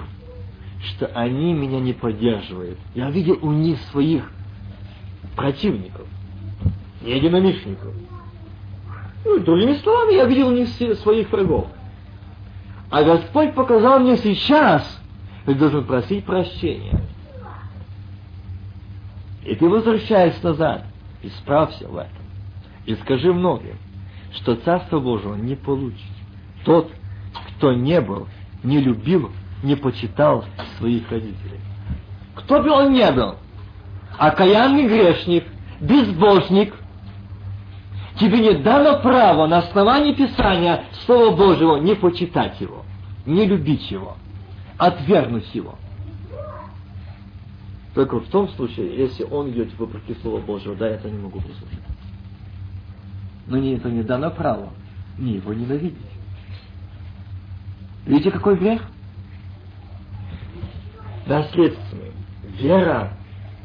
что 0.84 1.06
они 1.06 1.54
меня 1.54 1.80
не 1.80 1.94
поддерживают. 1.94 2.78
Я 2.94 3.10
видел 3.10 3.38
у 3.40 3.50
них 3.50 3.80
своих 3.90 4.30
противников, 5.34 6.06
единомышленников. 7.00 7.94
Ну, 9.24 9.40
другими 9.40 9.74
словами, 9.74 10.14
я 10.14 10.26
видел 10.26 10.48
у 10.48 10.52
них 10.52 10.68
своих 10.68 11.32
врагов. 11.32 11.68
А 12.90 13.02
Господь 13.02 13.54
показал 13.54 13.98
мне 13.98 14.16
сейчас, 14.18 14.97
ты 15.48 15.54
должен 15.54 15.84
просить 15.84 16.26
прощения. 16.26 17.00
И 19.46 19.54
ты 19.54 19.66
возвращаешься 19.66 20.44
назад, 20.44 20.84
исправься 21.22 21.88
в 21.88 21.96
этом. 21.96 22.22
И 22.84 22.94
скажи 22.96 23.32
многим, 23.32 23.78
что 24.34 24.56
Царство 24.56 25.00
Божие 25.00 25.38
не 25.38 25.54
получит. 25.54 26.04
Тот, 26.66 26.90
кто 27.48 27.72
не 27.72 27.98
был, 28.02 28.28
не 28.62 28.78
любил, 28.78 29.30
не 29.62 29.74
почитал 29.74 30.44
своих 30.76 31.10
родителей. 31.10 31.60
Кто 32.34 32.62
бы 32.62 32.68
он 32.68 32.92
не 32.92 33.10
был, 33.10 33.36
окаянный 34.18 34.86
грешник, 34.86 35.44
безбожник, 35.80 36.74
тебе 38.20 38.40
не 38.40 38.58
дано 38.58 39.00
право 39.00 39.46
на 39.46 39.60
основании 39.60 40.12
Писания 40.12 40.84
Слова 41.06 41.34
Божьего 41.34 41.76
не 41.78 41.94
почитать 41.94 42.60
его, 42.60 42.84
не 43.24 43.46
любить 43.46 43.90
его 43.90 44.18
отвергнуть 44.78 45.52
его. 45.54 45.76
Только 47.94 48.20
в 48.20 48.28
том 48.28 48.48
случае, 48.50 48.96
если 48.96 49.24
он 49.24 49.50
идет 49.50 49.76
вопреки 49.78 50.14
Слова 50.22 50.40
Божьего, 50.40 50.76
да, 50.76 50.88
это 50.88 51.10
не 51.10 51.18
могу 51.18 51.40
послушать. 51.40 51.80
Но 53.48 53.58
мне 53.58 53.76
это 53.76 53.90
не 53.90 54.02
дано 54.02 54.30
право, 54.30 54.70
мне 55.16 55.34
его 55.34 55.52
ненавидеть. 55.52 55.98
Видите, 58.06 58.30
какой 58.30 58.56
грех? 58.56 58.82
Наследственный. 61.26 62.12
Вера 62.58 63.16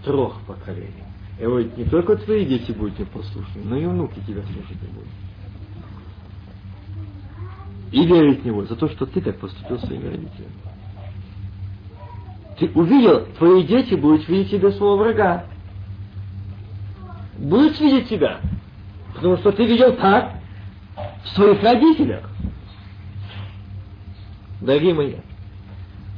трех 0.04 0.42
поколений. 0.48 1.04
И 1.40 1.46
вот 1.46 1.78
не 1.78 1.86
только 1.86 2.16
твои 2.18 2.46
дети 2.46 2.72
будут 2.72 3.00
непослушны, 3.00 3.62
но 3.64 3.78
и 3.78 3.86
внуки 3.86 4.20
тебя 4.28 4.42
слушать 4.44 4.82
не 4.82 4.88
будут. 4.88 5.10
И 7.92 8.06
верить 8.06 8.42
в 8.42 8.46
него 8.46 8.66
за 8.66 8.76
то, 8.76 8.90
что 8.90 9.06
ты 9.06 9.22
так 9.22 9.40
поступил 9.40 9.80
своими 9.80 10.08
родителями. 10.08 10.73
Ты 12.64 12.72
увидел, 12.76 13.26
твои 13.38 13.64
дети 13.64 13.96
будут 13.96 14.26
видеть 14.30 14.52
тебя 14.52 14.72
своего 14.72 14.96
врага. 14.96 15.44
Будут 17.38 17.78
видеть 17.82 18.08
тебя. 18.08 18.40
Потому 19.14 19.36
что 19.38 19.52
ты 19.52 19.66
видел 19.66 19.94
так 19.98 20.36
в 21.26 21.28
своих 21.30 21.62
родителях. 21.62 22.30
Дорогие 24.62 24.94
мои, 24.94 25.16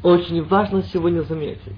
очень 0.04 0.44
важно 0.44 0.84
сегодня 0.84 1.22
заметить, 1.22 1.74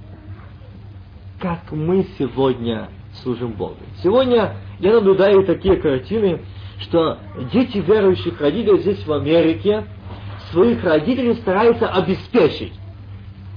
как 1.39 1.72
мы 1.72 2.05
сегодня 2.20 2.89
служим 3.24 3.53
Богу. 3.53 3.78
Сегодня 4.03 4.57
я 4.80 4.93
наблюдаю 4.95 5.45
такие 5.45 5.78
картины, 5.78 6.41
что 6.80 7.20
дети 7.53 7.78
верующих 7.78 8.41
родителей 8.41 8.82
здесь 8.82 9.07
в 9.07 9.13
Америке 9.13 9.86
своих 10.51 10.84
родителей 10.84 11.36
стараются 11.36 11.88
обеспечить. 11.88 12.74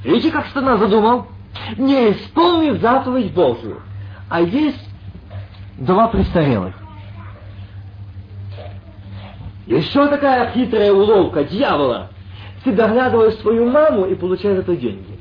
Видите, 0.04 0.30
как 0.30 0.46
сатана 0.46 0.76
задумал? 0.78 1.26
Не 1.76 2.12
исполнив 2.12 2.80
заповедь 2.80 3.32
Божию. 3.34 3.80
А 4.28 4.40
есть 4.40 4.88
два 5.78 6.08
престарелых. 6.08 6.74
Еще 9.66 10.08
такая 10.08 10.52
хитрая 10.52 10.92
уловка 10.92 11.44
дьявола. 11.44 12.08
Ты 12.64 12.72
доглядываешь 12.72 13.34
свою 13.36 13.70
маму 13.70 14.06
и 14.06 14.14
получаешь 14.14 14.58
это 14.58 14.76
деньги. 14.76 15.18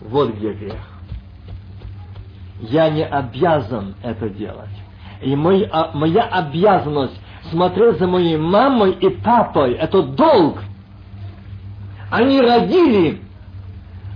Вот 0.00 0.34
где 0.34 0.52
грех. 0.52 0.76
Я 2.60 2.90
не 2.90 3.04
обязан 3.04 3.94
это 4.02 4.28
делать. 4.28 4.68
И 5.20 5.34
мой, 5.34 5.68
а, 5.70 5.90
моя 5.94 6.24
обязанность 6.24 7.18
смотреть 7.50 7.98
за 7.98 8.06
моей 8.06 8.36
мамой 8.36 8.92
и 8.92 9.08
папой, 9.08 9.74
это 9.74 10.02
долг– 10.02 10.58
они 12.12 12.42
родили, 12.42 13.22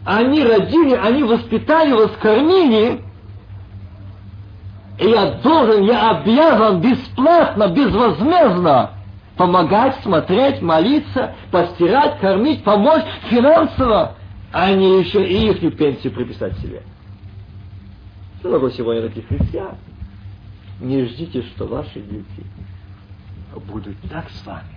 они 0.05 0.44
родили, 0.44 0.94
они 0.97 1.22
воспитали, 1.22 1.92
воскормили, 1.92 3.01
и 4.99 5.09
я 5.09 5.40
должен, 5.42 5.82
я 5.84 6.11
обязан 6.11 6.82
бесплатно, 6.82 7.68
безвозмездно 7.68 8.90
помогать, 9.38 9.97
смотреть, 10.03 10.61
молиться, 10.61 11.34
постирать, 11.51 12.20
кормить, 12.20 12.62
помочь 12.64 13.07
финансово, 13.30 14.16
а 14.53 14.72
не 14.72 15.01
еще 15.01 15.26
и 15.26 15.49
их 15.49 15.76
пенсию 15.78 16.12
приписать 16.12 16.59
себе. 16.59 16.82
Много 18.44 18.70
сегодня 18.72 19.09
таких 19.09 19.26
христиан. 19.26 19.76
Не 20.80 21.07
ждите, 21.07 21.42
что 21.44 21.66
ваши 21.66 21.99
дети 22.01 22.47
будут 23.66 23.97
так 24.11 24.28
с 24.28 24.47
вами 24.47 24.76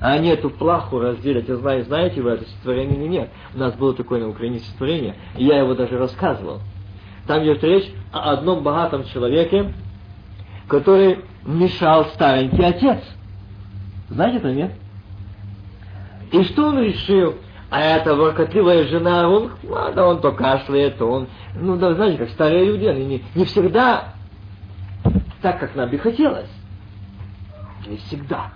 а 0.00 0.12
они 0.12 0.28
эту 0.28 0.50
плаху 0.50 0.98
разделят. 0.98 1.48
Я 1.48 1.56
знаю, 1.56 1.84
знаете 1.84 2.22
вы 2.22 2.30
это 2.30 2.44
стихотворение 2.44 2.96
или 2.96 3.08
нет. 3.08 3.30
У 3.54 3.58
нас 3.58 3.74
было 3.74 3.94
такое 3.94 4.20
на 4.20 4.28
Украине 4.28 4.58
стихотворение, 4.58 5.14
и 5.36 5.44
я 5.44 5.58
его 5.58 5.74
даже 5.74 5.98
рассказывал. 5.98 6.60
Там 7.26 7.42
идет 7.44 7.62
речь 7.62 7.92
о 8.12 8.32
одном 8.32 8.62
богатом 8.62 9.04
человеке, 9.04 9.72
который 10.68 11.20
мешал 11.44 12.06
старенький 12.06 12.62
отец. 12.62 13.02
Знаете 14.08 14.38
это, 14.38 14.52
нет? 14.52 14.72
И 16.32 16.42
что 16.44 16.68
он 16.68 16.80
решил? 16.80 17.36
А 17.70 17.80
эта 17.80 18.16
воркотливая 18.16 18.88
жена, 18.88 19.28
он, 19.28 19.52
ладно, 19.62 20.06
он 20.06 20.20
то 20.20 20.32
кашляет, 20.32 20.98
то 20.98 21.06
он, 21.06 21.28
ну, 21.54 21.76
да, 21.76 21.94
знаете, 21.94 22.18
как 22.18 22.30
старые 22.30 22.64
люди, 22.64 22.84
они 22.84 23.04
не, 23.04 23.24
не 23.36 23.44
всегда 23.44 24.14
так, 25.40 25.60
как 25.60 25.74
нам 25.74 25.88
бы 25.88 25.98
хотелось. 25.98 26.50
Не 27.86 27.96
всегда. 27.96 28.50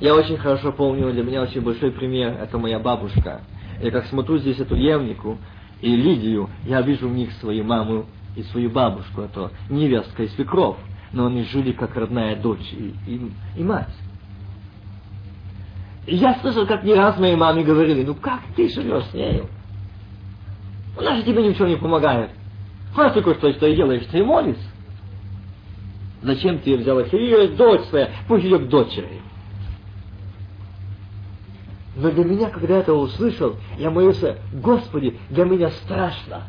Я 0.00 0.14
очень 0.14 0.36
хорошо 0.36 0.72
помню, 0.72 1.12
для 1.12 1.24
меня 1.24 1.42
очень 1.42 1.60
большой 1.60 1.90
пример, 1.90 2.36
это 2.40 2.56
моя 2.56 2.78
бабушка. 2.78 3.40
Я 3.82 3.90
как 3.90 4.06
смотрю 4.06 4.38
здесь 4.38 4.58
эту 4.60 4.76
Евнику 4.76 5.38
и 5.80 5.94
Лидию, 5.94 6.48
я 6.66 6.82
вижу 6.82 7.08
в 7.08 7.14
них 7.14 7.32
свою 7.40 7.64
маму 7.64 8.06
и 8.36 8.42
свою 8.44 8.70
бабушку, 8.70 9.22
это 9.22 9.50
невестка 9.68 10.22
и 10.22 10.28
свекров, 10.28 10.76
но 11.12 11.26
они 11.26 11.42
жили 11.44 11.72
как 11.72 11.96
родная 11.96 12.36
дочь 12.36 12.72
и, 12.72 12.94
и, 13.06 13.30
и 13.56 13.64
мать. 13.64 13.94
И 16.06 16.14
я 16.14 16.38
слышал, 16.40 16.66
как 16.66 16.84
не 16.84 16.94
раз 16.94 17.18
моей 17.18 17.36
маме 17.36 17.64
говорили, 17.64 18.04
ну 18.04 18.14
как 18.14 18.40
ты 18.54 18.68
живешь 18.68 19.04
с 19.06 19.14
нею? 19.14 19.46
Она 20.96 21.16
же 21.16 21.22
тебе 21.24 21.42
ничего 21.42 21.66
не 21.66 21.76
помогает. 21.76 22.30
Знаешь 22.94 23.14
только 23.14 23.34
что, 23.34 23.52
что 23.52 23.74
делаешь, 23.74 24.06
ты 24.10 24.24
молишь. 24.24 24.56
Зачем 26.22 26.58
ты 26.60 26.76
взяла? 26.76 27.02
Ее 27.02 27.48
дочь 27.48 27.82
своя, 27.88 28.10
пусть 28.26 28.44
идет 28.44 28.66
к 28.66 28.68
дочери. 28.68 29.20
Но 31.98 32.12
для 32.12 32.24
меня, 32.24 32.48
когда 32.48 32.74
я 32.74 32.80
это 32.80 32.94
услышал, 32.94 33.56
я 33.76 33.90
молился, 33.90 34.38
Господи, 34.52 35.18
для 35.30 35.44
меня 35.44 35.68
страшно, 35.70 36.44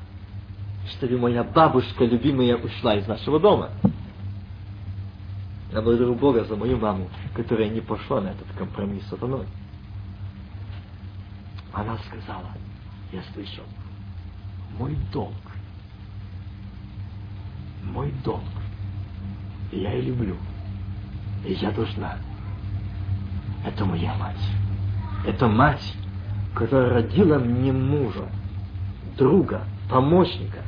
чтобы 0.91 1.18
моя 1.18 1.43
бабушка 1.43 2.06
любимая 2.06 2.56
ушла 2.56 2.95
из 2.95 3.08
нашего 3.08 3.39
дома. 3.39 3.72
Я 5.74 5.82
благодарю 5.82 6.14
Бога 6.14 6.43
за 6.43 6.56
мою 6.56 6.78
маму, 6.78 7.10
которая 7.34 7.68
не 7.70 7.82
пошла 7.82 8.22
на 8.22 8.28
этот 8.28 8.47
компромисс 8.60 9.04
с 9.06 9.10
сатаной. 9.10 9.47
Она 11.74 11.97
сказала, 11.97 12.50
я 13.12 13.24
слышал, 13.34 13.64
мой 14.78 14.95
долг, 15.12 15.34
мой 17.86 18.14
долг, 18.24 18.43
и 19.72 19.80
я 19.80 19.93
ее 19.93 20.10
люблю, 20.10 20.36
и 21.43 21.54
я 21.54 21.72
должна. 21.72 22.20
Это 23.66 23.84
моя 23.84 24.14
мать. 24.16 24.59
Это 25.26 25.47
мать, 25.47 25.95
которая 26.55 26.93
родила 26.93 27.39
мне 27.39 27.72
мужа, 27.72 28.28
друга, 29.17 29.63
помощника. 29.89 30.63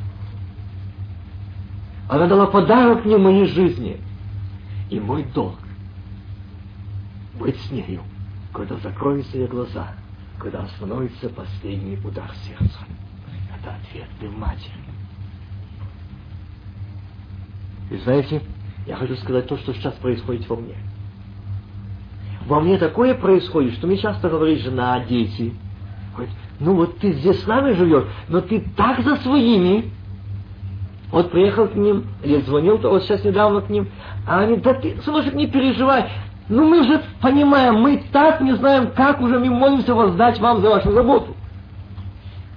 Она 2.09 2.27
дала 2.27 2.47
подарок 2.47 3.05
мне 3.05 3.17
моей 3.17 3.45
жизни. 3.45 3.99
И 4.89 4.99
мой 4.99 5.23
долг 5.23 5.57
быть 7.39 7.57
с 7.61 7.71
нею, 7.71 8.03
когда 8.53 8.75
закроются 8.77 9.37
ее 9.37 9.47
глаза, 9.47 9.93
когда 10.37 10.63
остановится 10.63 11.29
последний 11.29 11.97
удар 12.05 12.29
сердца. 12.45 12.79
Это 13.57 13.75
ответ 13.75 14.07
для 14.19 14.29
матери. 14.31 14.73
И 17.89 17.97
знаете, 17.97 18.41
я 18.85 18.97
хочу 18.97 19.15
сказать 19.15 19.47
то, 19.47 19.57
что 19.57 19.73
сейчас 19.73 19.93
происходит 19.95 20.47
во 20.49 20.57
мне– 20.57 20.75
во 22.51 22.59
мне 22.59 22.77
такое 22.77 23.13
происходит, 23.13 23.75
что 23.75 23.87
мне 23.87 23.97
часто 23.97 24.27
говорит 24.27 24.59
жена, 24.59 24.99
дети. 25.07 25.53
Говорит, 26.13 26.35
ну 26.59 26.75
вот 26.75 26.97
ты 26.97 27.13
здесь 27.13 27.41
с 27.41 27.47
нами 27.47 27.71
живешь, 27.71 28.03
но 28.27 28.41
ты 28.41 28.61
так 28.75 28.99
за 29.03 29.15
своими. 29.15 29.89
Вот 31.13 31.31
приехал 31.31 31.69
к 31.69 31.75
ним, 31.75 32.07
или 32.21 32.41
звонил, 32.41 32.77
вот 32.77 33.03
сейчас 33.03 33.23
недавно 33.23 33.61
к 33.61 33.69
ним, 33.69 33.87
а 34.27 34.41
они, 34.41 34.57
да 34.57 34.73
ты, 34.73 35.01
сыночек, 35.01 35.33
не 35.33 35.47
переживай, 35.47 36.09
ну 36.49 36.67
мы 36.67 36.83
же 36.83 37.01
понимаем, 37.21 37.75
мы 37.75 38.03
так 38.11 38.41
не 38.41 38.53
знаем, 38.57 38.91
как 38.97 39.21
уже 39.21 39.39
мы 39.39 39.49
молимся 39.49 39.95
воздать 39.95 40.37
вам 40.41 40.59
за 40.59 40.71
вашу 40.71 40.91
заботу. 40.91 41.33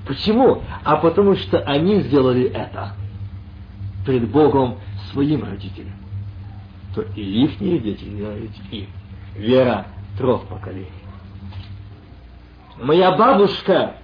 Почему? 0.09 0.63
А 0.83 0.97
потому 0.97 1.37
что 1.37 1.61
они 1.61 2.01
сделали 2.01 2.47
это 2.47 2.95
пред 4.05 4.29
Богом 4.29 4.75
своим 5.13 5.45
родителям. 5.45 5.95
То 6.97 7.03
и 7.15 7.45
их 7.45 7.59
дети 7.61 8.05
делают 8.07 8.51
им 8.73 8.87
вера 9.35 9.87
трех 10.19 10.43
поколений. 10.47 10.89
Моя 12.81 13.13
бабушка, 13.13 13.95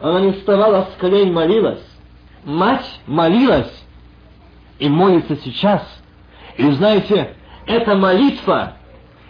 она 0.00 0.20
не 0.20 0.32
вставала 0.32 0.88
с 0.92 1.00
колен, 1.00 1.32
молилась. 1.32 1.84
Мать 2.44 3.00
молилась 3.06 3.84
и 4.78 4.88
молится 4.88 5.36
сейчас. 5.36 5.82
И 6.56 6.70
знаете, 6.72 7.36
эта 7.66 7.94
молитва, 7.94 8.74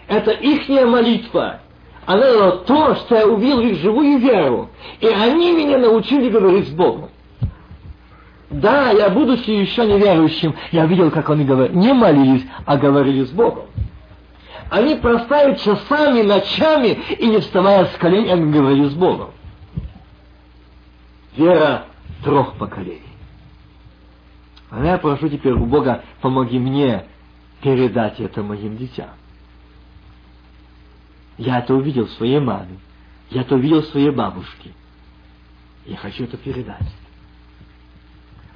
это 0.07 0.31
ихняя 0.31 0.85
молитва. 0.85 1.59
Она 2.05 2.21
дала 2.21 2.51
то, 2.57 2.95
что 2.95 3.15
я 3.15 3.27
увидел 3.27 3.59
их 3.59 3.79
живую 3.79 4.19
веру. 4.19 4.69
И 5.01 5.07
они 5.07 5.51
меня 5.51 5.77
научили 5.77 6.29
говорить 6.29 6.69
с 6.69 6.71
Богом. 6.71 7.09
Да, 8.49 8.91
я, 8.91 9.09
будучи 9.09 9.49
еще 9.49 9.85
неверующим, 9.85 10.55
я 10.71 10.85
видел, 10.85 11.11
как 11.11 11.29
они 11.29 11.43
говорили, 11.43 11.77
не 11.77 11.93
молились, 11.93 12.45
а 12.65 12.77
говорили 12.77 13.25
с 13.25 13.31
Богом. 13.31 13.65
Они 14.69 14.95
проставят 14.95 15.59
часами, 15.61 16.21
ночами 16.21 16.99
и 17.17 17.27
не 17.27 17.39
вставая 17.39 17.85
с 17.85 17.97
колен, 17.97 18.29
они 18.29 18.51
говорили 18.51 18.89
с 18.89 18.93
Богом. 18.93 19.31
Вера 21.35 21.85
трех 22.23 22.57
поколений. 22.57 23.01
А 24.69 24.83
я 24.83 24.97
прошу 24.97 25.29
теперь 25.29 25.53
у 25.53 25.65
Бога, 25.65 26.03
помоги 26.21 26.59
мне 26.59 27.05
передать 27.61 28.19
это 28.19 28.43
моим 28.43 28.77
детям. 28.77 29.11
Я 31.37 31.59
это 31.59 31.73
увидел 31.73 32.05
в 32.07 32.11
своей 32.11 32.39
маме. 32.39 32.79
Я 33.29 33.41
это 33.41 33.55
увидел 33.55 33.81
в 33.81 33.87
своей 33.87 34.09
бабушке. 34.09 34.73
Я 35.85 35.95
хочу 35.97 36.25
это 36.25 36.37
передать. 36.37 36.91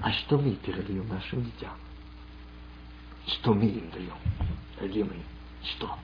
А 0.01 0.11
что 0.11 0.38
мы 0.38 0.51
передаем 0.51 1.07
нашим 1.07 1.43
детям? 1.43 1.73
Что 3.27 3.53
мы 3.53 3.65
им 3.65 3.89
даем, 3.91 4.15
дорогие 4.77 5.05
мои? 5.05 5.19
Что? 5.63 5.95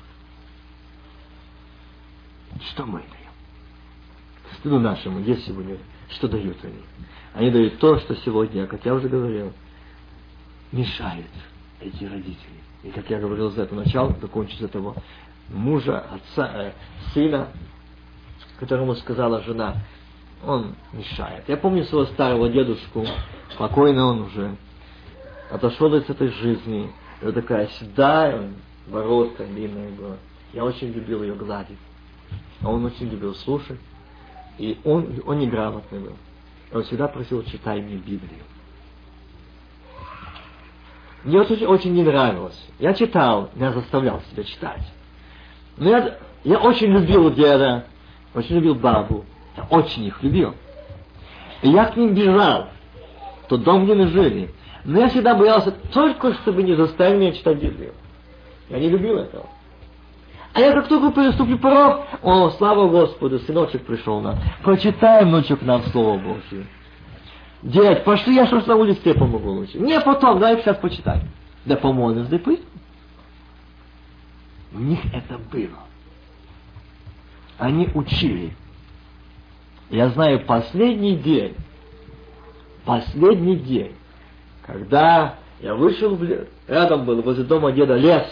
Что 2.71 2.85
мы 2.85 2.99
даем? 2.99 3.31
Стыду 4.59 4.79
нашему 4.79 5.19
есть 5.19 5.45
сегодня, 5.45 5.77
что 6.09 6.27
дают 6.27 6.57
они? 6.63 6.81
Они 7.33 7.51
дают 7.51 7.79
то, 7.79 7.99
что 7.99 8.15
сегодня, 8.17 8.65
как 8.67 8.85
я 8.85 8.93
уже 8.93 9.09
говорил, 9.09 9.53
мешает 10.71 11.29
эти 11.79 12.03
родители. 12.05 12.57
И 12.83 12.91
как 12.91 13.09
я 13.09 13.19
говорил 13.19 13.51
за 13.51 13.63
это 13.63 13.75
начало, 13.75 14.15
закончить 14.19 14.59
с 14.59 14.63
этого 14.63 14.95
мужа, 15.49 15.99
отца, 15.99 16.51
э, 16.53 16.71
сына, 17.13 17.49
которому 18.59 18.95
сказала 18.95 19.41
жена, 19.43 19.77
он 20.45 20.75
мешает. 20.93 21.47
Я 21.47 21.57
помню 21.57 21.83
своего 21.85 22.05
старого 22.07 22.49
дедушку, 22.49 23.05
спокойно 23.51 24.05
он 24.05 24.21
уже 24.21 24.55
отошел 25.51 25.93
из 25.95 26.09
этой 26.09 26.29
жизни, 26.29 26.91
и 27.21 27.25
вот 27.25 27.35
такая 27.35 27.67
седая, 27.67 28.51
бородка 28.87 29.45
длинная 29.45 29.91
была. 29.91 30.17
Я 30.53 30.63
очень 30.63 30.91
любил 30.91 31.23
ее 31.23 31.35
гладить. 31.35 31.77
А 32.61 32.71
он 32.71 32.85
очень 32.85 33.09
любил 33.09 33.35
слушать. 33.35 33.79
И 34.57 34.79
он, 34.83 35.21
он 35.25 35.39
неграмотный 35.39 35.99
был. 35.99 36.13
Он 36.73 36.83
всегда 36.83 37.07
просил, 37.07 37.43
читай 37.43 37.81
мне 37.81 37.95
Библию. 37.95 38.43
Мне 41.23 41.39
это 41.39 41.53
очень, 41.53 41.65
очень 41.65 41.93
не 41.93 42.03
нравилось. 42.03 42.59
Я 42.79 42.93
читал, 42.93 43.49
я 43.55 43.71
заставлял 43.71 44.21
себя 44.31 44.43
читать. 44.43 44.81
Но 45.77 45.89
я, 45.89 46.17
я 46.43 46.59
очень 46.59 46.87
любил 46.87 47.31
деда, 47.31 47.85
очень 48.33 48.55
любил 48.55 48.75
бабу. 48.75 49.25
Я 49.55 49.63
очень 49.63 50.05
их 50.05 50.21
любил. 50.23 50.55
И 51.61 51.69
я 51.69 51.85
к 51.85 51.97
ним 51.97 52.13
бежал. 52.13 52.69
Тот 53.49 53.63
дом, 53.63 53.85
где 53.85 53.95
мы 53.95 54.07
жили. 54.07 54.53
Но 54.83 54.99
я 54.99 55.09
всегда 55.09 55.35
боялся 55.35 55.71
только, 55.93 56.33
чтобы 56.35 56.63
не 56.63 56.75
заставили 56.75 57.19
меня 57.19 57.31
читать 57.33 57.61
Библию. 57.61 57.93
Я 58.69 58.79
не 58.79 58.89
любил 58.89 59.17
этого. 59.17 59.45
А 60.53 60.59
я 60.59 60.73
как 60.73 60.87
только 60.87 61.11
переступлю 61.11 61.57
порог, 61.59 62.01
о, 62.23 62.49
слава 62.51 62.89
Господу, 62.89 63.39
сыночек 63.39 63.85
пришел 63.85 64.21
нам. 64.21 64.39
Прочитай, 64.63 65.23
внучек, 65.23 65.61
нам 65.61 65.83
Слово 65.83 66.17
Божье. 66.17 66.65
Дядь, 67.61 68.03
пошли, 68.03 68.35
я 68.35 68.47
что 68.47 68.61
ж 68.61 68.65
на 68.65 68.75
улице 68.75 69.13
помогу 69.13 69.51
лучше. 69.51 69.77
Не 69.77 69.99
потом, 70.01 70.39
дай 70.39 70.57
сейчас 70.57 70.77
почитай. 70.77 71.21
Да 71.65 71.75
помолимся, 71.75 72.29
да. 72.31 72.39
У 74.73 74.79
них 74.79 74.99
это 75.13 75.37
было. 75.51 75.79
Они 77.57 77.89
учили. 77.93 78.53
Я 79.89 80.09
знаю, 80.09 80.45
последний 80.45 81.15
день, 81.15 81.55
последний 82.85 83.55
день, 83.55 83.93
когда 84.65 85.35
я 85.61 85.75
вышел, 85.75 86.15
в 86.15 86.23
лес, 86.23 86.47
рядом 86.67 87.05
был 87.05 87.21
возле 87.21 87.43
дома 87.43 87.71
деда 87.71 87.95
лес, 87.95 88.25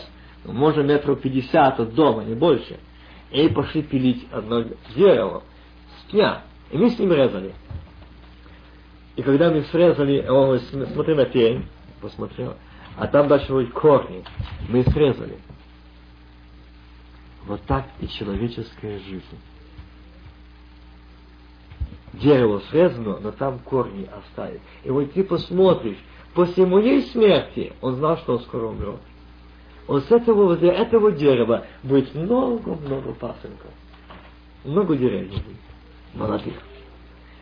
может 0.45 0.85
метров 0.85 1.21
пятьдесят 1.21 1.79
от 1.79 1.93
дома, 1.93 2.23
не 2.23 2.35
больше. 2.35 2.79
И 3.31 3.49
пошли 3.49 3.81
пилить 3.81 4.27
одно 4.31 4.63
дерево 4.95 5.43
с 5.99 6.11
пня. 6.11 6.43
И 6.71 6.77
мы 6.77 6.89
с 6.89 6.99
ним 6.99 7.11
резали. 7.11 7.53
И 9.15 9.21
когда 9.21 9.49
мы 9.49 9.63
срезали, 9.63 10.25
он 10.27 10.57
говорит, 10.59 10.91
смотри 10.93 11.15
на 11.15 11.25
пень, 11.25 11.65
посмотрел, 12.01 12.55
а 12.97 13.07
там 13.07 13.27
дальше 13.27 13.51
вот 13.53 13.71
корни. 13.71 14.23
Мы 14.69 14.83
срезали. 14.83 15.37
Вот 17.45 17.61
так 17.63 17.87
и 17.99 18.07
человеческая 18.07 18.99
жизнь. 18.99 19.23
Дерево 22.13 22.61
срезано, 22.71 23.19
но 23.19 23.31
там 23.31 23.59
корни 23.59 24.09
оставит. 24.11 24.61
И 24.83 24.89
вот 24.89 25.11
ты 25.13 25.23
посмотришь, 25.23 25.97
после 26.33 26.65
моей 26.65 27.03
смерти 27.03 27.73
он 27.81 27.95
знал, 27.95 28.17
что 28.17 28.33
он 28.33 28.39
скоро 28.41 28.67
умрет. 28.67 28.99
Вот 29.87 30.03
с 30.05 30.11
этого, 30.11 30.45
возле 30.45 30.69
этого 30.69 31.11
дерева 31.11 31.65
будет 31.83 32.13
много-много 32.15 33.13
пасынков. 33.13 33.71
Много 34.63 34.95
деревьев 34.95 35.33
будет, 35.33 35.57
молодых. 36.13 36.55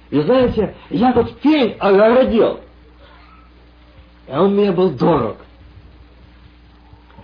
И 0.09 0.19
знаете, 0.21 0.75
я 0.89 1.11
этот 1.11 1.39
пень 1.39 1.75
огородил. 1.79 2.59
И 4.27 4.31
он 4.31 4.53
мне 4.53 4.71
был 4.71 4.91
дорог. 4.91 5.37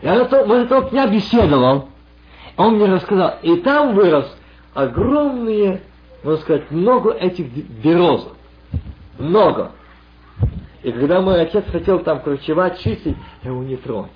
Я 0.01 0.23
вот 0.23 0.31
этого 0.31 0.89
пня 0.89 1.07
беседовал. 1.07 1.89
Он 2.55 2.75
мне 2.75 2.85
рассказал. 2.85 3.35
И 3.41 3.57
там 3.57 3.93
вырос 3.95 4.33
огромные, 4.73 5.81
можно 6.23 6.41
сказать, 6.41 6.71
много 6.71 7.11
этих 7.11 7.47
березок. 7.83 8.33
Много. 9.17 9.73
И 10.81 10.91
когда 10.93 11.19
мой 11.19 11.41
отец 11.41 11.65
хотел 11.69 11.99
там 11.99 12.21
корчевать, 12.21 12.79
чистить, 12.79 13.17
я 13.43 13.49
его 13.49 13.63
не 13.63 13.75
тронь. 13.75 14.07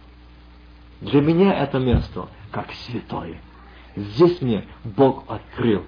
Для 1.03 1.21
меня 1.21 1.53
это 1.53 1.79
место 1.79 2.27
как 2.51 2.71
святое. 2.85 3.39
Здесь 3.95 4.41
мне 4.41 4.65
Бог 4.83 5.23
открыл 5.27 5.83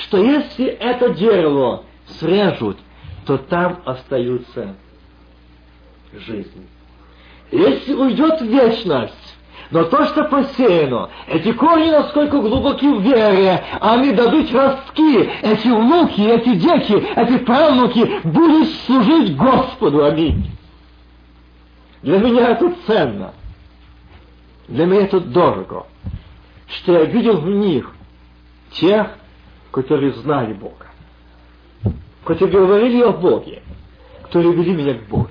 что 0.00 0.18
если 0.18 0.66
это 0.66 1.10
дерево 1.10 1.84
срежут, 2.18 2.78
то 3.26 3.38
там 3.38 3.80
остаются 3.84 4.74
жизнь. 6.12 6.66
Если 7.52 7.94
уйдет 7.94 8.40
вечность, 8.40 9.36
но 9.70 9.84
то, 9.84 10.04
что 10.06 10.24
посеяно, 10.24 11.10
эти 11.28 11.52
корни 11.52 11.90
насколько 11.90 12.40
глубоки 12.40 12.86
в 12.86 13.02
вере, 13.02 13.62
они 13.80 14.12
дадут 14.12 14.52
ростки, 14.52 15.30
эти 15.42 15.68
внуки, 15.68 16.20
эти 16.20 16.54
дети, 16.54 16.92
эти 17.16 17.38
правнуки 17.38 18.20
будут 18.24 18.68
служить 18.86 19.36
Господу. 19.36 20.04
Аминь. 20.04 20.50
Для 22.02 22.18
меня 22.18 22.50
это 22.50 22.74
ценно. 22.86 23.34
Для 24.68 24.86
меня 24.86 25.02
это 25.02 25.20
дорого. 25.20 25.86
Что 26.66 26.92
я 26.92 27.04
видел 27.04 27.40
в 27.40 27.48
них 27.48 27.92
тех, 28.72 29.08
которые 29.70 30.12
знали 30.12 30.52
Бога, 30.52 30.86
которые 32.24 32.60
говорили 32.60 33.02
о 33.02 33.12
Боге, 33.12 33.62
которые 34.22 34.54
вели 34.54 34.74
меня 34.74 34.94
к 34.94 35.08
Богу. 35.08 35.28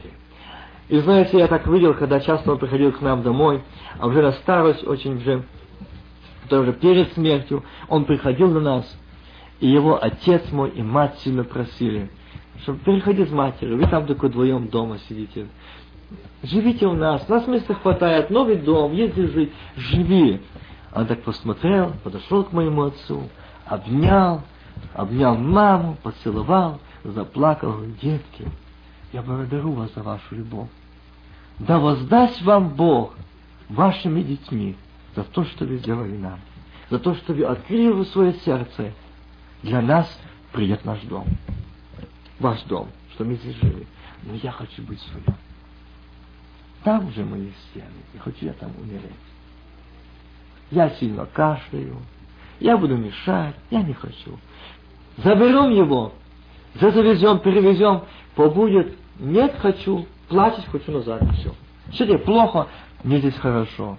И 0.89 0.97
знаете, 0.97 1.37
я 1.37 1.47
так 1.47 1.67
видел, 1.67 1.93
когда 1.93 2.19
часто 2.19 2.51
он 2.51 2.57
приходил 2.57 2.91
к 2.91 3.01
нам 3.01 3.21
домой, 3.21 3.61
а 3.99 4.07
уже 4.07 4.21
на 4.23 4.31
старость, 4.33 4.85
очень 4.85 5.17
уже, 5.17 5.43
тоже 6.49 6.73
перед 6.73 7.13
смертью, 7.13 7.63
он 7.87 8.05
приходил 8.05 8.49
на 8.49 8.59
нас, 8.59 8.99
и 9.59 9.67
его 9.67 10.03
отец 10.03 10.51
мой 10.51 10.71
и 10.71 10.81
мать 10.81 11.19
сильно 11.19 11.43
просили, 11.43 12.09
чтобы 12.63 12.79
переходи 12.79 13.23
с 13.23 13.31
матерью, 13.31 13.77
вы 13.77 13.85
там 13.85 14.07
только 14.07 14.27
вдвоем 14.27 14.67
дома 14.67 14.97
сидите. 15.07 15.47
Живите 16.41 16.88
у 16.88 16.94
нас, 16.94 17.27
нас 17.27 17.48
места 17.48 17.73
хватает, 17.76 18.30
новый 18.30 18.56
дом, 18.56 18.94
езди 18.94 19.27
жить, 19.27 19.53
живи. 19.76 20.41
Он 20.94 21.06
так 21.06 21.22
посмотрел, 21.23 21.94
подошел 22.03 22.44
к 22.44 22.52
моему 22.52 22.84
отцу, 22.84 23.30
обнял, 23.65 24.41
обнял 24.94 25.36
маму, 25.36 25.98
поцеловал, 26.02 26.80
заплакал. 27.03 27.81
Детки, 28.02 28.48
я 29.11 29.22
благодарю 29.22 29.73
вас 29.73 29.94
за 29.94 30.02
вашу 30.02 30.36
любовь. 30.36 30.69
Да 31.60 31.77
воздаст 31.77 32.41
вам 32.41 32.69
Бог 32.69 33.15
вашими 33.68 34.23
детьми 34.23 34.77
за 35.15 35.23
то, 35.26 35.44
что 35.44 35.65
вы 35.65 35.77
сделали 35.77 36.15
нам, 36.15 36.40
за 36.90 36.99
то, 36.99 37.14
что 37.15 37.34
вы 37.34 37.44
открыли 37.44 37.91
вы 37.91 38.06
свое 38.06 38.34
сердце. 38.45 38.94
Для 39.61 39.81
нас 39.81 40.10
придет 40.53 40.86
наш 40.86 41.02
дом. 41.02 41.26
Ваш 42.40 42.61
дом, 42.64 42.88
что 43.14 43.26
мы 43.26 43.36
здесь 43.36 43.56
жили. 43.57 43.86
Но 44.23 44.36
я 44.36 44.52
хочу 44.52 44.81
быть 44.84 45.02
своим. 45.02 45.26
Там 46.84 47.11
же 47.11 47.26
мои 47.26 47.51
стены, 47.69 47.88
и 48.14 48.18
хочу 48.18 48.45
я 48.45 48.53
там 48.53 48.72
умереть. 48.80 49.11
Я 50.72 50.89
сильно 50.91 51.26
кашляю, 51.26 51.97
я 52.60 52.77
буду 52.77 52.95
мешать, 52.95 53.56
я 53.69 53.81
не 53.81 53.93
хочу. 53.93 54.39
Заберем 55.18 55.72
его, 55.72 56.14
завезем, 56.80 57.39
перевезем, 57.39 58.03
побудет, 58.35 58.95
нет, 59.19 59.56
хочу, 59.60 60.07
платить 60.30 60.65
хочу 60.65 60.91
назад, 60.91 61.22
все. 61.35 61.53
Все 61.91 62.06
тебе 62.06 62.19
плохо, 62.19 62.68
мне 63.03 63.19
здесь 63.19 63.35
хорошо. 63.35 63.97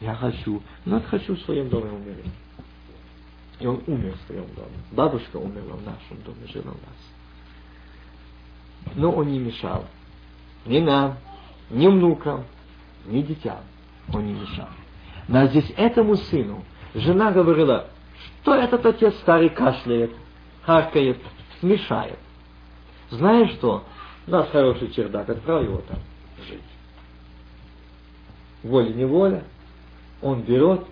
Я 0.00 0.14
хочу, 0.14 0.62
но 0.86 1.00
хочу 1.00 1.34
в 1.34 1.40
своем 1.40 1.68
доме 1.68 1.90
умереть. 1.90 2.32
И 3.58 3.66
он 3.66 3.82
умер 3.86 4.16
в 4.16 4.26
своем 4.26 4.46
доме. 4.54 4.72
Бабушка 4.92 5.36
умерла 5.36 5.76
в 5.76 5.84
нашем 5.84 6.22
доме, 6.24 6.46
жила 6.46 6.72
у 6.72 6.74
нас. 6.74 6.96
Но 8.96 9.12
он 9.12 9.30
не 9.30 9.38
мешал. 9.38 9.84
Ни 10.64 10.78
нам, 10.78 11.18
ни 11.70 11.86
внукам, 11.86 12.44
ни 13.06 13.22
детям. 13.22 13.60
Он 14.12 14.26
не 14.26 14.32
мешал. 14.34 14.68
Но 15.28 15.46
здесь 15.46 15.72
этому 15.76 16.16
сыну 16.16 16.64
Жена 16.94 17.30
говорила, 17.30 17.86
что 18.42 18.54
этот 18.54 18.84
отец 18.84 19.14
старый 19.20 19.50
кашляет, 19.50 20.10
харкает, 20.62 21.18
мешает. 21.62 22.18
Знаешь 23.10 23.52
что? 23.52 23.84
У 24.26 24.30
нас 24.30 24.48
хороший 24.50 24.90
чердак, 24.90 25.28
отправь 25.28 25.64
его 25.64 25.78
там 25.88 25.98
жить. 26.48 26.60
Волей-неволя 28.62 29.44
он 30.20 30.42
берет 30.42 30.84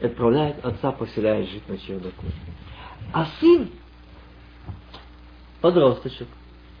отправляет 0.00 0.64
отца, 0.64 0.92
поселяет 0.92 1.48
жить 1.48 1.68
на 1.68 1.78
чердаку. 1.78 2.26
А 3.12 3.26
сын, 3.40 3.70
подросточек, 5.60 6.28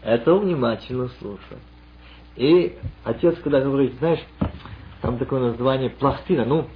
это 0.02 0.34
внимательно 0.34 1.08
слушает. 1.20 1.62
И 2.36 2.78
отец, 3.04 3.38
когда 3.42 3.60
говорит, 3.60 3.94
знаешь, 3.98 4.20
там 5.00 5.18
такое 5.18 5.50
название 5.50 5.90
пластина, 5.90 6.44
ну, 6.44 6.66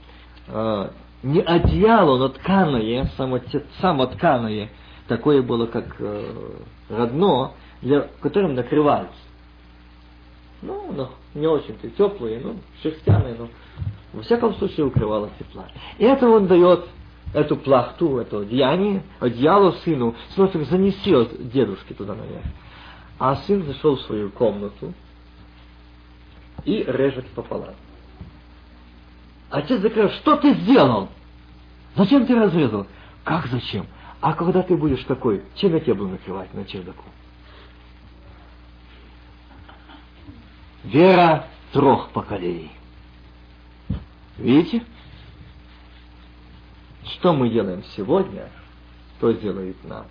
э, 0.48 0.90
не 1.22 1.40
одеяло, 1.40 2.18
но 2.18 2.28
тканое, 2.28 3.10
само, 3.16 3.40
самотканое, 3.80 4.70
такое 5.08 5.42
было, 5.42 5.66
как 5.66 5.96
э, 5.98 6.56
родно, 6.90 7.52
для, 7.82 8.08
которым 8.20 8.54
накрывались. 8.54 9.08
Ну, 10.62 10.92
ну 10.92 11.08
не 11.34 11.46
очень-то 11.46 11.88
теплые, 11.90 12.40
ну, 12.40 12.56
шерстяные, 12.82 13.36
но 13.38 13.48
во 14.12 14.22
всяком 14.22 14.54
случае 14.54 14.86
укрывало 14.86 15.30
тепла. 15.38 15.66
И 15.98 16.04
это 16.04 16.28
он 16.28 16.46
дает 16.46 16.86
эту 17.34 17.56
плахту, 17.56 18.18
это 18.18 18.40
одеяние, 18.40 19.02
одеяло 19.20 19.72
сыну, 19.84 20.14
смотрим, 20.34 20.64
занеси 20.64 21.14
от 21.14 21.50
дедушки 21.50 21.92
туда 21.92 22.14
наверх. 22.14 22.44
А 23.18 23.36
сын 23.36 23.62
зашел 23.64 23.96
в 23.96 24.02
свою 24.02 24.30
комнату 24.30 24.92
и 26.66 26.84
режет 26.86 27.26
пополам. 27.28 27.74
Отец 29.48 29.80
закрыл, 29.80 30.10
что 30.10 30.36
ты 30.36 30.52
сделал? 30.54 31.08
Зачем 31.94 32.26
ты 32.26 32.34
разрезал? 32.34 32.86
Как 33.24 33.46
зачем? 33.46 33.86
А 34.20 34.34
когда 34.34 34.62
ты 34.62 34.76
будешь 34.76 35.02
такой, 35.04 35.44
чем 35.54 35.74
я 35.74 35.80
тебя 35.80 35.94
буду 35.94 36.10
накрывать 36.10 36.52
на 36.52 36.64
чердаку? 36.64 37.04
Вера 40.82 41.46
трех 41.72 42.10
поколений. 42.10 42.72
Видите? 44.36 44.84
Что 47.04 47.32
мы 47.32 47.48
делаем 47.48 47.84
сегодня, 47.96 48.50
то 49.20 49.32
сделает 49.32 49.82
нам. 49.84 50.06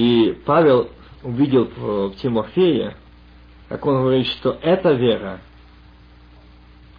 И 0.00 0.32
Павел 0.46 0.88
увидел 1.22 1.66
в 1.66 2.14
Тимофее, 2.16 2.96
как 3.68 3.84
он 3.84 3.96
говорит, 3.96 4.26
что 4.28 4.58
эта 4.62 4.92
вера, 4.92 5.40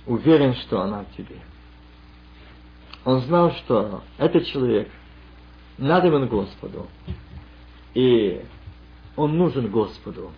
уверен, 0.05 0.53
что 0.53 0.81
она 0.81 1.03
в 1.05 1.17
тебе. 1.17 1.37
Он 3.03 3.21
знал, 3.21 3.53
что 3.53 4.03
этот 4.19 4.45
человек 4.45 4.87
надобен 5.79 6.27
Господу, 6.27 6.87
и 7.95 8.45
он 9.15 9.35
нужен 9.35 9.71
Господу, 9.71 10.31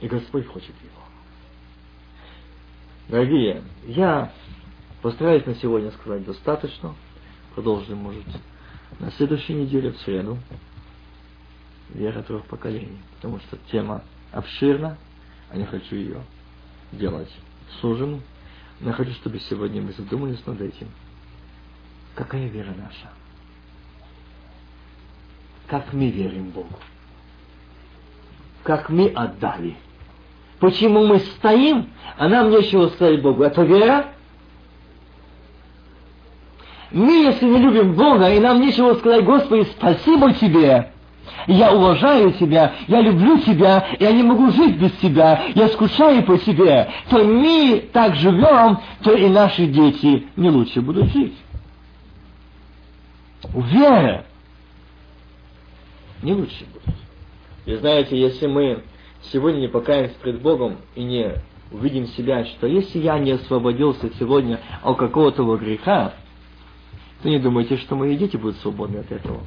и 0.00 0.06
Господь 0.06 0.46
хочет 0.46 0.68
его. 0.68 1.02
Дорогие, 3.08 3.64
я 3.88 4.32
постараюсь 5.02 5.46
на 5.46 5.56
сегодня 5.56 5.90
сказать 5.90 6.24
достаточно, 6.24 6.94
продолжим, 7.56 7.98
может, 7.98 8.24
на 9.00 9.10
следующей 9.12 9.54
неделе, 9.54 9.92
в 9.92 9.98
среду 9.98 10.38
вера 11.90 12.22
трех 12.22 12.44
поколений, 12.46 12.98
потому 13.16 13.38
что 13.40 13.58
тема 13.70 14.02
обширна, 14.32 14.96
а 15.50 15.56
не 15.56 15.64
хочу 15.64 15.96
ее 15.96 16.22
делать 16.92 17.30
сужену. 17.80 18.20
Но 18.80 18.92
хочу, 18.92 19.12
чтобы 19.12 19.38
сегодня 19.40 19.80
мы 19.80 19.92
задумались 19.92 20.44
над 20.46 20.60
этим. 20.60 20.88
Какая 22.14 22.48
вера 22.48 22.74
наша? 22.76 23.10
как 25.66 25.92
мы 25.92 26.10
верим 26.10 26.50
Богу. 26.50 26.78
Как 28.62 28.88
мы 28.88 29.08
отдали. 29.08 29.76
Почему 30.60 31.04
мы 31.04 31.18
стоим, 31.18 31.90
а 32.16 32.28
нам 32.28 32.50
нечего 32.50 32.88
сказать 32.88 33.20
Богу. 33.20 33.42
Это 33.42 33.62
вера? 33.62 34.13
Мы, 36.94 37.24
если 37.24 37.46
не 37.46 37.58
любим 37.58 37.94
Бога, 37.94 38.32
и 38.32 38.38
нам 38.38 38.60
нечего 38.60 38.94
сказать, 38.94 39.24
Господи, 39.24 39.66
спасибо 39.76 40.32
Тебе, 40.32 40.92
я 41.48 41.74
уважаю 41.74 42.32
Тебя, 42.34 42.72
я 42.86 43.00
люблю 43.00 43.38
Тебя, 43.38 43.84
я 43.98 44.12
не 44.12 44.22
могу 44.22 44.52
жить 44.52 44.78
без 44.78 44.92
Тебя, 44.92 45.42
я 45.56 45.66
скучаю 45.68 46.22
по 46.22 46.38
Тебе, 46.38 46.88
то 47.10 47.24
мы 47.24 47.88
так 47.92 48.14
живем, 48.14 48.78
то 49.02 49.12
и 49.12 49.28
наши 49.28 49.66
дети 49.66 50.28
не 50.36 50.50
лучше 50.50 50.82
будут 50.82 51.12
жить. 51.12 51.34
Вера 53.52 54.24
не 56.22 56.32
лучше 56.32 56.64
будет. 56.72 56.94
И 57.66 57.74
знаете, 57.74 58.16
если 58.16 58.46
мы 58.46 58.84
сегодня 59.32 59.62
не 59.62 59.68
покаемся 59.68 60.14
пред 60.22 60.40
Богом 60.40 60.76
и 60.94 61.02
не 61.02 61.32
увидим 61.72 62.06
себя, 62.06 62.44
что 62.44 62.68
если 62.68 63.00
я 63.00 63.18
не 63.18 63.32
освободился 63.32 64.10
сегодня 64.16 64.60
от 64.84 64.96
какого-то 64.96 65.56
греха, 65.56 66.12
то 67.24 67.30
не 67.30 67.38
думайте, 67.38 67.78
что 67.78 67.96
мои 67.96 68.18
дети 68.18 68.36
будут 68.36 68.58
свободны 68.58 68.98
от 68.98 69.10
этого. 69.10 69.40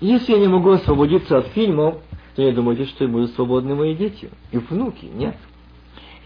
Если 0.00 0.32
я 0.32 0.40
не 0.40 0.48
могу 0.48 0.70
освободиться 0.70 1.38
от 1.38 1.46
фильмов, 1.48 1.98
то 2.34 2.42
не 2.42 2.50
думайте, 2.50 2.86
что 2.86 3.06
будут 3.06 3.30
свободны 3.36 3.76
мои 3.76 3.94
дети 3.94 4.28
и 4.50 4.58
внуки. 4.58 5.04
Нет. 5.04 5.36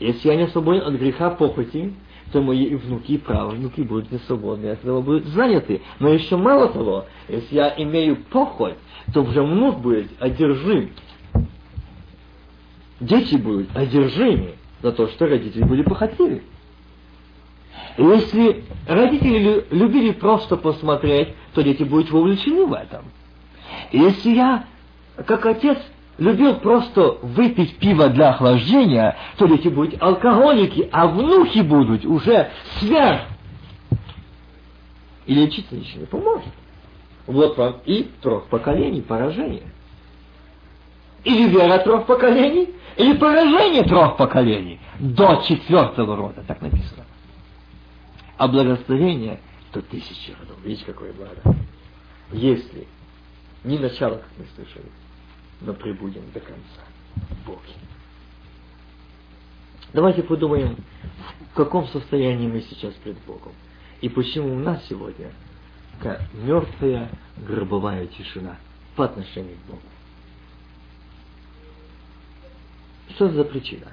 Если 0.00 0.28
я 0.28 0.36
не 0.36 0.48
свободен 0.48 0.86
от 0.86 0.94
греха 0.94 1.28
похоти, 1.28 1.92
то 2.32 2.40
мои 2.40 2.64
и 2.64 2.74
внуки, 2.76 3.12
и 3.12 3.18
правнуки 3.18 3.82
будут 3.82 4.10
не 4.10 4.18
свободны, 4.20 4.68
от 4.68 4.78
этого 4.78 5.02
будут 5.02 5.26
заняты. 5.26 5.82
Но 5.98 6.08
еще 6.08 6.38
мало 6.38 6.68
того, 6.68 7.04
если 7.28 7.56
я 7.56 7.74
имею 7.76 8.16
похоть, 8.16 8.76
то 9.12 9.20
уже 9.20 9.42
внук 9.42 9.80
будет 9.80 10.10
одержим. 10.18 10.88
Дети 13.00 13.34
будут 13.34 13.76
одержимы 13.76 14.54
за 14.80 14.92
то, 14.92 15.08
что 15.08 15.26
родители 15.26 15.64
были 15.64 15.82
похотливы. 15.82 16.40
Если 17.96 18.64
родители 18.88 19.66
любили 19.70 20.12
просто 20.12 20.56
посмотреть, 20.56 21.28
то 21.54 21.62
дети 21.62 21.84
будут 21.84 22.10
вовлечены 22.10 22.66
в 22.66 22.72
этом. 22.72 23.04
Если 23.92 24.30
я, 24.30 24.64
как 25.26 25.46
отец, 25.46 25.78
любил 26.18 26.56
просто 26.56 27.18
выпить 27.22 27.76
пиво 27.78 28.08
для 28.08 28.30
охлаждения, 28.30 29.16
то 29.36 29.46
дети 29.46 29.68
будут 29.68 30.02
алкоголики, 30.02 30.88
а 30.90 31.06
внуки 31.06 31.60
будут 31.60 32.04
уже 32.04 32.50
сверх. 32.78 33.22
И 35.26 35.34
лечиться 35.34 35.74
ничего 35.74 36.00
не 36.00 36.06
поможет. 36.06 36.52
Вот 37.26 37.56
вам 37.56 37.76
и 37.86 38.10
трех 38.20 38.44
поколений 38.46 39.02
поражения. 39.02 39.72
Или 41.22 41.48
вера 41.48 41.78
трех 41.78 42.04
поколений, 42.06 42.70
или 42.96 43.16
поражение 43.16 43.84
трех 43.84 44.16
поколений 44.16 44.78
до 44.98 45.42
четвертого 45.46 46.16
рода, 46.16 46.44
так 46.46 46.60
написано. 46.60 47.04
А 48.36 48.48
благословение 48.48 49.40
то 49.72 49.82
тысячи 49.82 50.30
родов. 50.32 50.58
Видите, 50.62 50.84
какое 50.86 51.12
благо. 51.12 51.42
Если 52.32 52.86
не 53.64 53.78
начало, 53.78 54.16
как 54.16 54.28
мы 54.38 54.46
слышали, 54.54 54.90
но 55.60 55.74
прибудем 55.74 56.30
до 56.32 56.40
конца. 56.40 56.82
Боги. 57.46 57.60
Давайте 59.92 60.22
подумаем, 60.22 60.76
в 61.52 61.54
каком 61.54 61.86
состоянии 61.88 62.48
мы 62.48 62.62
сейчас 62.62 62.94
пред 62.94 63.16
Богом. 63.24 63.52
И 64.00 64.08
почему 64.08 64.54
у 64.54 64.58
нас 64.58 64.84
сегодня 64.88 65.30
мертвая 66.32 67.10
гробовая 67.36 68.06
тишина 68.06 68.58
по 68.96 69.04
отношению 69.04 69.56
к 69.56 69.70
Богу. 69.70 69.82
Что 73.10 73.30
за 73.30 73.44
причина? 73.44 73.92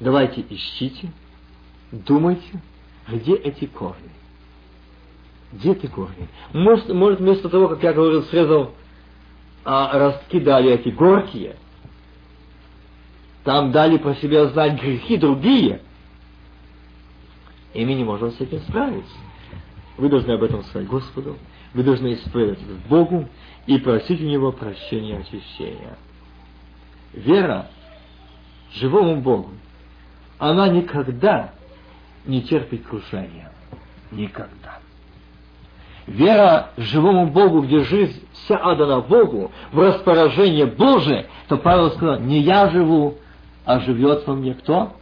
Давайте 0.00 0.44
ищите, 0.48 1.10
думайте, 1.92 2.62
где 3.08 3.34
эти 3.34 3.66
корни. 3.66 4.10
Где 5.52 5.72
эти 5.72 5.86
корни? 5.86 6.28
Может, 6.52 6.88
может 6.88 7.20
вместо 7.20 7.48
того, 7.48 7.68
как 7.68 7.82
я 7.82 7.92
говорил, 7.92 8.24
срезал 8.24 8.72
а 9.64 9.98
ростки 9.98 10.40
дали 10.40 10.72
эти 10.72 10.90
горькие, 10.90 11.56
там 13.44 13.72
дали 13.72 13.96
про 13.96 14.14
себя 14.16 14.46
знать 14.46 14.80
грехи 14.80 15.16
другие, 15.16 15.80
и 17.72 17.84
мы 17.84 17.94
не 17.94 18.04
можем 18.04 18.30
с 18.32 18.40
этим 18.40 18.60
справиться. 18.60 19.16
Вы 19.96 20.08
должны 20.08 20.32
об 20.32 20.42
этом 20.42 20.62
сказать 20.64 20.88
Господу, 20.88 21.36
вы 21.72 21.82
должны 21.82 22.14
исповедать 22.14 22.58
к 22.58 22.88
Богу 22.88 23.28
и 23.66 23.78
просить 23.78 24.20
у 24.20 24.24
Него 24.24 24.52
прощения 24.52 25.18
и 25.18 25.20
очищения. 25.20 25.96
Вера 27.12 27.70
живому 28.74 29.20
Богу, 29.20 29.50
она 30.38 30.68
никогда 30.68 31.54
не 32.26 32.42
терпит 32.42 32.86
крушения. 32.86 33.50
Никогда. 34.10 34.78
Вера 36.06 36.70
живому 36.76 37.28
Богу, 37.28 37.62
где 37.62 37.82
жизнь 37.84 38.26
вся 38.32 38.56
отдана 38.56 39.00
Богу, 39.00 39.50
в 39.72 39.78
распоряжение 39.78 40.66
Божие, 40.66 41.26
то 41.48 41.56
Павел 41.56 41.90
сказал, 41.92 42.20
не 42.20 42.40
я 42.40 42.68
живу, 42.68 43.16
а 43.64 43.80
живет 43.80 44.26
во 44.26 44.34
мне 44.34 44.54
кто? 44.54 44.94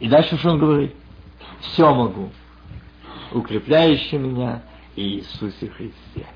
И 0.00 0.08
дальше 0.08 0.36
что 0.38 0.50
он 0.50 0.58
говорит? 0.58 0.94
Все 1.60 1.94
могу, 1.94 2.30
укрепляющий 3.32 4.18
меня 4.18 4.62
Иисусе 4.96 5.68
Христе. 5.68 6.26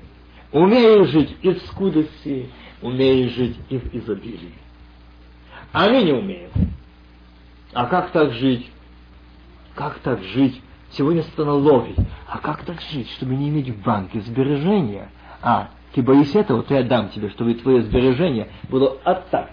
Умею 0.51 1.05
жить 1.05 1.35
и 1.41 1.51
в 1.51 1.59
скудости, 1.63 2.49
умею 2.81 3.29
жить 3.29 3.57
и 3.69 3.77
в 3.77 3.93
изобилии. 3.93 4.53
А 5.73 5.89
мы 5.89 6.03
не 6.03 6.13
умеем. 6.13 6.49
А 7.73 7.85
как 7.85 8.11
так 8.11 8.31
жить? 8.33 8.71
Как 9.75 9.99
так 9.99 10.21
жить? 10.23 10.61
Сегодня 10.91 11.23
ловить. 11.37 11.97
А 12.27 12.39
как 12.39 12.63
так 12.63 12.81
жить, 12.91 13.09
чтобы 13.11 13.35
не 13.35 13.49
иметь 13.49 13.69
в 13.69 13.83
банке 13.83 14.21
сбережения? 14.21 15.09
А, 15.41 15.69
ты 15.93 16.01
боишься 16.01 16.39
этого, 16.39 16.63
то 16.63 16.73
я 16.73 16.83
дам 16.83 17.09
тебе, 17.09 17.29
чтобы 17.29 17.53
твое 17.53 17.81
сбережение 17.83 18.49
было 18.69 18.97
от 19.03 19.29
так. 19.29 19.51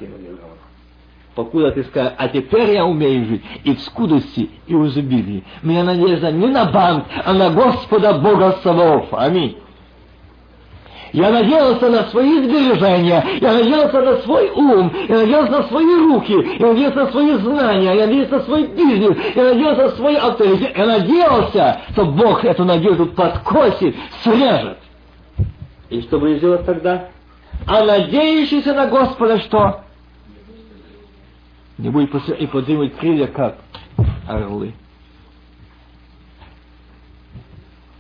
Покуда 1.35 1.71
ты 1.71 1.85
скажешь, 1.85 2.15
а 2.17 2.29
теперь 2.29 2.71
я 2.73 2.87
умею 2.87 3.27
жить 3.27 3.45
и 3.63 3.75
в 3.75 3.81
скудости, 3.83 4.49
и 4.67 4.75
в 4.75 4.87
изобилии. 4.87 5.45
Моя 5.63 5.85
надежда 5.85 6.33
не 6.33 6.47
на 6.47 6.65
банк, 6.65 7.05
а 7.25 7.35
на 7.35 7.51
Господа 7.51 8.15
Бога 8.15 8.59
Саваоф. 8.63 9.13
Аминь. 9.13 9.59
Я 11.13 11.31
надеялся 11.31 11.89
на 11.89 12.05
свои 12.11 12.43
сбережения, 12.43 13.25
я 13.41 13.53
надеялся 13.55 14.01
на 14.01 14.17
свой 14.23 14.51
ум, 14.51 14.93
я 15.09 15.17
надеялся 15.17 15.53
на 15.53 15.63
свои 15.65 15.95
руки, 15.95 16.59
я 16.59 16.67
надеялся 16.67 16.97
на 16.97 17.11
свои 17.11 17.35
знания, 17.35 17.95
я 17.95 18.07
надеялся 18.07 18.39
на 18.39 18.43
свой 18.43 18.67
бизнес, 18.67 19.17
я 19.35 19.45
надеялся 19.45 19.83
на 19.83 19.91
свои 19.91 20.15
авторитеты. 20.17 20.73
Я 20.77 20.87
надеялся, 20.87 21.81
что 21.93 22.07
Бог 22.07 22.45
эту 22.45 22.65
надежду 22.65 23.07
подкосит, 23.07 23.95
срежет. 24.23 24.79
И 25.89 26.01
что 26.03 26.19
будет 26.19 26.41
делать 26.41 26.67
тогда? 26.67 27.09
А 27.67 27.85
надеющийся 27.85 28.75
на 28.75 28.87
Господа 28.87 29.39
что? 29.41 29.83
Не 31.79 31.91
будет 31.91 32.15
и 32.29 32.47
поднимать 32.47 32.97
крылья, 32.97 33.27
как 33.27 33.59
орлы. 34.29 34.73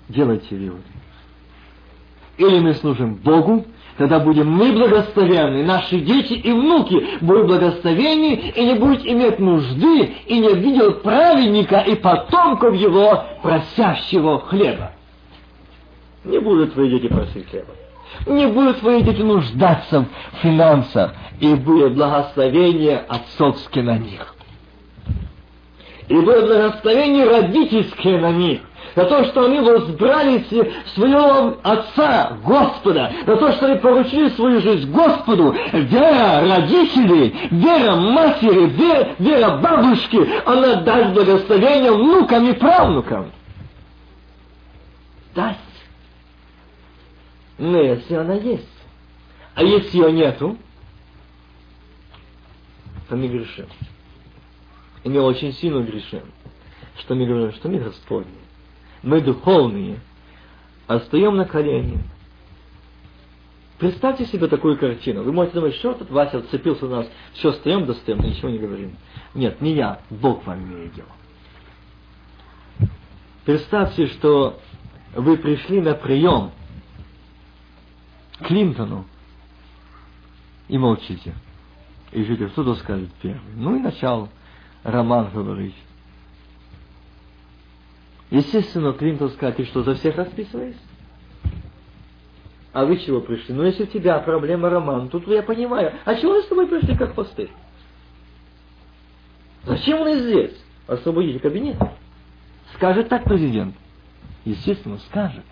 Делайте 0.08 0.56
выводы. 0.56 0.82
Или 2.38 2.58
мы 2.60 2.74
служим 2.74 3.14
Богу, 3.14 3.64
тогда 3.96 4.20
будем 4.20 4.50
мы 4.50 4.72
благословенны, 4.72 5.64
наши 5.64 6.00
дети 6.00 6.34
и 6.34 6.52
внуки 6.52 7.18
будут 7.20 7.46
благословенны 7.46 8.52
и 8.54 8.64
не 8.64 8.74
будут 8.74 9.06
иметь 9.06 9.38
нужды 9.38 10.14
и 10.26 10.38
не 10.38 10.54
видел 10.54 10.94
праведника 10.94 11.78
и 11.78 11.94
потомков 11.94 12.74
его 12.74 13.24
просящего 13.42 14.40
хлеба. 14.40 14.92
Не 16.24 16.38
будут 16.38 16.74
твои 16.74 16.90
дети 16.90 17.08
просить 17.08 17.48
хлеба. 17.48 17.72
Не 18.26 18.46
будут 18.46 18.80
твои 18.80 19.02
дети 19.02 19.22
нуждаться 19.22 20.06
в 20.32 20.36
финансах, 20.42 21.14
и 21.40 21.54
будет 21.54 21.94
благословение 21.94 22.98
отцовское 22.98 23.82
на 23.82 23.98
них. 23.98 24.34
И 26.08 26.14
будет 26.14 26.46
благословение 26.46 27.24
родительское 27.24 28.20
на 28.20 28.30
них 28.30 28.60
за 28.96 29.04
то, 29.04 29.24
что 29.24 29.44
они 29.44 29.60
возбрали 29.60 30.42
своего 30.94 31.58
Отца, 31.62 32.38
Господа, 32.42 33.12
за 33.26 33.36
то, 33.36 33.52
что 33.52 33.66
они 33.66 33.78
поручили 33.78 34.30
свою 34.30 34.60
жизнь 34.62 34.90
Господу, 34.90 35.54
вера 35.72 36.40
родителей, 36.48 37.48
вера 37.50 37.94
матери, 37.94 38.66
вера, 38.70 39.14
вера 39.18 39.58
бабушки, 39.58 40.18
она 40.46 40.76
даст 40.76 41.12
благословение 41.12 41.92
внукам 41.92 42.48
и 42.48 42.54
правнукам. 42.54 43.30
Даст. 45.34 45.60
Но 47.58 47.78
если 47.78 48.14
она 48.14 48.34
есть. 48.34 48.64
А 49.54 49.62
если 49.62 49.98
ее 49.98 50.12
нету, 50.12 50.56
то 53.10 53.16
мы 53.16 53.28
грешим. 53.28 53.66
И 55.04 55.08
мы 55.10 55.20
очень 55.20 55.52
сильно 55.52 55.82
грешим, 55.82 56.22
что 56.98 57.14
мы 57.14 57.26
говорим, 57.26 57.52
что 57.52 57.68
мы 57.68 57.78
Господни 57.78 58.45
мы 59.06 59.20
духовные, 59.20 60.00
а 60.88 60.98
встаем 60.98 61.36
на 61.36 61.44
колени. 61.44 62.00
Представьте 63.78 64.26
себе 64.26 64.48
такую 64.48 64.76
картину. 64.76 65.22
Вы 65.22 65.32
можете 65.32 65.60
думать, 65.60 65.76
что 65.76 65.94
тут 65.94 66.10
Вася 66.10 66.42
вцепился 66.42 66.86
на 66.86 66.96
нас, 66.96 67.08
все, 67.34 67.52
стоим, 67.52 67.86
достаем, 67.86 68.18
ничего 68.20 68.48
не 68.50 68.58
говорим. 68.58 68.96
Нет, 69.34 69.60
не 69.60 69.74
я, 69.74 70.00
Бог 70.10 70.44
вам 70.44 70.64
имеет 70.64 70.94
дело. 70.94 71.08
Представьте, 73.44 74.08
что 74.08 74.58
вы 75.14 75.36
пришли 75.36 75.80
на 75.80 75.94
прием 75.94 76.50
Клинтону 78.40 79.06
и 80.66 80.78
молчите. 80.78 81.32
И 82.10 82.24
ждете, 82.24 82.48
кто-то 82.48 82.74
скажет 82.74 83.10
первый. 83.22 83.54
Ну 83.54 83.76
и 83.76 83.80
начал 83.80 84.28
роман 84.82 85.30
говорить. 85.32 85.76
Естественно, 88.30 88.92
Клинтон 88.92 89.30
скажет, 89.30 89.56
ты 89.56 89.64
что, 89.66 89.82
за 89.82 89.94
всех 89.94 90.16
расписываешь? 90.16 90.76
А 92.72 92.84
вы 92.84 92.98
чего 92.98 93.20
пришли? 93.20 93.54
Ну, 93.54 93.62
если 93.62 93.84
у 93.84 93.86
тебя 93.86 94.18
проблема 94.18 94.68
роман, 94.68 95.08
тут 95.08 95.26
я 95.28 95.42
понимаю. 95.42 95.94
А 96.04 96.14
чего 96.16 96.32
вы 96.32 96.42
с 96.42 96.46
тобой 96.46 96.66
пришли, 96.66 96.96
как 96.96 97.14
посты? 97.14 97.48
Зачем 99.64 100.02
вы 100.02 100.18
здесь? 100.20 100.56
Освободите 100.86 101.38
кабинет. 101.38 101.76
Скажет 102.74 103.08
так 103.08 103.24
президент. 103.24 103.74
Естественно, 104.44 104.98
скажет. 105.10 105.44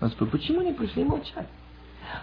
Господи, 0.00 0.30
почему 0.30 0.62
не 0.62 0.72
пришли 0.72 1.04
молчать? 1.04 1.48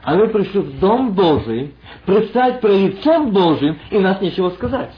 А 0.01 0.15
вы 0.15 0.27
пришли 0.29 0.59
в 0.59 0.79
Дом 0.79 1.13
Божий, 1.13 1.75
предстать 2.05 2.61
перед 2.61 2.95
лицом 2.95 3.31
Божьим, 3.31 3.77
и 3.91 3.99
нас 3.99 4.19
нечего 4.21 4.49
сказать. 4.51 4.93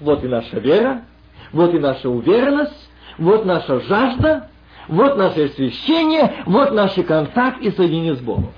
Вот 0.00 0.24
и 0.24 0.28
наша 0.28 0.58
вера, 0.58 1.04
вот 1.52 1.72
и 1.74 1.78
наша 1.78 2.08
уверенность, 2.08 2.85
вот 3.18 3.44
наша 3.44 3.80
жажда, 3.80 4.48
вот 4.88 5.16
наше 5.16 5.46
освящение, 5.46 6.44
вот 6.46 6.72
наш 6.72 6.94
контакт 6.94 7.60
и 7.60 7.70
соединение 7.70 8.14
с 8.14 8.20
Богом. 8.20 8.52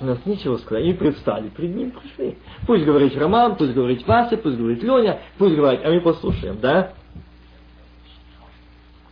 У 0.00 0.06
нас 0.06 0.18
нечего 0.26 0.56
сказать. 0.58 0.84
И 0.84 0.92
предстали, 0.92 1.48
перед 1.48 1.74
ним 1.74 1.90
пришли. 1.92 2.36
Пусть 2.66 2.84
говорит 2.84 3.16
Роман, 3.16 3.56
пусть 3.56 3.72
говорит 3.72 4.06
Вася, 4.06 4.36
пусть 4.36 4.56
говорит 4.56 4.82
Леня, 4.82 5.20
пусть 5.38 5.54
говорит, 5.54 5.80
а 5.84 5.88
мы 5.88 6.00
послушаем, 6.00 6.58
да? 6.60 6.92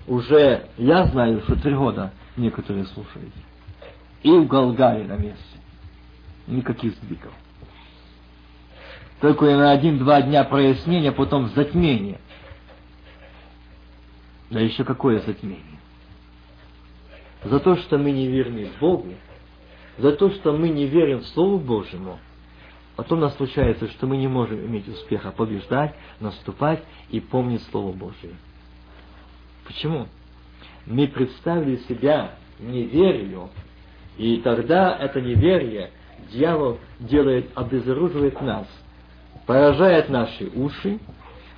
Уже 0.06 0.66
я 0.76 1.04
знаю, 1.06 1.40
что 1.42 1.56
три 1.56 1.74
года 1.74 2.12
некоторые 2.36 2.84
слушают. 2.86 3.32
И 4.22 4.30
в 4.30 4.46
Голгаре 4.46 5.04
на 5.04 5.16
месте. 5.16 5.38
Никаких 6.46 6.94
сдвигов. 6.96 7.32
Только 9.20 9.44
на 9.44 9.70
один-два 9.70 10.22
дня 10.22 10.42
прояснения, 10.42 11.12
потом 11.12 11.48
затмение. 11.54 12.18
Да 14.52 14.60
еще 14.60 14.84
какое 14.84 15.20
затмение? 15.20 15.80
За 17.42 17.58
то, 17.58 17.74
что 17.76 17.96
мы 17.96 18.10
не 18.12 18.28
верны 18.28 18.68
Богу, 18.78 19.14
за 19.96 20.12
то, 20.12 20.30
что 20.30 20.52
мы 20.52 20.68
не 20.68 20.86
верим 20.86 21.22
Слову 21.22 21.58
Божьему, 21.58 22.18
потом 22.94 23.20
нас 23.20 23.34
случается, 23.36 23.88
что 23.88 24.06
мы 24.06 24.18
не 24.18 24.28
можем 24.28 24.60
иметь 24.66 24.86
успеха 24.88 25.30
побеждать, 25.30 25.94
наступать 26.20 26.84
и 27.08 27.18
помнить 27.18 27.62
Слово 27.70 27.92
Божие. 27.92 28.34
Почему? 29.66 30.06
Мы 30.84 31.08
представили 31.08 31.76
себя 31.88 32.34
неверию, 32.60 33.48
и 34.18 34.36
тогда 34.36 34.94
это 34.98 35.22
неверие 35.22 35.92
дьявол 36.30 36.78
делает, 37.00 37.50
обезоруживает 37.54 38.38
нас, 38.42 38.66
поражает 39.46 40.10
наши 40.10 40.50
уши, 40.54 40.98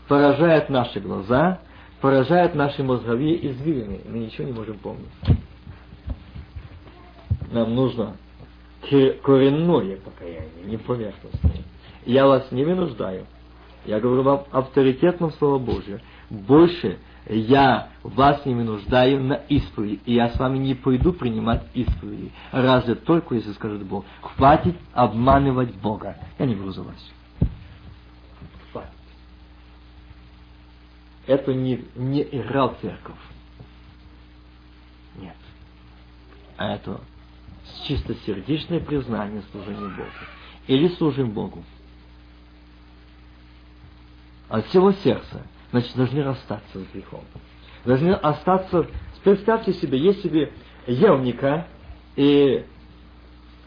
поражает 0.07 0.69
наши 0.69 1.01
глаза, 1.01 1.61
поражает 2.01 2.55
наши 2.55 2.83
мозговые 2.83 3.51
извилины. 3.51 4.01
Мы 4.09 4.19
ничего 4.19 4.47
не 4.47 4.53
можем 4.53 4.79
помнить. 4.79 5.09
Нам 7.51 7.75
нужно 7.75 8.17
коренное 9.23 9.97
покаяние, 9.97 10.65
не 10.65 10.77
поверхностное. 10.77 11.63
Я 12.05 12.27
вас 12.27 12.51
не 12.51 12.65
вынуждаю. 12.65 13.27
Я 13.87 14.01
говорю 14.01 14.23
вам 14.23 14.45
авторитетно 14.51 15.31
Слово 15.31 15.59
Божье. 15.59 16.01
Больше 16.31 16.99
я 17.27 17.89
вас 18.03 18.45
не 18.45 18.55
вынуждаю 18.55 19.23
на 19.23 19.35
исповеди, 19.35 20.01
и 20.05 20.15
я 20.15 20.31
с 20.31 20.39
вами 20.39 20.59
не 20.59 20.75
пойду 20.75 21.13
принимать 21.13 21.63
исповеди. 21.75 22.33
Разве 22.53 22.95
только, 22.95 23.35
если 23.35 23.53
скажет 23.53 23.85
Бог, 23.85 24.05
хватит 24.21 24.77
обманывать 24.93 25.75
Бога. 25.75 26.17
Я 26.39 26.47
не 26.47 26.55
за 26.55 26.83
вас. 26.83 27.13
Это 31.27 31.55
не, 31.55 31.85
не 31.95 32.23
играл 32.23 32.77
церковь. 32.81 33.17
Нет. 35.17 35.37
А 36.57 36.75
это 36.75 37.01
чистосердечное 37.87 38.81
признание 38.81 39.43
служения 39.51 39.89
Богу. 39.89 40.09
Или 40.67 40.89
служим 40.89 41.31
Богу. 41.31 41.65
От 44.49 44.67
всего 44.67 44.93
сердца. 44.93 45.43
Значит, 45.71 45.97
должны 45.97 46.23
расстаться 46.23 46.79
с 46.79 46.93
грехом. 46.93 47.25
Должны 47.85 48.13
остаться... 48.13 48.87
Представьте 49.23 49.73
себе, 49.73 49.99
есть 49.99 50.23
себе 50.23 50.53
Евника 50.87 51.67
и 52.15 52.67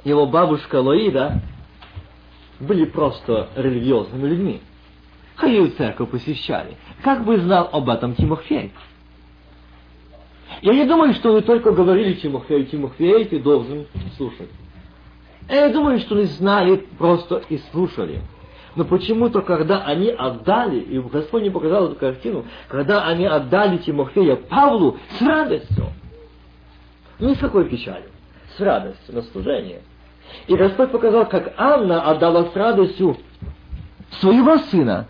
его 0.03 0.27
бабушка 0.27 0.75
Лоида 0.79 1.41
были 2.59 2.85
просто 2.85 3.49
религиозными 3.55 4.27
людьми 4.27 4.61
ходили 5.38 5.69
в 5.69 5.77
церковь, 5.77 6.09
посещали. 6.09 6.76
Как 7.03 7.23
бы 7.23 7.38
знал 7.38 7.69
об 7.72 7.89
этом 7.89 8.15
Тимофей? 8.15 8.73
Я 10.61 10.73
не 10.73 10.85
думаю, 10.85 11.14
что 11.14 11.31
вы 11.31 11.41
только 11.41 11.72
говорили 11.72 12.14
Тимофею, 12.14 12.65
Тимофей, 12.65 13.26
ты 13.26 13.39
должен 13.39 13.85
слушать. 14.18 14.49
Я 15.47 15.69
думаю, 15.69 15.99
что 15.99 16.15
они 16.15 16.26
знали 16.26 16.88
просто 16.97 17.43
и 17.49 17.59
слушали. 17.72 18.22
Но 18.76 18.84
почему-то, 18.84 19.41
когда 19.41 19.85
они 19.85 20.09
отдали, 20.09 20.80
и 20.80 20.99
Господь 20.99 21.43
не 21.43 21.49
показал 21.49 21.85
эту 21.85 21.95
картину, 21.95 22.45
когда 22.68 23.05
они 23.05 23.26
отдали 23.26 23.77
Тимофея 23.77 24.35
Павлу 24.35 24.97
с 25.18 25.22
радостью, 25.22 25.85
не 27.19 27.34
с 27.34 27.39
какой 27.39 27.65
печалью, 27.69 28.09
с 28.55 28.59
радостью 28.59 29.15
на 29.15 29.22
служение. 29.23 29.81
И 30.47 30.55
Господь 30.55 30.91
показал, 30.91 31.27
как 31.27 31.53
Анна 31.57 32.01
отдала 32.03 32.45
с 32.45 32.55
радостью 32.55 33.18
своего 34.19 34.57
сына, 34.57 35.07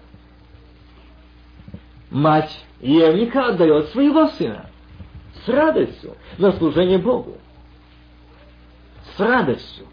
мать 2.09 2.65
Евника 2.81 3.47
отдает 3.47 3.89
своего 3.89 4.27
сына 4.27 4.65
с 5.45 5.49
радостью 5.49 6.15
на 6.37 6.51
служение 6.53 6.97
Богу. 6.97 7.37
С 9.15 9.19
радостью. 9.19 9.85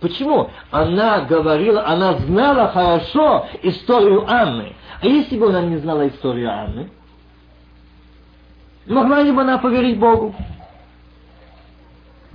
Почему? 0.00 0.50
Она 0.70 1.22
говорила, 1.22 1.86
она 1.86 2.14
знала 2.18 2.68
хорошо 2.68 3.46
историю 3.62 4.24
Анны. 4.26 4.74
А 5.00 5.06
если 5.06 5.38
бы 5.38 5.48
она 5.48 5.62
не 5.62 5.76
знала 5.76 6.08
историю 6.08 6.50
Анны, 6.50 6.90
могла 8.86 9.22
ли 9.22 9.30
бы 9.30 9.42
она 9.42 9.58
поверить 9.58 9.98
Богу? 9.98 10.34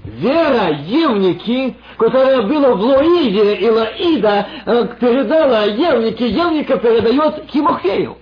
Вера 0.03 0.72
Евники, 0.72 1.76
которая 1.97 2.43
была 2.43 2.76
в 2.76 2.81
Лоиде, 2.81 3.56
и 3.56 3.69
Лаида 3.69 4.47
э, 4.65 4.88
передала 4.99 5.64
Евнике, 5.64 6.30
Евника 6.30 6.77
передает 6.77 7.49
Тимофею. 7.49 8.18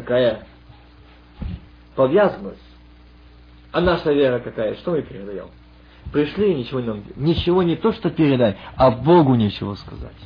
Какая 0.00 0.46
повязанность. 1.94 2.62
А 3.72 3.80
наша 3.80 4.12
вера 4.12 4.38
какая? 4.38 4.76
Что 4.76 4.92
мы 4.92 5.02
передаем? 5.02 5.48
Пришли 6.12 6.52
и 6.52 6.54
ничего 6.54 6.80
не 6.80 7.02
Ничего 7.16 7.62
не 7.62 7.76
то, 7.76 7.92
что 7.92 8.10
передать, 8.10 8.56
а 8.76 8.90
Богу 8.90 9.34
ничего 9.34 9.74
сказать. 9.74 10.16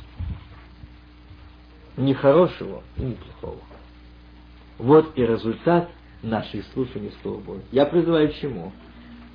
Ни 1.97 2.13
хорошего, 2.13 2.83
ни 2.97 3.13
плохого. 3.13 3.59
Вот 4.77 5.17
и 5.17 5.25
результат 5.25 5.89
нашей 6.21 6.63
слушания 6.73 7.11
Слова 7.21 7.39
Бога. 7.39 7.61
Я 7.71 7.85
призываю 7.85 8.29
к 8.29 8.35
чему? 8.35 8.71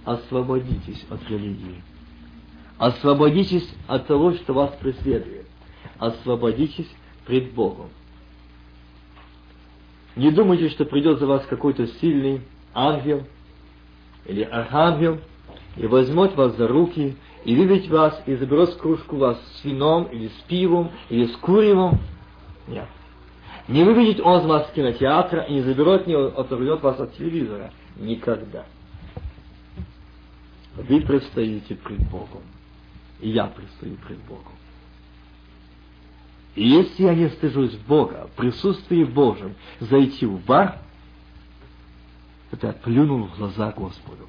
Освободитесь 0.05 1.05
от 1.11 1.29
религии. 1.29 1.83
Освободитесь 2.79 3.69
от 3.87 4.07
того, 4.07 4.33
что 4.33 4.55
вас 4.55 4.75
преследует. 4.81 5.47
Освободитесь 5.99 6.89
пред 7.27 7.53
Богом. 7.53 7.91
Не 10.19 10.33
думайте, 10.33 10.69
что 10.71 10.85
придет 10.85 11.21
за 11.21 11.29
вас 11.29 11.47
какой-то 11.47 11.87
сильный 11.87 12.41
ангел 12.75 13.23
или 14.27 14.43
архангел 14.43 15.21
и 15.77 15.87
возьмет 15.87 16.35
вас 16.35 16.57
за 16.57 16.67
руки 16.67 17.17
и 17.45 17.55
выведет 17.55 17.89
вас 17.89 18.21
и 18.27 18.35
заберет 18.35 18.75
кружку 18.75 19.17
вас 19.17 19.41
с 19.55 19.65
вином 19.65 20.09
или 20.11 20.27
с 20.27 20.43
пивом 20.49 20.91
или 21.09 21.27
с 21.27 21.37
куревом. 21.37 22.01
Нет. 22.67 22.89
Не 23.69 23.85
выведет 23.85 24.19
он 24.19 24.49
вас 24.49 24.69
с 24.69 24.73
кинотеатра 24.73 25.43
и 25.43 25.55
не 25.55 25.61
заберет, 25.61 26.09
не 26.09 26.17
оторвет 26.17 26.83
вас 26.83 26.99
от 26.99 27.15
телевизора. 27.15 27.71
Никогда. 27.97 28.67
Вы 30.75 31.01
предстоите 31.01 31.77
пред 31.77 32.01
Богом. 32.11 32.43
И 33.21 33.29
я 33.31 33.47
предстою 33.47 33.97
пред 34.05 34.19
Богом. 34.25 34.58
И 36.59 36.67
если 36.67 37.05
я 37.05 37.15
не 37.15 37.29
стыжусь 37.29 37.77
Бога, 37.87 38.29
в 38.33 38.37
присутствии 38.37 39.05
Божьем, 39.05 39.55
зайти 39.79 40.27
в 40.27 40.45
бар, 40.45 40.81
это 42.51 42.67
я 42.67 42.73
плюнул 42.73 43.29
в 43.29 43.39
глаза 43.39 43.71
Господу. 43.71 44.27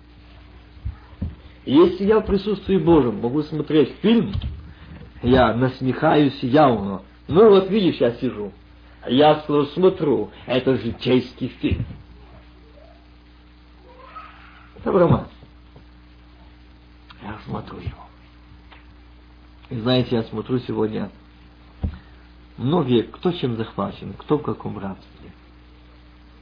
Если 1.65 2.05
я 2.05 2.19
в 2.19 2.27
присутствии 2.27 2.77
Божьем 2.77 3.19
могу 3.19 3.41
смотреть 3.41 3.95
фильм, 4.03 4.35
я 5.23 5.55
насмехаюсь 5.55 6.37
явно. 6.43 7.01
Ну 7.27 7.49
вот 7.49 7.67
видишь, 7.71 7.99
я 7.99 8.11
сижу. 8.11 8.51
Я 9.07 9.43
смотрю, 9.73 10.29
это 10.45 10.75
житейский 10.75 11.47
фильм. 11.47 11.83
Это 14.77 14.91
роман. 14.91 15.27
Я 17.23 17.39
смотрю 17.43 17.79
его. 17.79 18.05
И 19.71 19.77
знаете, 19.77 20.17
я 20.17 20.21
смотрю 20.21 20.59
сегодня, 20.59 21.09
многие, 22.59 23.03
кто 23.03 23.31
чем 23.31 23.55
захвачен, 23.55 24.13
кто 24.17 24.37
в 24.37 24.43
каком 24.43 24.77
рабстве. 24.77 25.31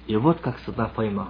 И 0.08 0.16
вот 0.16 0.40
как 0.40 0.58
сатана 0.60 0.90
поймал. 0.90 1.30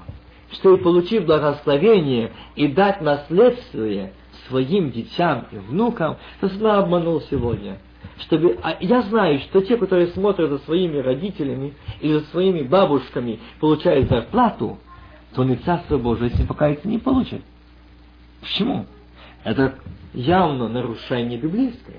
Что 0.52 0.76
и 0.76 0.82
получив 0.82 1.26
благословение 1.26 2.32
и 2.56 2.68
дать 2.68 3.02
наследствие 3.02 4.14
своим 4.48 4.92
детям 4.92 5.46
и 5.52 5.58
внукам, 5.58 6.18
сатана 6.40 6.80
обманул 6.80 7.22
сегодня. 7.22 7.80
Чтобы, 8.20 8.58
а 8.64 8.78
я 8.80 9.02
знаю, 9.04 9.40
что 9.40 9.62
те, 9.62 9.78
которые 9.78 10.08
смотрят 10.08 10.50
за 10.50 10.60
своими 10.60 10.98
родителями 10.98 11.74
или 12.00 12.14
за 12.14 12.26
своими 12.28 12.62
бабушками, 12.62 13.40
получают 13.60 14.10
зарплату, 14.10 14.80
то 15.36 15.42
они 15.42 15.58
Царство 15.58 15.98
Божие, 15.98 16.32
если 16.32 16.46
покаяться, 16.46 16.88
не 16.88 16.98
получат. 16.98 17.42
Почему? 18.42 18.86
Это 19.44 19.76
явно 20.14 20.68
нарушение 20.68 21.38
библейское. 21.38 21.98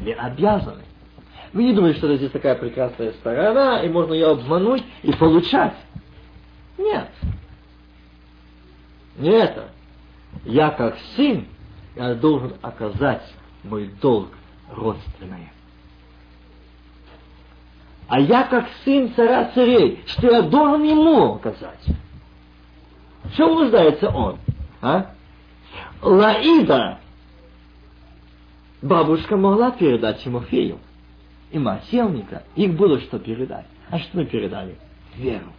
Мы 0.00 0.12
обязаны. 0.12 0.82
Вы 1.52 1.64
не 1.64 1.72
думаете, 1.72 1.98
что 1.98 2.08
это 2.08 2.18
здесь 2.18 2.30
такая 2.30 2.54
прекрасная 2.54 3.12
сторона, 3.12 3.82
и 3.82 3.88
можно 3.88 4.12
ее 4.12 4.28
обмануть 4.28 4.84
и 5.02 5.12
получать? 5.12 5.74
Нет. 6.76 7.10
Не 9.16 9.30
это. 9.30 9.70
Я 10.44 10.70
как 10.70 10.96
сын, 11.16 11.46
я 11.96 12.14
должен 12.14 12.54
оказать 12.60 13.22
мой 13.64 13.90
долг 14.00 14.28
родственное. 14.70 15.52
А 18.08 18.20
я 18.20 18.44
как 18.44 18.66
сын 18.84 19.12
царя 19.14 19.50
царей, 19.54 20.02
что 20.06 20.30
я 20.30 20.42
должен 20.42 20.82
ему 20.82 21.34
оказать? 21.34 21.84
В 23.24 23.36
чем 23.36 23.54
нуждается 23.54 24.08
он? 24.08 24.38
А? 24.80 25.12
Лаида 26.00 26.98
бабушка 28.80 29.36
могла 29.36 29.72
передать 29.72 30.22
Тимофею 30.22 30.78
и 31.50 31.58
мать 31.58 31.84
Селника. 31.90 32.42
Их 32.56 32.74
было 32.74 33.00
что 33.00 33.18
передать. 33.18 33.66
А 33.90 33.98
что 33.98 34.18
мы 34.18 34.26
передали? 34.26 34.76
Веру. 35.16 35.52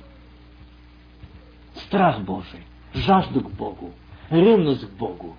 Страх 1.75 2.21
Божий, 2.21 2.63
жажду 2.93 3.41
к 3.41 3.51
Богу, 3.51 3.93
ревность 4.29 4.87
к 4.87 4.91
Богу. 4.97 5.35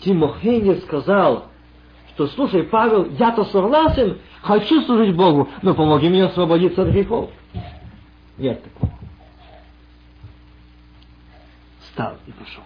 Тимофей 0.00 0.60
не 0.60 0.76
сказал, 0.76 1.46
что, 2.10 2.26
слушай, 2.28 2.64
Павел, 2.64 3.10
я-то 3.12 3.44
согласен, 3.44 4.18
хочу 4.42 4.82
служить 4.82 5.16
Богу, 5.16 5.48
но 5.62 5.74
помоги 5.74 6.08
мне 6.08 6.24
освободиться 6.24 6.82
от 6.82 6.88
грехов. 6.88 7.30
Нет 8.38 8.62
такого. 8.64 8.92
Встал 11.80 12.16
и 12.26 12.32
пошел. 12.32 12.64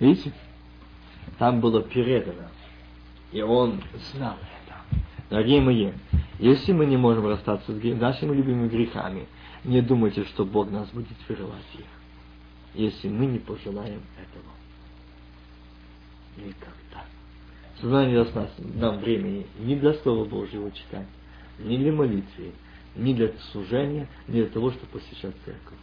Видите? 0.00 0.32
Там 1.38 1.60
было 1.60 1.82
передано. 1.82 2.48
И 3.32 3.42
он 3.42 3.82
знал 4.12 4.36
это. 4.36 4.76
Дорогие 5.30 5.60
мои, 5.60 5.92
если 6.38 6.72
мы 6.72 6.86
не 6.86 6.96
можем 6.96 7.26
расстаться 7.26 7.72
с 7.72 8.00
нашими 8.00 8.34
любимыми 8.34 8.68
грехами, 8.68 9.26
не 9.64 9.82
думайте, 9.82 10.24
что 10.24 10.44
Бог 10.44 10.70
нас 10.70 10.88
будет 10.90 11.16
прерывать 11.26 11.66
их, 11.74 11.84
если 12.74 13.08
мы 13.08 13.26
не 13.26 13.38
пожелаем 13.38 14.00
этого. 14.16 14.52
Никогда. 16.36 17.04
Сознание 17.80 18.24
даст 18.24 18.34
нас, 18.34 18.50
нам 18.58 18.98
времени 18.98 19.46
ни 19.58 19.74
для 19.74 19.94
Слова 19.94 20.24
Божьего 20.24 20.70
читать, 20.70 21.06
ни 21.58 21.76
для 21.76 21.92
молитвы, 21.92 22.52
ни 22.96 23.12
для 23.12 23.32
служения, 23.52 24.08
ни 24.26 24.34
для 24.34 24.46
того, 24.46 24.70
чтобы 24.70 24.86
посещать 24.98 25.34
церковь. 25.44 25.78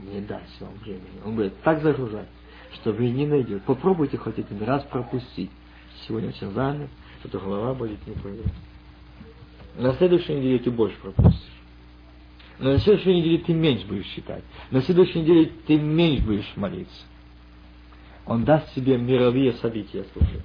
Не 0.00 0.20
даст 0.20 0.60
вам 0.60 0.74
времени. 0.82 1.20
Он 1.24 1.34
будет 1.36 1.60
так 1.62 1.82
загружать, 1.82 2.28
что 2.74 2.92
вы 2.92 3.10
не 3.10 3.26
найдете. 3.26 3.60
Попробуйте 3.66 4.16
хоть 4.16 4.38
один 4.38 4.62
раз 4.62 4.82
пропустить. 4.84 5.50
Сегодня 6.06 6.28
очень 6.28 6.50
занят, 6.52 6.90
что-то 7.20 7.38
голова 7.38 7.74
болит, 7.74 7.98
не 8.06 8.14
пойдет. 8.14 8.46
На 9.76 9.92
следующей 9.94 10.34
неделе 10.34 10.58
ты 10.58 10.70
больше 10.70 10.98
пропустишь. 11.00 11.58
На 12.58 12.78
следующей 12.78 13.14
неделе 13.14 13.38
ты 13.38 13.54
меньше 13.54 13.86
будешь 13.86 14.06
читать. 14.06 14.42
На 14.70 14.82
следующей 14.82 15.20
неделе 15.20 15.52
ты 15.66 15.78
меньше 15.78 16.24
будешь 16.24 16.52
молиться. 16.56 17.04
Он 18.26 18.44
даст 18.44 18.74
себе 18.74 18.98
мировые 18.98 19.52
события, 19.54 20.04
слушай. 20.12 20.42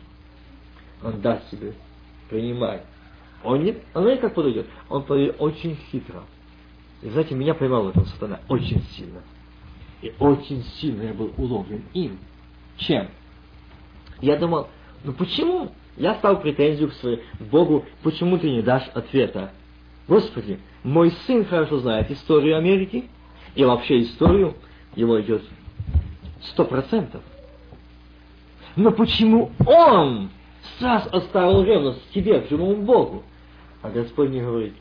Он 1.04 1.20
даст 1.22 1.50
себе. 1.50 1.74
Принимай. 2.30 2.82
Он 3.44 3.64
не, 3.64 3.76
он 3.94 4.06
не 4.06 4.18
как 4.18 4.36
подойдет. 4.36 4.68
Он 4.90 5.04
подойдет 5.04 5.36
очень 5.40 5.76
хитро. 5.92 6.24
И 7.02 7.10
знаете, 7.10 7.36
меня 7.36 7.54
поймал 7.54 7.84
в 7.84 7.90
этом 7.90 8.06
сатана 8.06 8.40
очень 8.48 8.82
сильно. 8.92 9.22
И 10.02 10.14
очень 10.20 10.64
сильно 10.64 11.04
я 11.04 11.14
был 11.14 11.34
уловлен 11.38 11.84
им. 11.94 12.20
Чем? 12.78 13.10
Я 14.22 14.38
думал, 14.38 14.70
ну 15.04 15.14
почему? 15.14 15.72
Я 15.98 16.16
стал 16.16 16.40
претензию 16.42 16.90
к 16.90 16.94
своему 16.94 17.22
Богу, 17.40 17.86
почему 18.02 18.38
ты 18.38 18.50
не 18.50 18.62
дашь 18.62 18.90
ответа? 18.94 19.52
Господи, 20.08 20.60
мой 20.84 21.12
сын 21.26 21.46
хорошо 21.46 21.80
знает 21.80 22.10
историю 22.10 22.58
Америки, 22.58 23.06
и 23.56 23.64
вообще 23.64 24.02
историю 24.02 24.56
его 24.96 25.22
идет 25.22 25.44
сто 26.42 26.66
процентов. 26.66 27.22
Но 28.76 28.92
почему 28.92 29.52
он 29.66 30.30
сразу 30.80 31.16
оставил 31.16 31.64
ревность 31.64 32.10
тебе, 32.12 32.42
к 32.42 32.50
живому 32.50 32.78
Богу? 32.78 33.24
А 33.82 33.90
Господь 33.90 34.30
мне 34.30 34.42
говорит, 34.42 34.74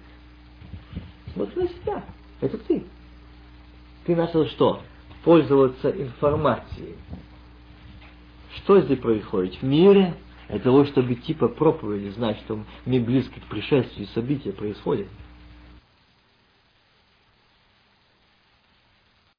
смотри 1.34 1.62
на 1.62 1.68
себя, 1.68 2.04
это 2.40 2.56
ты. 2.56 2.84
Ты 4.06 4.16
начал 4.16 4.46
что? 4.46 4.80
пользоваться 5.24 5.90
информацией. 5.90 6.96
Что 8.56 8.80
здесь 8.80 8.98
происходит? 8.98 9.54
В 9.56 9.62
мире 9.62 10.14
для 10.48 10.58
того, 10.58 10.84
чтобы 10.84 11.14
типа 11.14 11.48
проповеди 11.48 12.10
знать, 12.10 12.38
что 12.44 12.60
мы 12.84 13.00
близко 13.00 13.40
к 13.40 13.44
пришествию 13.44 14.06
события 14.08 14.52
происходят– 14.52 15.08